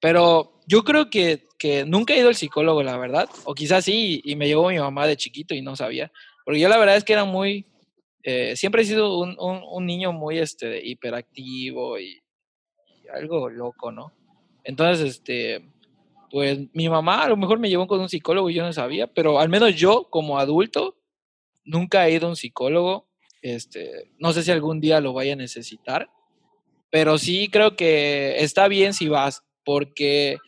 Pero 0.00 0.51
yo 0.66 0.84
creo 0.84 1.10
que, 1.10 1.46
nunca 1.86 2.14
he 2.14 2.18
ido 2.18 2.28
al 2.28 2.34
psicólogo, 2.34 2.82
la 2.82 2.96
verdad. 2.96 3.28
O 3.44 3.54
quizás 3.54 3.84
sí, 3.84 4.20
y 4.24 4.36
me 4.36 4.46
llevó 4.46 4.68
mi 4.68 4.78
mamá 4.78 5.06
de 5.06 5.16
chiquito 5.16 5.54
y 5.54 5.62
no 5.62 5.76
sabía. 5.76 6.10
Porque 6.44 6.60
yo 6.60 6.68
la 6.68 6.78
verdad 6.78 6.96
es 6.96 7.04
que 7.04 7.12
era 7.12 7.24
muy, 7.24 7.66
eh, 8.22 8.56
siempre 8.56 8.82
he 8.82 8.84
sido 8.84 9.18
un, 9.18 9.86
niño 9.86 10.12
muy 10.12 10.38
este, 10.38 10.84
hiperactivo 10.86 11.98
y, 11.98 12.20
algo 13.12 13.50
loco, 13.50 13.92
¿no? 13.92 14.12
Entonces, 14.64 15.16
este, 15.16 15.68
pues 16.30 16.60
mi 16.72 16.88
mamá 16.88 17.24
a 17.24 17.28
lo 17.28 17.36
mejor 17.36 17.58
me 17.58 17.68
llevó 17.68 17.86
con 17.86 18.00
un 18.00 18.08
psicólogo 18.08 18.48
y 18.48 18.54
yo 18.54 18.64
no 18.64 18.72
sabía, 18.72 19.06
pero 19.06 19.38
al 19.38 19.50
menos 19.50 19.74
yo 19.74 20.08
como 20.08 20.38
adulto 20.38 20.96
nunca 21.62 22.08
he 22.08 22.14
ido 22.14 22.26
a 22.26 22.30
un 22.30 22.36
psicólogo. 22.36 23.06
Este, 23.42 24.12
no 24.18 24.32
sé 24.32 24.42
si 24.42 24.50
algún 24.50 24.80
día 24.80 25.00
lo 25.00 25.12
vaya 25.12 25.34
a 25.34 25.36
necesitar, 25.36 26.08
pero 26.90 27.18
sí 27.18 27.48
creo 27.48 27.76
que 27.76 28.36
está 28.38 28.68
bien 28.68 28.94
si 28.94 29.08
vas, 29.08 29.42
porque 29.64 30.38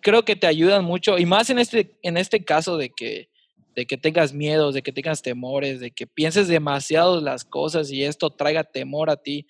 creo 0.00 0.24
que 0.24 0.36
te 0.36 0.46
ayudan 0.46 0.84
mucho, 0.84 1.18
y 1.18 1.26
más 1.26 1.50
en 1.50 1.58
este, 1.58 1.96
en 2.02 2.16
este 2.16 2.44
caso 2.44 2.76
de 2.76 2.90
que, 2.90 3.30
de 3.74 3.86
que 3.86 3.96
tengas 3.96 4.32
miedos, 4.32 4.74
de 4.74 4.82
que 4.82 4.92
tengas 4.92 5.22
temores, 5.22 5.80
de 5.80 5.90
que 5.90 6.06
pienses 6.06 6.48
demasiado 6.48 7.20
las 7.20 7.44
cosas 7.44 7.90
y 7.90 8.04
esto 8.04 8.30
traiga 8.30 8.64
temor 8.64 9.10
a 9.10 9.16
ti, 9.16 9.46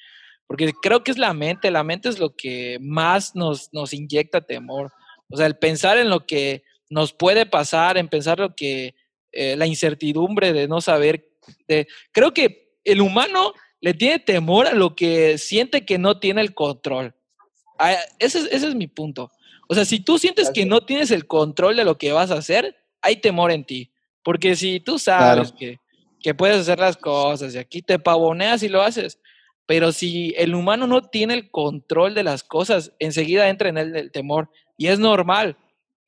porque 0.46 0.72
creo 0.82 1.02
que 1.02 1.10
es 1.10 1.18
la 1.18 1.32
mente, 1.32 1.70
la 1.70 1.84
mente 1.84 2.08
es 2.08 2.18
lo 2.18 2.34
que 2.34 2.78
más 2.80 3.34
nos, 3.34 3.72
nos 3.72 3.92
inyecta 3.92 4.40
temor. 4.40 4.92
O 5.28 5.36
sea, 5.36 5.46
el 5.46 5.58
pensar 5.58 5.98
en 5.98 6.08
lo 6.08 6.26
que 6.26 6.62
nos 6.88 7.12
puede 7.12 7.46
pasar, 7.46 7.98
en 7.98 8.08
pensar 8.08 8.38
lo 8.38 8.54
que, 8.54 8.94
eh, 9.32 9.56
la 9.56 9.66
incertidumbre 9.66 10.52
de 10.52 10.68
no 10.68 10.80
saber, 10.80 11.28
de, 11.68 11.86
creo 12.12 12.32
que 12.32 12.76
el 12.84 13.00
humano 13.00 13.52
le 13.80 13.92
tiene 13.94 14.18
temor 14.18 14.66
a 14.66 14.74
lo 14.74 14.94
que 14.94 15.36
siente 15.38 15.84
que 15.84 15.98
no 15.98 16.18
tiene 16.18 16.40
el 16.40 16.54
control. 16.54 17.14
Ah, 17.78 17.96
ese, 18.18 18.38
ese 18.38 18.68
es 18.68 18.74
mi 18.74 18.86
punto. 18.86 19.30
O 19.68 19.74
sea, 19.74 19.84
si 19.84 20.00
tú 20.00 20.18
sientes 20.18 20.50
que 20.50 20.66
no 20.66 20.80
tienes 20.80 21.10
el 21.10 21.26
control 21.26 21.76
de 21.76 21.84
lo 21.84 21.98
que 21.98 22.12
vas 22.12 22.30
a 22.30 22.38
hacer, 22.38 22.76
hay 23.02 23.16
temor 23.16 23.50
en 23.50 23.64
ti. 23.64 23.92
Porque 24.22 24.56
si 24.56 24.80
tú 24.80 24.98
sabes 24.98 25.52
que, 25.52 25.78
que, 26.20 26.34
puedes 26.34 26.58
hacer 26.58 26.78
las 26.78 26.96
cosas 26.96 27.54
y 27.54 27.58
aquí 27.58 27.82
te 27.82 27.98
pavoneas 27.98 28.62
y 28.62 28.68
lo 28.68 28.82
haces, 28.82 29.20
pero 29.66 29.92
si 29.92 30.34
el 30.36 30.54
humano 30.54 30.86
no 30.86 31.02
tiene 31.02 31.34
el 31.34 31.50
control 31.50 32.14
de 32.14 32.22
las 32.22 32.44
cosas, 32.44 32.92
enseguida 32.98 33.48
entra 33.48 33.68
en 33.68 33.78
él 33.78 33.96
el 33.96 34.12
temor. 34.12 34.50
Y 34.76 34.88
es 34.88 34.98
normal, 34.98 35.56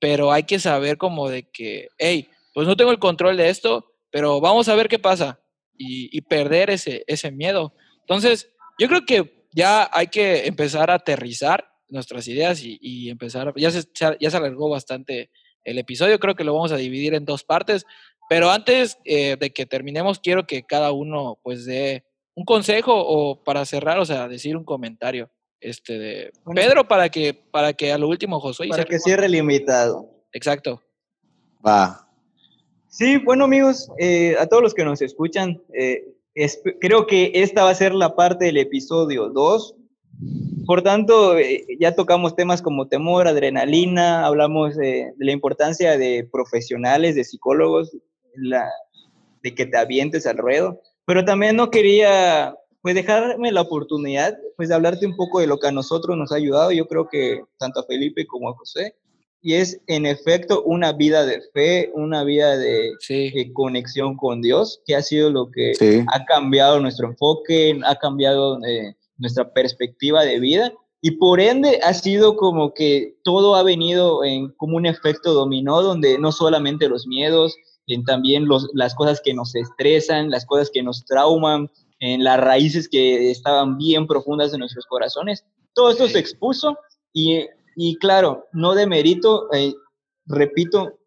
pero 0.00 0.32
hay 0.32 0.44
que 0.44 0.58
saber 0.58 0.96
como 0.96 1.28
de 1.28 1.48
que, 1.50 1.88
hey, 1.98 2.28
pues 2.54 2.66
no 2.66 2.76
tengo 2.76 2.92
el 2.92 2.98
control 2.98 3.36
de 3.36 3.48
esto, 3.48 3.92
pero 4.10 4.40
vamos 4.40 4.68
a 4.68 4.74
ver 4.74 4.88
qué 4.88 4.98
pasa 4.98 5.40
y, 5.76 6.20
perder 6.22 6.70
ese, 6.70 7.04
ese 7.06 7.30
miedo. 7.30 7.72
Entonces, 8.00 8.50
yo 8.78 8.88
creo 8.88 9.04
que 9.06 9.46
ya 9.52 9.88
hay 9.92 10.08
que 10.08 10.46
empezar 10.46 10.90
a 10.90 10.94
aterrizar 10.94 11.68
nuestras 11.88 12.28
ideas 12.28 12.60
y, 12.62 13.10
empezar, 13.10 13.52
ya 13.56 13.70
se, 13.70 13.84
ya 13.94 14.30
se 14.30 14.36
alargó 14.36 14.68
bastante 14.68 15.30
el 15.64 15.78
episodio, 15.78 16.18
creo 16.18 16.34
que 16.34 16.44
lo 16.44 16.54
vamos 16.54 16.72
a 16.72 16.76
dividir 16.76 17.14
en 17.14 17.24
dos 17.24 17.44
partes, 17.44 17.84
pero 18.28 18.50
antes 18.50 18.98
eh, 19.04 19.36
de 19.38 19.50
que 19.50 19.66
terminemos, 19.66 20.18
quiero 20.18 20.46
que 20.46 20.64
cada 20.64 20.92
uno 20.92 21.38
pues 21.42 21.64
dé 21.64 22.04
un 22.34 22.44
consejo 22.44 22.92
o 22.94 23.42
para 23.42 23.64
cerrar, 23.64 23.98
o 23.98 24.04
sea, 24.04 24.28
decir 24.28 24.56
un 24.56 24.64
comentario 24.64 25.30
este 25.60 25.98
de 25.98 26.32
Pedro 26.54 26.86
para 26.86 27.08
que 27.08 27.34
para 27.34 27.72
que 27.72 27.90
a 27.90 27.98
lo 27.98 28.06
último 28.06 28.38
Josué 28.38 28.68
para 28.68 28.84
que 28.84 29.00
cierre 29.00 29.26
el 29.26 29.34
invitado. 29.34 30.08
Exacto. 30.32 30.80
Va. 31.66 32.08
Sí, 32.88 33.16
bueno 33.18 33.44
amigos, 33.44 33.90
eh, 33.98 34.36
a 34.38 34.46
todos 34.46 34.62
los 34.62 34.74
que 34.74 34.84
nos 34.84 35.02
escuchan, 35.02 35.60
eh, 35.74 36.04
creo 36.80 37.06
que 37.06 37.32
esta 37.34 37.64
va 37.64 37.70
a 37.70 37.74
ser 37.74 37.92
la 37.94 38.14
parte 38.14 38.44
del 38.46 38.58
episodio 38.58 39.30
2. 39.30 39.74
Por 40.68 40.82
tanto, 40.82 41.38
eh, 41.38 41.64
ya 41.80 41.94
tocamos 41.94 42.36
temas 42.36 42.60
como 42.60 42.88
temor, 42.88 43.26
adrenalina, 43.26 44.26
hablamos 44.26 44.76
de, 44.76 45.14
la 45.16 45.32
importancia 45.32 45.96
de 45.96 46.28
profesionales, 46.30 47.14
de 47.14 47.24
psicólogos, 47.24 47.96
la, 48.34 48.68
de 49.42 49.54
que 49.54 49.64
te 49.64 49.78
avientes 49.78 50.26
al 50.26 50.36
ruedo, 50.36 50.82
pero 51.06 51.24
también 51.24 51.56
no 51.56 51.70
quería 51.70 52.54
pues 52.82 52.94
dejarme 52.94 53.50
la 53.50 53.62
oportunidad 53.62 54.36
pues 54.58 54.68
de 54.68 54.74
hablarte 54.74 55.06
un 55.06 55.16
poco 55.16 55.40
de 55.40 55.46
lo 55.46 55.58
que 55.58 55.68
a 55.68 55.72
nosotros 55.72 56.18
nos 56.18 56.32
ha 56.32 56.36
ayudado, 56.36 56.70
yo 56.70 56.86
creo 56.86 57.08
que 57.08 57.40
tanto 57.56 57.80
a 57.80 57.86
Felipe 57.86 58.26
como 58.26 58.50
a 58.50 58.54
José, 58.54 58.94
y 59.40 59.54
es 59.54 59.80
en 59.86 60.04
efecto 60.04 60.62
una 60.64 60.92
vida 60.92 61.24
de 61.24 61.40
fe, 61.54 61.90
una 61.94 62.24
vida 62.24 62.58
de, 62.58 62.92
conexión 63.54 64.18
con 64.18 64.42
Dios, 64.42 64.82
que 64.84 64.96
ha 64.96 65.00
sido 65.00 65.30
lo 65.30 65.50
que 65.50 66.04
ha 66.12 66.24
cambiado 66.26 66.78
nuestro 66.78 67.08
enfoque, 67.08 67.80
ha 67.86 67.96
cambiado 67.96 68.62
eh, 68.66 68.97
nuestra 69.18 69.52
perspectiva 69.52 70.24
de 70.24 70.40
vida 70.40 70.72
y 71.00 71.12
por 71.12 71.40
ende 71.40 71.80
ha 71.82 71.94
sido 71.94 72.36
como 72.36 72.74
que 72.74 73.16
todo 73.22 73.54
ha 73.54 73.62
venido 73.62 74.24
en 74.24 74.50
como 74.52 74.76
un 74.76 74.86
efecto 74.86 75.32
dominó 75.32 75.82
donde 75.82 76.18
no 76.18 76.32
solamente 76.32 76.88
los 76.88 77.06
miedos, 77.06 77.56
en 77.86 78.04
también 78.04 78.46
los, 78.46 78.68
las 78.74 78.94
cosas 78.94 79.20
que 79.22 79.34
nos 79.34 79.54
estresan, 79.54 80.30
las 80.30 80.44
cosas 80.44 80.70
que 80.70 80.82
nos 80.82 81.04
trauman, 81.04 81.70
en 82.00 82.24
las 82.24 82.40
raíces 82.40 82.88
que 82.88 83.30
estaban 83.30 83.76
bien 83.76 84.06
profundas 84.06 84.52
de 84.52 84.58
nuestros 84.58 84.86
corazones, 84.86 85.44
todo 85.74 85.90
esto 85.90 86.08
se 86.08 86.18
expuso 86.18 86.76
y 87.12 87.44
y 87.80 87.96
claro, 87.98 88.48
no 88.52 88.74
de 88.74 88.88
mérito, 88.88 89.46
eh, 89.52 89.72
repito, 90.26 90.97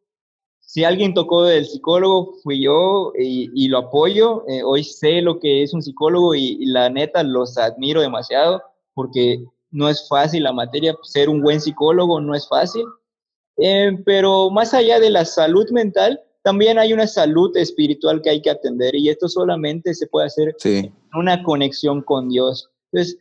si 0.72 0.86
alguien 0.86 1.14
tocó 1.14 1.44
del 1.44 1.66
psicólogo, 1.66 2.36
fui 2.44 2.64
yo 2.64 3.12
y, 3.20 3.68
lo 3.68 3.80
apoyo. 3.80 4.46
Eh, 4.48 4.64
hoy 4.64 4.86
sé 4.86 5.22
lo 5.22 5.38
que 5.38 5.64
es 5.64 5.74
un 5.74 5.82
psicólogo 5.82 6.34
y, 6.34 6.66
la 6.66 6.90
neta 6.90 7.24
los 7.24 7.58
admiro 7.58 8.00
demasiado 8.00 8.62
porque 8.94 9.44
no 9.70 9.90
es 9.90 10.08
fácil 10.08 10.44
la 10.44 10.54
materia, 10.54 10.96
ser 11.04 11.28
un 11.28 11.42
buen 11.42 11.60
psicólogo 11.60 12.22
no 12.22 12.34
es 12.36 12.48
fácil. 12.48 12.86
Eh, 13.58 13.98
pero 14.06 14.50
más 14.50 14.74
allá 14.74 15.02
de 15.02 15.10
la 15.10 15.26
salud 15.26 15.70
mental, 15.72 16.22
también 16.42 16.80
hay 16.80 16.94
una 16.94 17.06
salud 17.06 17.54
espiritual 17.58 18.22
que 18.22 18.30
hay 18.30 18.42
que 18.42 18.52
atender 18.52 18.96
y 18.96 19.10
esto 19.10 19.28
solamente 19.28 19.94
se 19.94 20.08
puede 20.08 20.28
hacer 20.28 20.56
en 20.64 20.94
una 21.14 21.44
conexión 21.44 22.02
con 22.02 22.30
Dios. 22.30 22.70
Entonces, 22.94 23.18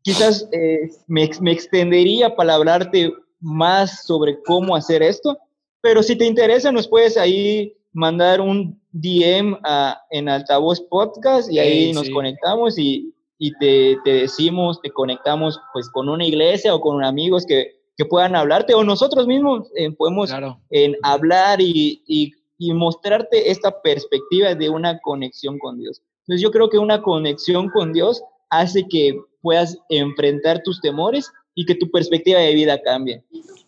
quizás 0.00 0.48
eh, 0.52 0.88
me, 1.06 1.28
me, 1.42 1.52
extendería 1.52 2.34
para 2.34 2.54
hablarte 2.54 3.12
más 3.40 4.06
sobre 4.06 4.42
cómo 4.42 4.74
hacer 4.74 5.02
esto, 5.02 5.36
pero 5.80 6.02
si 6.02 6.16
te 6.16 6.24
interesa 6.24 6.72
nos 6.72 6.88
puedes 6.88 7.16
ahí 7.16 7.74
mandar 7.92 8.40
un 8.40 8.80
DM 8.92 9.58
a, 9.64 10.00
en 10.10 10.28
Altavoz 10.28 10.80
Podcast 10.82 11.50
y 11.50 11.58
ahí 11.58 11.92
nos 11.92 12.08
conectamos 12.10 12.78
y, 12.78 13.14
y 13.38 13.52
te, 13.58 13.96
te, 14.04 14.12
decimos, 14.12 14.80
te 14.82 14.90
conectamos 14.90 15.60
pues 15.72 15.88
con 15.90 16.08
una 16.08 16.24
iglesia 16.24 16.74
o 16.74 16.80
con 16.80 17.04
amigos 17.04 17.44
que, 17.46 17.80
que 17.96 18.04
puedan 18.04 18.36
hablarte 18.36 18.74
o 18.74 18.84
nosotros 18.84 19.26
mismos 19.26 19.68
eh, 19.76 19.90
podemos 19.92 20.32
en 20.70 20.96
hablar 21.02 21.60
y, 21.60 22.02
y, 22.06 22.32
y 22.58 22.72
mostrarte 22.72 23.50
esta 23.50 23.82
perspectiva 23.82 24.54
de 24.54 24.68
una 24.68 24.98
conexión 25.00 25.58
con 25.58 25.78
Dios. 25.78 26.02
Entonces 26.22 26.42
yo 26.42 26.50
creo 26.50 26.68
que 26.68 26.78
una 26.78 27.02
conexión 27.02 27.70
con 27.70 27.92
Dios 27.92 28.22
hace 28.50 28.86
que 28.88 29.18
puedas 29.40 29.78
enfrentar 29.88 30.62
tus 30.62 30.80
temores 30.80 31.30
y 31.54 31.64
que 31.64 31.74
tu 31.74 31.90
perspectiva 31.90 32.40
de 32.40 32.54
vida 32.54 32.80
cambie. 32.82 33.22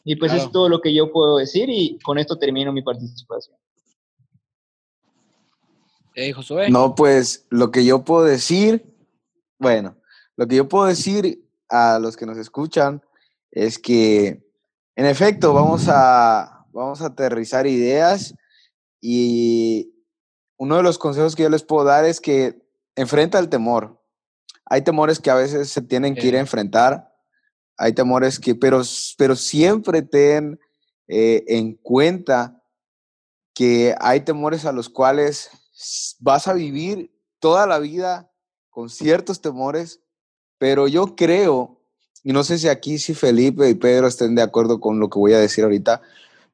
Y 0.05 0.17
pues 0.17 0.33
es 0.33 0.51
todo 0.51 0.69
lo 0.69 0.81
que 0.81 0.95
yo 0.95 1.13
puedo 1.13 1.37
decir 1.37 1.69
y 1.69 1.99
con 1.99 2.19
esto 2.19 2.39
termino 2.39 2.73
mi 2.73 2.83
participación. 2.83 3.57
Hey, 6.15 6.33
Josué. 6.33 6.71
No, 6.71 6.95
pues 6.95 7.47
lo 7.51 7.71
que 7.71 7.85
yo 7.85 8.05
puedo 8.05 8.25
decir, 8.25 8.85
bueno, 9.59 9.97
lo 10.37 10.47
que 10.49 10.57
yo 10.57 10.69
puedo 10.69 10.87
decir 10.87 11.47
a 11.69 11.99
los 11.99 12.17
que 12.17 12.27
nos 12.27 12.39
escuchan 12.39 13.03
es 13.51 13.79
que, 13.79 14.43
en 14.97 15.07
efecto, 15.07 15.53
vamos 15.53 15.87
a, 15.89 16.67
vamos 16.73 17.01
a 17.03 17.07
aterrizar 17.07 17.67
ideas 17.67 18.35
y 19.01 19.93
uno 20.57 20.77
de 20.77 20.83
los 20.83 20.99
consejos 20.99 21.37
que 21.37 21.45
yo 21.45 21.49
les 21.51 21.63
puedo 21.63 21.85
dar 21.85 22.05
es 22.05 22.21
que 22.21 22.63
enfrenta 22.97 23.39
el 23.39 23.49
temor 23.49 24.01
hay 24.71 24.83
temores 24.83 25.19
que 25.19 25.31
a 25.31 25.35
veces 25.35 25.69
se 25.69 25.83
tienen 25.83 26.15
que 26.15 26.29
ir 26.29 26.37
a 26.37 26.41
enfrentar, 26.41 27.10
hay 27.81 27.95
temores 27.95 28.39
que, 28.39 28.55
pero, 28.55 28.83
pero 29.17 29.35
siempre 29.35 30.03
ten 30.03 30.61
eh, 31.09 31.45
en 31.49 31.73
cuenta 31.77 32.63
que 33.55 33.95
hay 33.99 34.21
temores 34.21 34.67
a 34.67 34.73
los 34.73 34.91
cuales 34.91 35.49
vas 36.19 36.47
a 36.47 36.53
vivir 36.53 37.11
toda 37.39 37.67
la 37.67 37.79
vida 37.79 38.31
con 38.69 38.91
ciertos 38.91 39.41
temores, 39.41 40.03
pero 40.59 40.89
yo 40.89 41.17
creo, 41.17 41.81
y 42.23 42.35
no 42.35 42.45
sé 42.45 42.59
si 42.59 42.69
aquí 42.69 42.99
si 42.99 43.15
Felipe 43.15 43.67
y 43.71 43.75
Pedro 43.75 44.09
estén 44.09 44.35
de 44.35 44.43
acuerdo 44.43 44.79
con 44.79 45.01
lo 45.01 45.09
que 45.09 45.19
voy 45.19 45.33
a 45.33 45.41
decir 45.41 45.65
ahorita, 45.65 46.03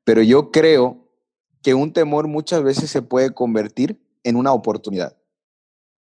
pero 0.05 0.23
yo 0.23 0.53
creo 0.53 1.09
que 1.61 1.75
un 1.75 1.93
temor 1.93 2.29
muchas 2.29 2.63
veces 2.63 2.89
se 2.89 3.03
puede 3.03 3.35
convertir 3.35 4.01
en 4.23 4.37
una 4.37 4.53
oportunidad. 4.53 5.17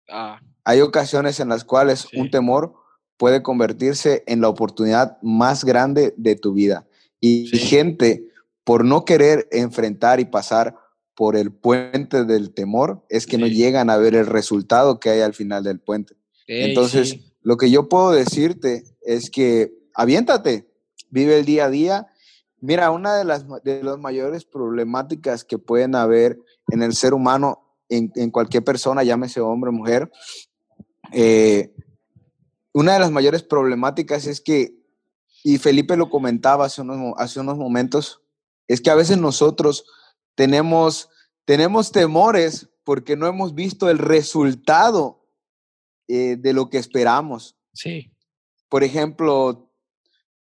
Ah, 0.07 0.39
hay 0.63 0.82
ocasiones 0.82 1.39
en 1.39 1.49
las 1.49 1.63
cuales 1.63 2.09
un 2.13 2.30
temor 2.30 2.84
puede 3.18 3.41
convertirse 3.41 4.24
en 4.28 4.41
la 4.41 4.49
oportunidad 4.49 5.18
más 5.22 5.63
grande 5.63 6.13
de 6.18 6.36
tu 6.36 6.53
vida. 6.53 6.88
Y, 7.20 7.47
gente, 7.47 8.28
por 8.63 8.86
no 8.86 9.05
querer 9.05 9.47
enfrentar 9.51 10.20
y 10.20 10.26
pasar 10.26 10.76
por 11.16 11.36
el 11.36 11.51
puente 11.51 12.26
del 12.26 12.53
temor, 12.53 13.05
es 13.09 13.26
que 13.26 13.38
no 13.38 13.47
llegan 13.47 13.89
a 13.89 13.97
ver 13.97 14.16
el 14.16 14.26
resultado 14.26 14.99
que 14.99 15.09
hay 15.09 15.22
al 15.22 15.34
final 15.34 15.63
del 15.63 15.80
puente. 15.80 16.16
Entonces, 16.47 17.20
lo 17.41 17.57
que 17.57 17.72
yo 17.72 17.89
puedo 17.89 18.11
decirte 18.11 18.84
es 19.01 19.30
que 19.30 19.74
aviéntate, 19.93 20.68
vive 21.09 21.39
el 21.39 21.45
día 21.45 21.66
a 21.66 21.70
día. 21.70 22.07
Mira, 22.59 22.91
una 22.91 23.16
de 23.16 23.24
las, 23.24 23.45
de 23.63 23.82
las 23.82 23.97
mayores 23.97 24.45
problemáticas 24.45 25.45
que 25.45 25.57
pueden 25.57 25.95
haber 25.95 26.38
en 26.70 26.84
el 26.84 26.93
ser 26.93 27.13
humano, 27.13 27.61
en, 27.88 28.11
en 28.16 28.30
cualquier 28.30 28.63
persona, 28.63 29.03
llámese 29.03 29.39
hombre 29.39 29.70
o 29.70 29.74
mujer, 29.74 30.11
eh, 31.11 31.74
una 32.76 32.91
de 32.91 32.99
las 32.99 33.11
mayores 33.11 33.41
problemáticas 33.41 34.28
es 34.28 34.41
que, 34.41 34.76
y 35.45 35.59
Felipe 35.59 35.95
lo 35.95 36.09
comentaba 36.09 36.65
hace 36.65 36.82
unos, 36.82 37.13
hace 37.17 37.39
unos 37.39 37.57
momentos, 37.57 38.21
es 38.67 38.82
que 38.82 38.89
a 38.89 38.95
veces 38.95 39.17
nosotros 39.17 39.86
tenemos, 40.36 41.09
tenemos 41.45 41.93
temores 41.93 42.67
porque 42.84 43.15
no 43.15 43.28
hemos 43.28 43.55
visto 43.55 43.89
el 43.89 43.97
resultado 43.97 45.26
eh, 46.09 46.36
de 46.38 46.51
lo 46.51 46.69
que 46.69 46.78
esperamos. 46.78 47.55
Sí. 47.71 48.11
Por 48.67 48.84
ejemplo, 48.84 49.71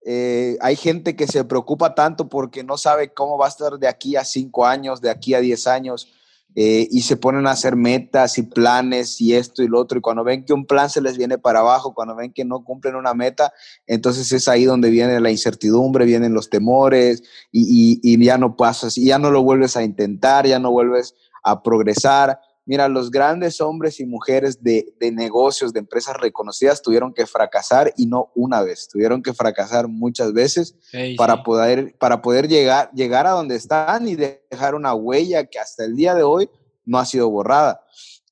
eh, 0.05 0.55
hay 0.61 0.75
gente 0.75 1.15
que 1.15 1.25
se 1.25 1.43
preocupa 1.45 1.95
tanto 1.95 2.29
porque 2.29 2.63
no 2.63 2.77
sabe 2.77 3.11
cómo 3.11 3.39
va 3.39 3.47
a 3.47 3.49
estar 3.49 3.79
de 3.79 3.87
aquí 3.87 4.15
a 4.15 4.23
cinco 4.23 4.67
años, 4.67 5.01
de 5.01 5.09
aquí 5.09 5.33
a 5.33 5.39
diez 5.39 5.65
años. 5.65 6.13
Eh, 6.55 6.87
y 6.89 7.01
se 7.01 7.15
ponen 7.15 7.45
a 7.45 7.51
hacer 7.51 7.75
metas 7.75 8.37
y 8.39 8.43
planes 8.43 9.21
y 9.21 9.35
esto 9.35 9.61
y 9.61 9.67
lo 9.67 9.79
otro, 9.79 9.99
y 9.99 10.01
cuando 10.01 10.23
ven 10.23 10.43
que 10.43 10.53
un 10.53 10.65
plan 10.65 10.89
se 10.89 10.99
les 10.99 11.15
viene 11.15 11.37
para 11.37 11.59
abajo, 11.59 11.93
cuando 11.93 12.15
ven 12.15 12.33
que 12.33 12.43
no 12.43 12.63
cumplen 12.63 12.95
una 12.95 13.13
meta, 13.13 13.53
entonces 13.85 14.31
es 14.31 14.47
ahí 14.47 14.65
donde 14.65 14.89
viene 14.89 15.19
la 15.19 15.29
incertidumbre, 15.29 16.05
vienen 16.05 16.33
los 16.33 16.49
temores 16.49 17.21
y, 17.51 17.99
y 18.01 18.25
ya 18.25 18.37
no 18.39 18.55
pasas, 18.57 18.97
y 18.97 19.05
ya 19.05 19.19
no 19.19 19.29
lo 19.29 19.43
vuelves 19.43 19.77
a 19.77 19.83
intentar, 19.83 20.47
ya 20.47 20.59
no 20.59 20.71
vuelves 20.71 21.13
a 21.43 21.61
progresar. 21.61 22.39
Mira, 22.69 22.87
los 22.87 23.09
grandes 23.09 23.61
hombres 23.61 23.99
y 23.99 24.05
mujeres 24.05 24.61
de, 24.61 24.93
negocios, 25.11 25.73
de 25.73 25.79
empresas 25.79 26.15
reconocidas, 26.17 26.83
tuvieron 26.83 27.15
que 27.15 27.25
fracasar 27.25 27.91
y 27.97 28.05
no 28.05 28.31
una 28.35 28.61
vez, 28.61 28.87
tuvieron 28.87 29.23
que 29.23 29.33
fracasar 29.33 29.87
muchas 29.87 30.33
veces 30.33 30.75
para, 31.17 31.41
poder, 31.41 31.97
para 31.97 32.21
poder 32.21 32.47
llegar, 32.47 32.91
llegar 32.93 33.25
a 33.25 33.31
donde 33.31 33.55
están 33.55 34.07
y 34.07 34.15
dejar 34.15 34.75
una 34.75 34.93
huella 34.93 35.45
que 35.45 35.57
hasta 35.57 35.83
el 35.83 35.95
día 35.95 36.13
de 36.13 36.21
hoy 36.21 36.47
no 36.85 36.99
ha 36.99 37.07
sido 37.07 37.27
borrada. 37.31 37.81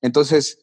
Entonces, 0.04 0.60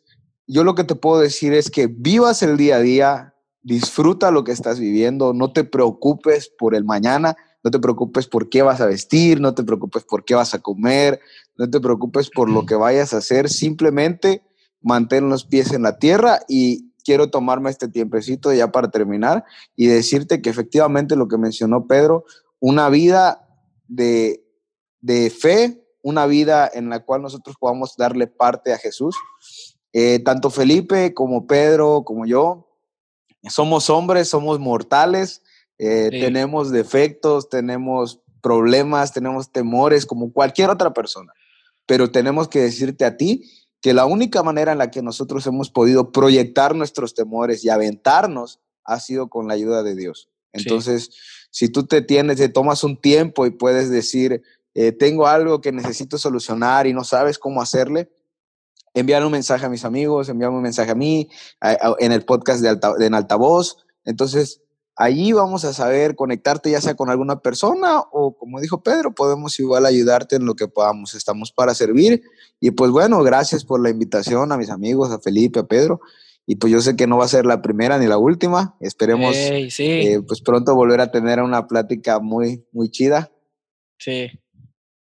yo 0.46 0.62
lo 0.62 0.76
que 0.76 0.84
te 0.84 0.94
puedo 0.94 1.18
decir 1.18 1.52
es 1.52 1.68
que 1.68 1.88
vivas 1.88 2.44
el 2.44 2.56
día 2.56 2.76
a 2.76 2.80
día, 2.80 3.34
disfruta 3.62 4.30
lo 4.30 4.44
que 4.44 4.52
estás 4.52 4.78
viviendo, 4.78 5.32
no 5.32 5.52
te 5.52 5.64
preocupes 5.64 6.48
por 6.48 6.76
el 6.76 6.84
mañana, 6.84 7.36
no 7.64 7.70
te 7.70 7.78
preocupes 7.78 8.26
por 8.28 8.50
qué 8.50 8.62
vas 8.62 8.82
a 8.82 8.86
vestir, 8.86 9.40
no 9.40 9.54
te 9.54 9.64
preocupes 9.64 10.04
por 10.04 10.24
qué 10.24 10.34
vas 10.34 10.52
a 10.52 10.60
comer, 10.60 11.18
no 11.56 11.68
te 11.68 11.80
preocupes 11.80 12.28
por 12.28 12.50
lo 12.50 12.66
que 12.66 12.74
vayas 12.74 13.14
a 13.14 13.18
hacer, 13.18 13.48
simplemente 13.48 14.42
mantén 14.82 15.30
los 15.30 15.46
pies 15.46 15.72
en 15.72 15.82
la 15.82 15.98
tierra 15.98 16.40
y 16.46 16.92
quiero 17.04 17.30
tomarme 17.30 17.70
este 17.70 17.88
tiempecito 17.88 18.52
ya 18.52 18.70
para 18.70 18.90
terminar 18.90 19.44
y 19.76 19.86
decirte 19.86 20.42
que 20.42 20.50
efectivamente 20.50 21.16
lo 21.16 21.26
que 21.26 21.38
mencionó 21.38 21.86
Pedro, 21.86 22.24
una 22.60 22.90
vida 22.90 23.48
de, 23.88 24.44
de 25.00 25.30
fe, 25.30 25.86
una 26.02 26.26
vida 26.26 26.70
en 26.72 26.90
la 26.90 27.02
cual 27.02 27.22
nosotros 27.22 27.56
podamos 27.58 27.96
darle 27.96 28.26
parte 28.26 28.74
a 28.74 28.78
Jesús, 28.78 29.16
eh, 29.94 30.18
tanto 30.18 30.50
Felipe 30.50 31.14
como 31.14 31.46
Pedro 31.46 32.04
como 32.04 32.26
yo, 32.26 32.68
somos 33.48 33.88
hombres, 33.88 34.28
somos 34.28 34.58
mortales, 34.58 35.42
eh, 35.78 36.08
tenemos 36.10 36.70
defectos, 36.70 37.48
tenemos 37.48 38.20
problemas, 38.42 39.12
tenemos 39.12 39.50
temores 39.50 40.06
como 40.06 40.32
cualquier 40.32 40.70
otra 40.70 40.92
persona, 40.92 41.32
pero 41.86 42.10
tenemos 42.10 42.48
que 42.48 42.60
decirte 42.60 43.04
a 43.04 43.16
ti 43.16 43.50
que 43.80 43.94
la 43.94 44.06
única 44.06 44.42
manera 44.42 44.72
en 44.72 44.78
la 44.78 44.90
que 44.90 45.02
nosotros 45.02 45.46
hemos 45.46 45.70
podido 45.70 46.12
proyectar 46.12 46.74
nuestros 46.74 47.14
temores 47.14 47.64
y 47.64 47.70
aventarnos 47.70 48.60
ha 48.84 49.00
sido 49.00 49.28
con 49.28 49.48
la 49.48 49.54
ayuda 49.54 49.82
de 49.82 49.94
Dios. 49.94 50.30
Entonces, 50.52 51.10
si 51.50 51.68
tú 51.68 51.86
te 51.86 52.00
tienes, 52.00 52.36
te 52.36 52.48
tomas 52.48 52.84
un 52.84 53.00
tiempo 53.00 53.46
y 53.46 53.50
puedes 53.50 53.90
decir, 53.90 54.42
eh, 54.74 54.92
tengo 54.92 55.26
algo 55.26 55.60
que 55.60 55.72
necesito 55.72 56.18
solucionar 56.18 56.86
y 56.86 56.92
no 56.92 57.04
sabes 57.04 57.38
cómo 57.38 57.60
hacerle, 57.60 58.10
enviar 58.94 59.24
un 59.24 59.32
mensaje 59.32 59.66
a 59.66 59.68
mis 59.68 59.84
amigos, 59.84 60.28
enviar 60.28 60.50
un 60.50 60.62
mensaje 60.62 60.92
a 60.92 60.94
mí, 60.94 61.28
en 61.98 62.12
el 62.12 62.24
podcast 62.24 62.62
de, 62.62 62.74
de 62.98 63.06
en 63.06 63.14
altavoz. 63.14 63.84
Entonces, 64.04 64.63
allí 64.96 65.32
vamos 65.32 65.64
a 65.64 65.72
saber 65.72 66.14
conectarte 66.14 66.70
ya 66.70 66.80
sea 66.80 66.94
con 66.94 67.10
alguna 67.10 67.40
persona 67.40 68.00
o 68.12 68.36
como 68.36 68.60
dijo 68.60 68.82
Pedro, 68.82 69.14
podemos 69.14 69.58
igual 69.58 69.86
ayudarte 69.86 70.36
en 70.36 70.46
lo 70.46 70.54
que 70.54 70.68
podamos. 70.68 71.14
Estamos 71.14 71.52
para 71.52 71.74
servir. 71.74 72.22
Y 72.60 72.70
pues 72.70 72.90
bueno, 72.90 73.22
gracias 73.22 73.64
por 73.64 73.82
la 73.82 73.90
invitación 73.90 74.52
a 74.52 74.56
mis 74.56 74.70
amigos, 74.70 75.10
a 75.10 75.18
Felipe, 75.18 75.60
a 75.60 75.64
Pedro. 75.64 76.00
Y 76.46 76.56
pues 76.56 76.72
yo 76.72 76.80
sé 76.80 76.94
que 76.94 77.06
no 77.06 77.16
va 77.16 77.24
a 77.24 77.28
ser 77.28 77.46
la 77.46 77.62
primera 77.62 77.98
ni 77.98 78.06
la 78.06 78.18
última. 78.18 78.76
Esperemos 78.80 79.34
eh, 79.36 80.20
pues 80.26 80.42
pronto 80.42 80.74
volver 80.74 81.00
a 81.00 81.10
tener 81.10 81.40
una 81.40 81.66
plática 81.66 82.20
muy, 82.20 82.64
muy 82.72 82.90
chida. 82.90 83.30
Sí. 83.98 84.30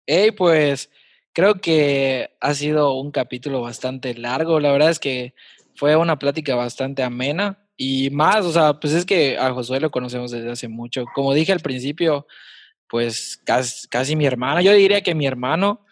Hey, 0.07 0.31
pues 0.31 0.89
creo 1.33 1.61
que 1.61 2.31
ha 2.41 2.53
sido 2.55 2.93
un 2.95 3.11
capítulo 3.11 3.61
bastante 3.61 4.15
largo. 4.15 4.59
La 4.59 4.71
verdad 4.71 4.89
es 4.89 4.99
que 4.99 5.35
fue 5.75 5.95
una 5.95 6.17
plática 6.17 6.55
bastante 6.55 7.03
amena. 7.03 7.58
Y 7.79 8.09
más, 8.09 8.45
o 8.45 8.51
sea, 8.51 8.73
pues 8.73 8.93
es 8.93 9.05
que 9.05 9.37
a 9.37 9.53
Josué 9.53 9.79
lo 9.79 9.89
conocemos 9.89 10.31
desde 10.31 10.51
hace 10.51 10.67
mucho. 10.67 11.05
Como 11.15 11.33
dije 11.33 11.53
al 11.53 11.61
principio, 11.61 12.27
pues 12.89 13.39
casi, 13.45 13.87
casi 13.87 14.15
mi 14.15 14.25
hermano. 14.25 14.59
Yo 14.59 14.73
diría 14.73 15.01
que 15.01 15.15
mi 15.15 15.25
hermano, 15.25 15.85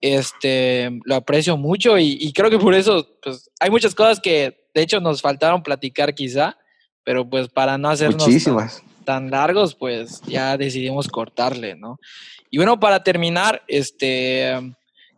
este, 0.00 0.98
lo 1.04 1.14
aprecio 1.14 1.56
mucho 1.56 1.98
y, 1.98 2.16
y 2.20 2.32
creo 2.32 2.50
que 2.50 2.58
por 2.58 2.74
eso, 2.74 3.18
pues 3.22 3.50
hay 3.60 3.70
muchas 3.70 3.94
cosas 3.94 4.18
que 4.18 4.66
de 4.76 4.82
hecho, 4.82 5.00
nos 5.00 5.22
faltaron 5.22 5.62
platicar 5.62 6.14
quizá, 6.14 6.58
pero 7.02 7.26
pues 7.30 7.48
para 7.48 7.78
no 7.78 7.88
hacernos 7.88 8.28
tan, 9.06 9.30
largos, 9.30 9.74
pues 9.74 10.20
ya 10.26 10.58
decidimos 10.58 11.08
cortarle, 11.08 11.76
¿no? 11.76 11.98
Y 12.50 12.58
bueno, 12.58 12.78
para 12.78 13.02
terminar, 13.02 13.62
este, 13.68 14.52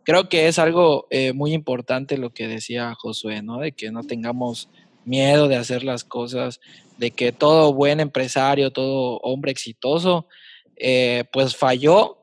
creo 0.05 0.29
que 0.29 0.47
es 0.47 0.59
algo 0.59 1.07
eh, 1.09 1.33
muy 1.33 1.51
importante 1.51 2.17
lo 2.17 2.29
que 2.29 2.47
decía 2.47 2.95
Josué, 2.97 3.41
¿no? 3.41 3.59
De 3.59 3.73
que 3.73 3.91
no 3.91 4.03
tengamos 4.03 4.69
miedo 5.05 5.47
de 5.47 5.55
hacer 5.55 5.83
las 5.83 6.03
cosas, 6.03 6.59
de 6.97 7.11
que 7.11 7.31
todo 7.31 7.73
buen 7.73 7.99
empresario, 7.99 8.71
todo 8.71 9.17
hombre 9.17 9.51
exitoso, 9.51 10.27
eh, 10.75 11.23
pues 11.31 11.55
falló 11.55 12.17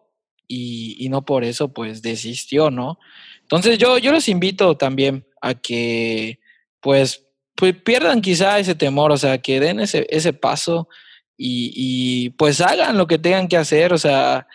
y, 0.49 1.09
no 1.11 1.25
por 1.25 1.45
eso 1.45 1.73
pues 1.73 2.03
desistió, 2.03 2.71
¿no? 2.71 2.99
Entonces 3.43 3.79
yo, 3.79 3.99
yo 3.99 4.13
los 4.13 4.29
invito 4.29 4.77
también 4.77 5.27
a 5.41 5.55
que 5.55 6.41
pues 6.81 7.27
pues 7.57 7.75
pierdan 7.75 8.21
quizá 8.21 8.59
ese 8.59 8.75
temor, 8.75 9.11
o 9.11 9.17
sea, 9.17 9.39
que 9.39 9.59
den 9.59 9.81
ese, 9.81 10.07
ese 10.11 10.33
paso 10.33 10.89
y, 11.39 12.31
pues 12.31 12.61
hagan 12.61 12.97
lo 12.97 13.07
que 13.07 13.19
tengan 13.19 13.49
que 13.49 13.57
hacer, 13.57 13.93
o 13.93 13.99
sea, 13.99 14.47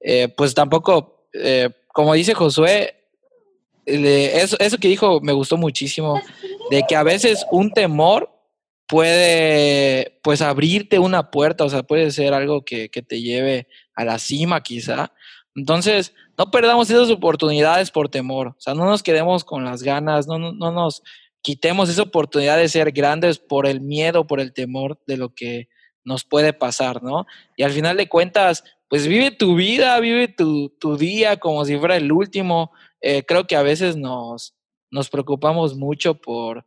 eh, 0.00 0.28
pues 0.28 0.54
tampoco, 0.54 1.26
eh, 1.32 1.70
como 1.88 2.14
dice 2.14 2.34
Josué, 2.34 2.94
eso, 3.84 4.56
eso 4.58 4.78
que 4.78 4.88
dijo 4.88 5.20
me 5.20 5.32
gustó 5.32 5.56
muchísimo, 5.56 6.20
de 6.70 6.84
que 6.88 6.96
a 6.96 7.02
veces 7.02 7.44
un 7.50 7.72
temor 7.72 8.30
puede 8.86 10.18
pues 10.22 10.42
abrirte 10.42 10.98
una 10.98 11.30
puerta, 11.30 11.64
o 11.64 11.68
sea, 11.68 11.82
puede 11.82 12.10
ser 12.10 12.34
algo 12.34 12.64
que, 12.64 12.90
que 12.90 13.02
te 13.02 13.20
lleve 13.20 13.68
a 13.94 14.04
la 14.04 14.18
cima 14.18 14.62
quizá. 14.62 15.12
Entonces, 15.54 16.14
no 16.38 16.50
perdamos 16.50 16.90
esas 16.90 17.10
oportunidades 17.10 17.90
por 17.90 18.08
temor, 18.08 18.48
o 18.48 18.60
sea, 18.60 18.74
no 18.74 18.84
nos 18.84 19.02
quedemos 19.02 19.44
con 19.44 19.64
las 19.64 19.82
ganas, 19.82 20.26
no, 20.26 20.38
no, 20.38 20.52
no 20.52 20.72
nos 20.72 21.02
quitemos 21.42 21.88
esa 21.88 22.02
oportunidad 22.02 22.56
de 22.56 22.68
ser 22.68 22.92
grandes 22.92 23.38
por 23.38 23.66
el 23.66 23.80
miedo, 23.80 24.26
por 24.26 24.40
el 24.40 24.52
temor 24.52 24.98
de 25.06 25.16
lo 25.16 25.34
que 25.34 25.68
nos 26.04 26.24
puede 26.24 26.52
pasar, 26.52 27.02
¿no? 27.02 27.26
Y 27.56 27.62
al 27.62 27.72
final 27.72 27.96
de 27.96 28.08
cuentas, 28.08 28.64
pues 28.88 29.06
vive 29.06 29.30
tu 29.30 29.54
vida, 29.54 29.98
vive 30.00 30.28
tu, 30.28 30.70
día 30.98 31.38
como 31.38 31.64
si 31.64 31.78
fuera 31.78 31.96
el 31.96 32.10
último. 32.10 32.72
Eh, 33.00 33.24
creo 33.26 33.46
que 33.46 33.56
a 33.56 33.62
veces 33.62 33.96
nos, 33.96 34.54
nos 34.90 35.08
preocupamos 35.08 35.76
mucho 35.76 36.14
por, 36.14 36.64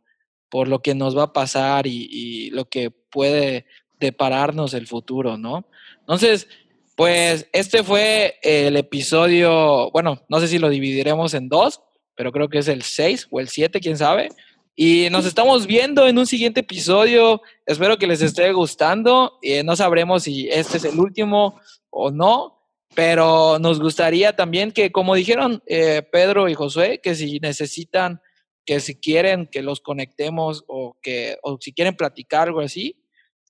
por 0.48 0.68
lo 0.68 0.80
que 0.80 0.94
nos 0.94 1.16
va 1.16 1.24
a 1.24 1.32
pasar 1.32 1.86
y, 1.86 2.50
lo 2.50 2.66
que 2.66 2.90
puede 2.90 3.66
depararnos 3.98 4.74
el 4.74 4.86
futuro, 4.86 5.36
¿no? 5.36 5.66
Entonces, 6.00 6.48
pues 6.96 7.48
este 7.52 7.82
fue 7.82 8.36
el 8.42 8.76
episodio, 8.76 9.90
bueno, 9.90 10.22
no 10.28 10.40
sé 10.40 10.48
si 10.48 10.58
lo 10.58 10.68
dividiremos 10.68 11.34
en 11.34 11.48
dos, 11.48 11.80
pero 12.14 12.32
creo 12.32 12.48
que 12.48 12.58
es 12.58 12.68
el 12.68 12.82
6 12.82 13.28
o 13.30 13.40
el 13.40 13.48
7, 13.48 13.80
quién 13.80 13.96
sabe. 13.96 14.28
Y 14.76 15.08
nos 15.10 15.24
estamos 15.24 15.66
viendo 15.66 16.06
en 16.06 16.18
un 16.18 16.26
siguiente 16.26 16.60
episodio. 16.60 17.42
Espero 17.64 17.96
que 17.96 18.08
les 18.08 18.22
esté 18.22 18.52
gustando. 18.52 19.38
Eh, 19.42 19.62
no 19.62 19.76
sabremos 19.76 20.24
si 20.24 20.48
este 20.48 20.78
es 20.78 20.84
el 20.84 20.98
último 20.98 21.60
o 21.90 22.10
no, 22.10 22.53
pero 22.94 23.58
nos 23.58 23.80
gustaría 23.80 24.34
también 24.34 24.72
que, 24.72 24.92
como 24.92 25.14
dijeron 25.14 25.62
eh, 25.66 26.02
Pedro 26.02 26.48
y 26.48 26.54
Josué, 26.54 27.00
que 27.02 27.14
si 27.14 27.40
necesitan, 27.40 28.20
que 28.64 28.80
si 28.80 28.96
quieren 28.96 29.46
que 29.46 29.62
los 29.62 29.80
conectemos 29.80 30.64
o 30.66 30.96
que 31.02 31.36
o 31.42 31.58
si 31.60 31.72
quieren 31.72 31.96
platicar 31.96 32.48
algo 32.48 32.60
así, 32.60 32.96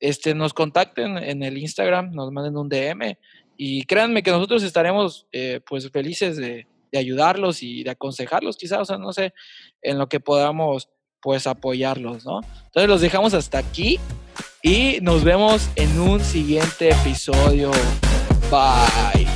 este, 0.01 0.35
nos 0.35 0.55
contacten 0.55 1.19
en 1.19 1.43
el 1.43 1.59
Instagram, 1.59 2.13
nos 2.13 2.33
manden 2.33 2.57
un 2.57 2.69
DM 2.69 3.17
y 3.57 3.85
créanme 3.85 4.23
que 4.23 4.31
nosotros 4.31 4.63
estaremos 4.63 5.27
eh, 5.33 5.61
pues 5.67 5.91
felices 5.91 6.37
de, 6.37 6.67
de 6.91 6.99
ayudarlos 6.99 7.63
y 7.63 7.85
de 7.85 7.91
aconsejarlos 7.91 8.57
quizás, 8.57 8.81
o 8.81 8.85
sea, 8.85 8.99
no 8.99 9.13
sé, 9.13 9.35
en 9.83 9.99
lo 9.99 10.09
que 10.09 10.21
podamos 10.21 10.89
pues 11.21 11.47
apoyarlos, 11.47 12.25
¿no? 12.25 12.41
Entonces 12.67 12.89
los 12.89 13.01
dejamos 13.01 13.33
hasta 13.35 13.59
aquí 13.59 13.99
y 14.63 14.99
nos 15.01 15.25
vemos 15.25 15.69
en 15.77 15.99
un 15.99 16.21
siguiente 16.21 16.91
episodio. 16.91 17.71
Bye. 18.51 19.34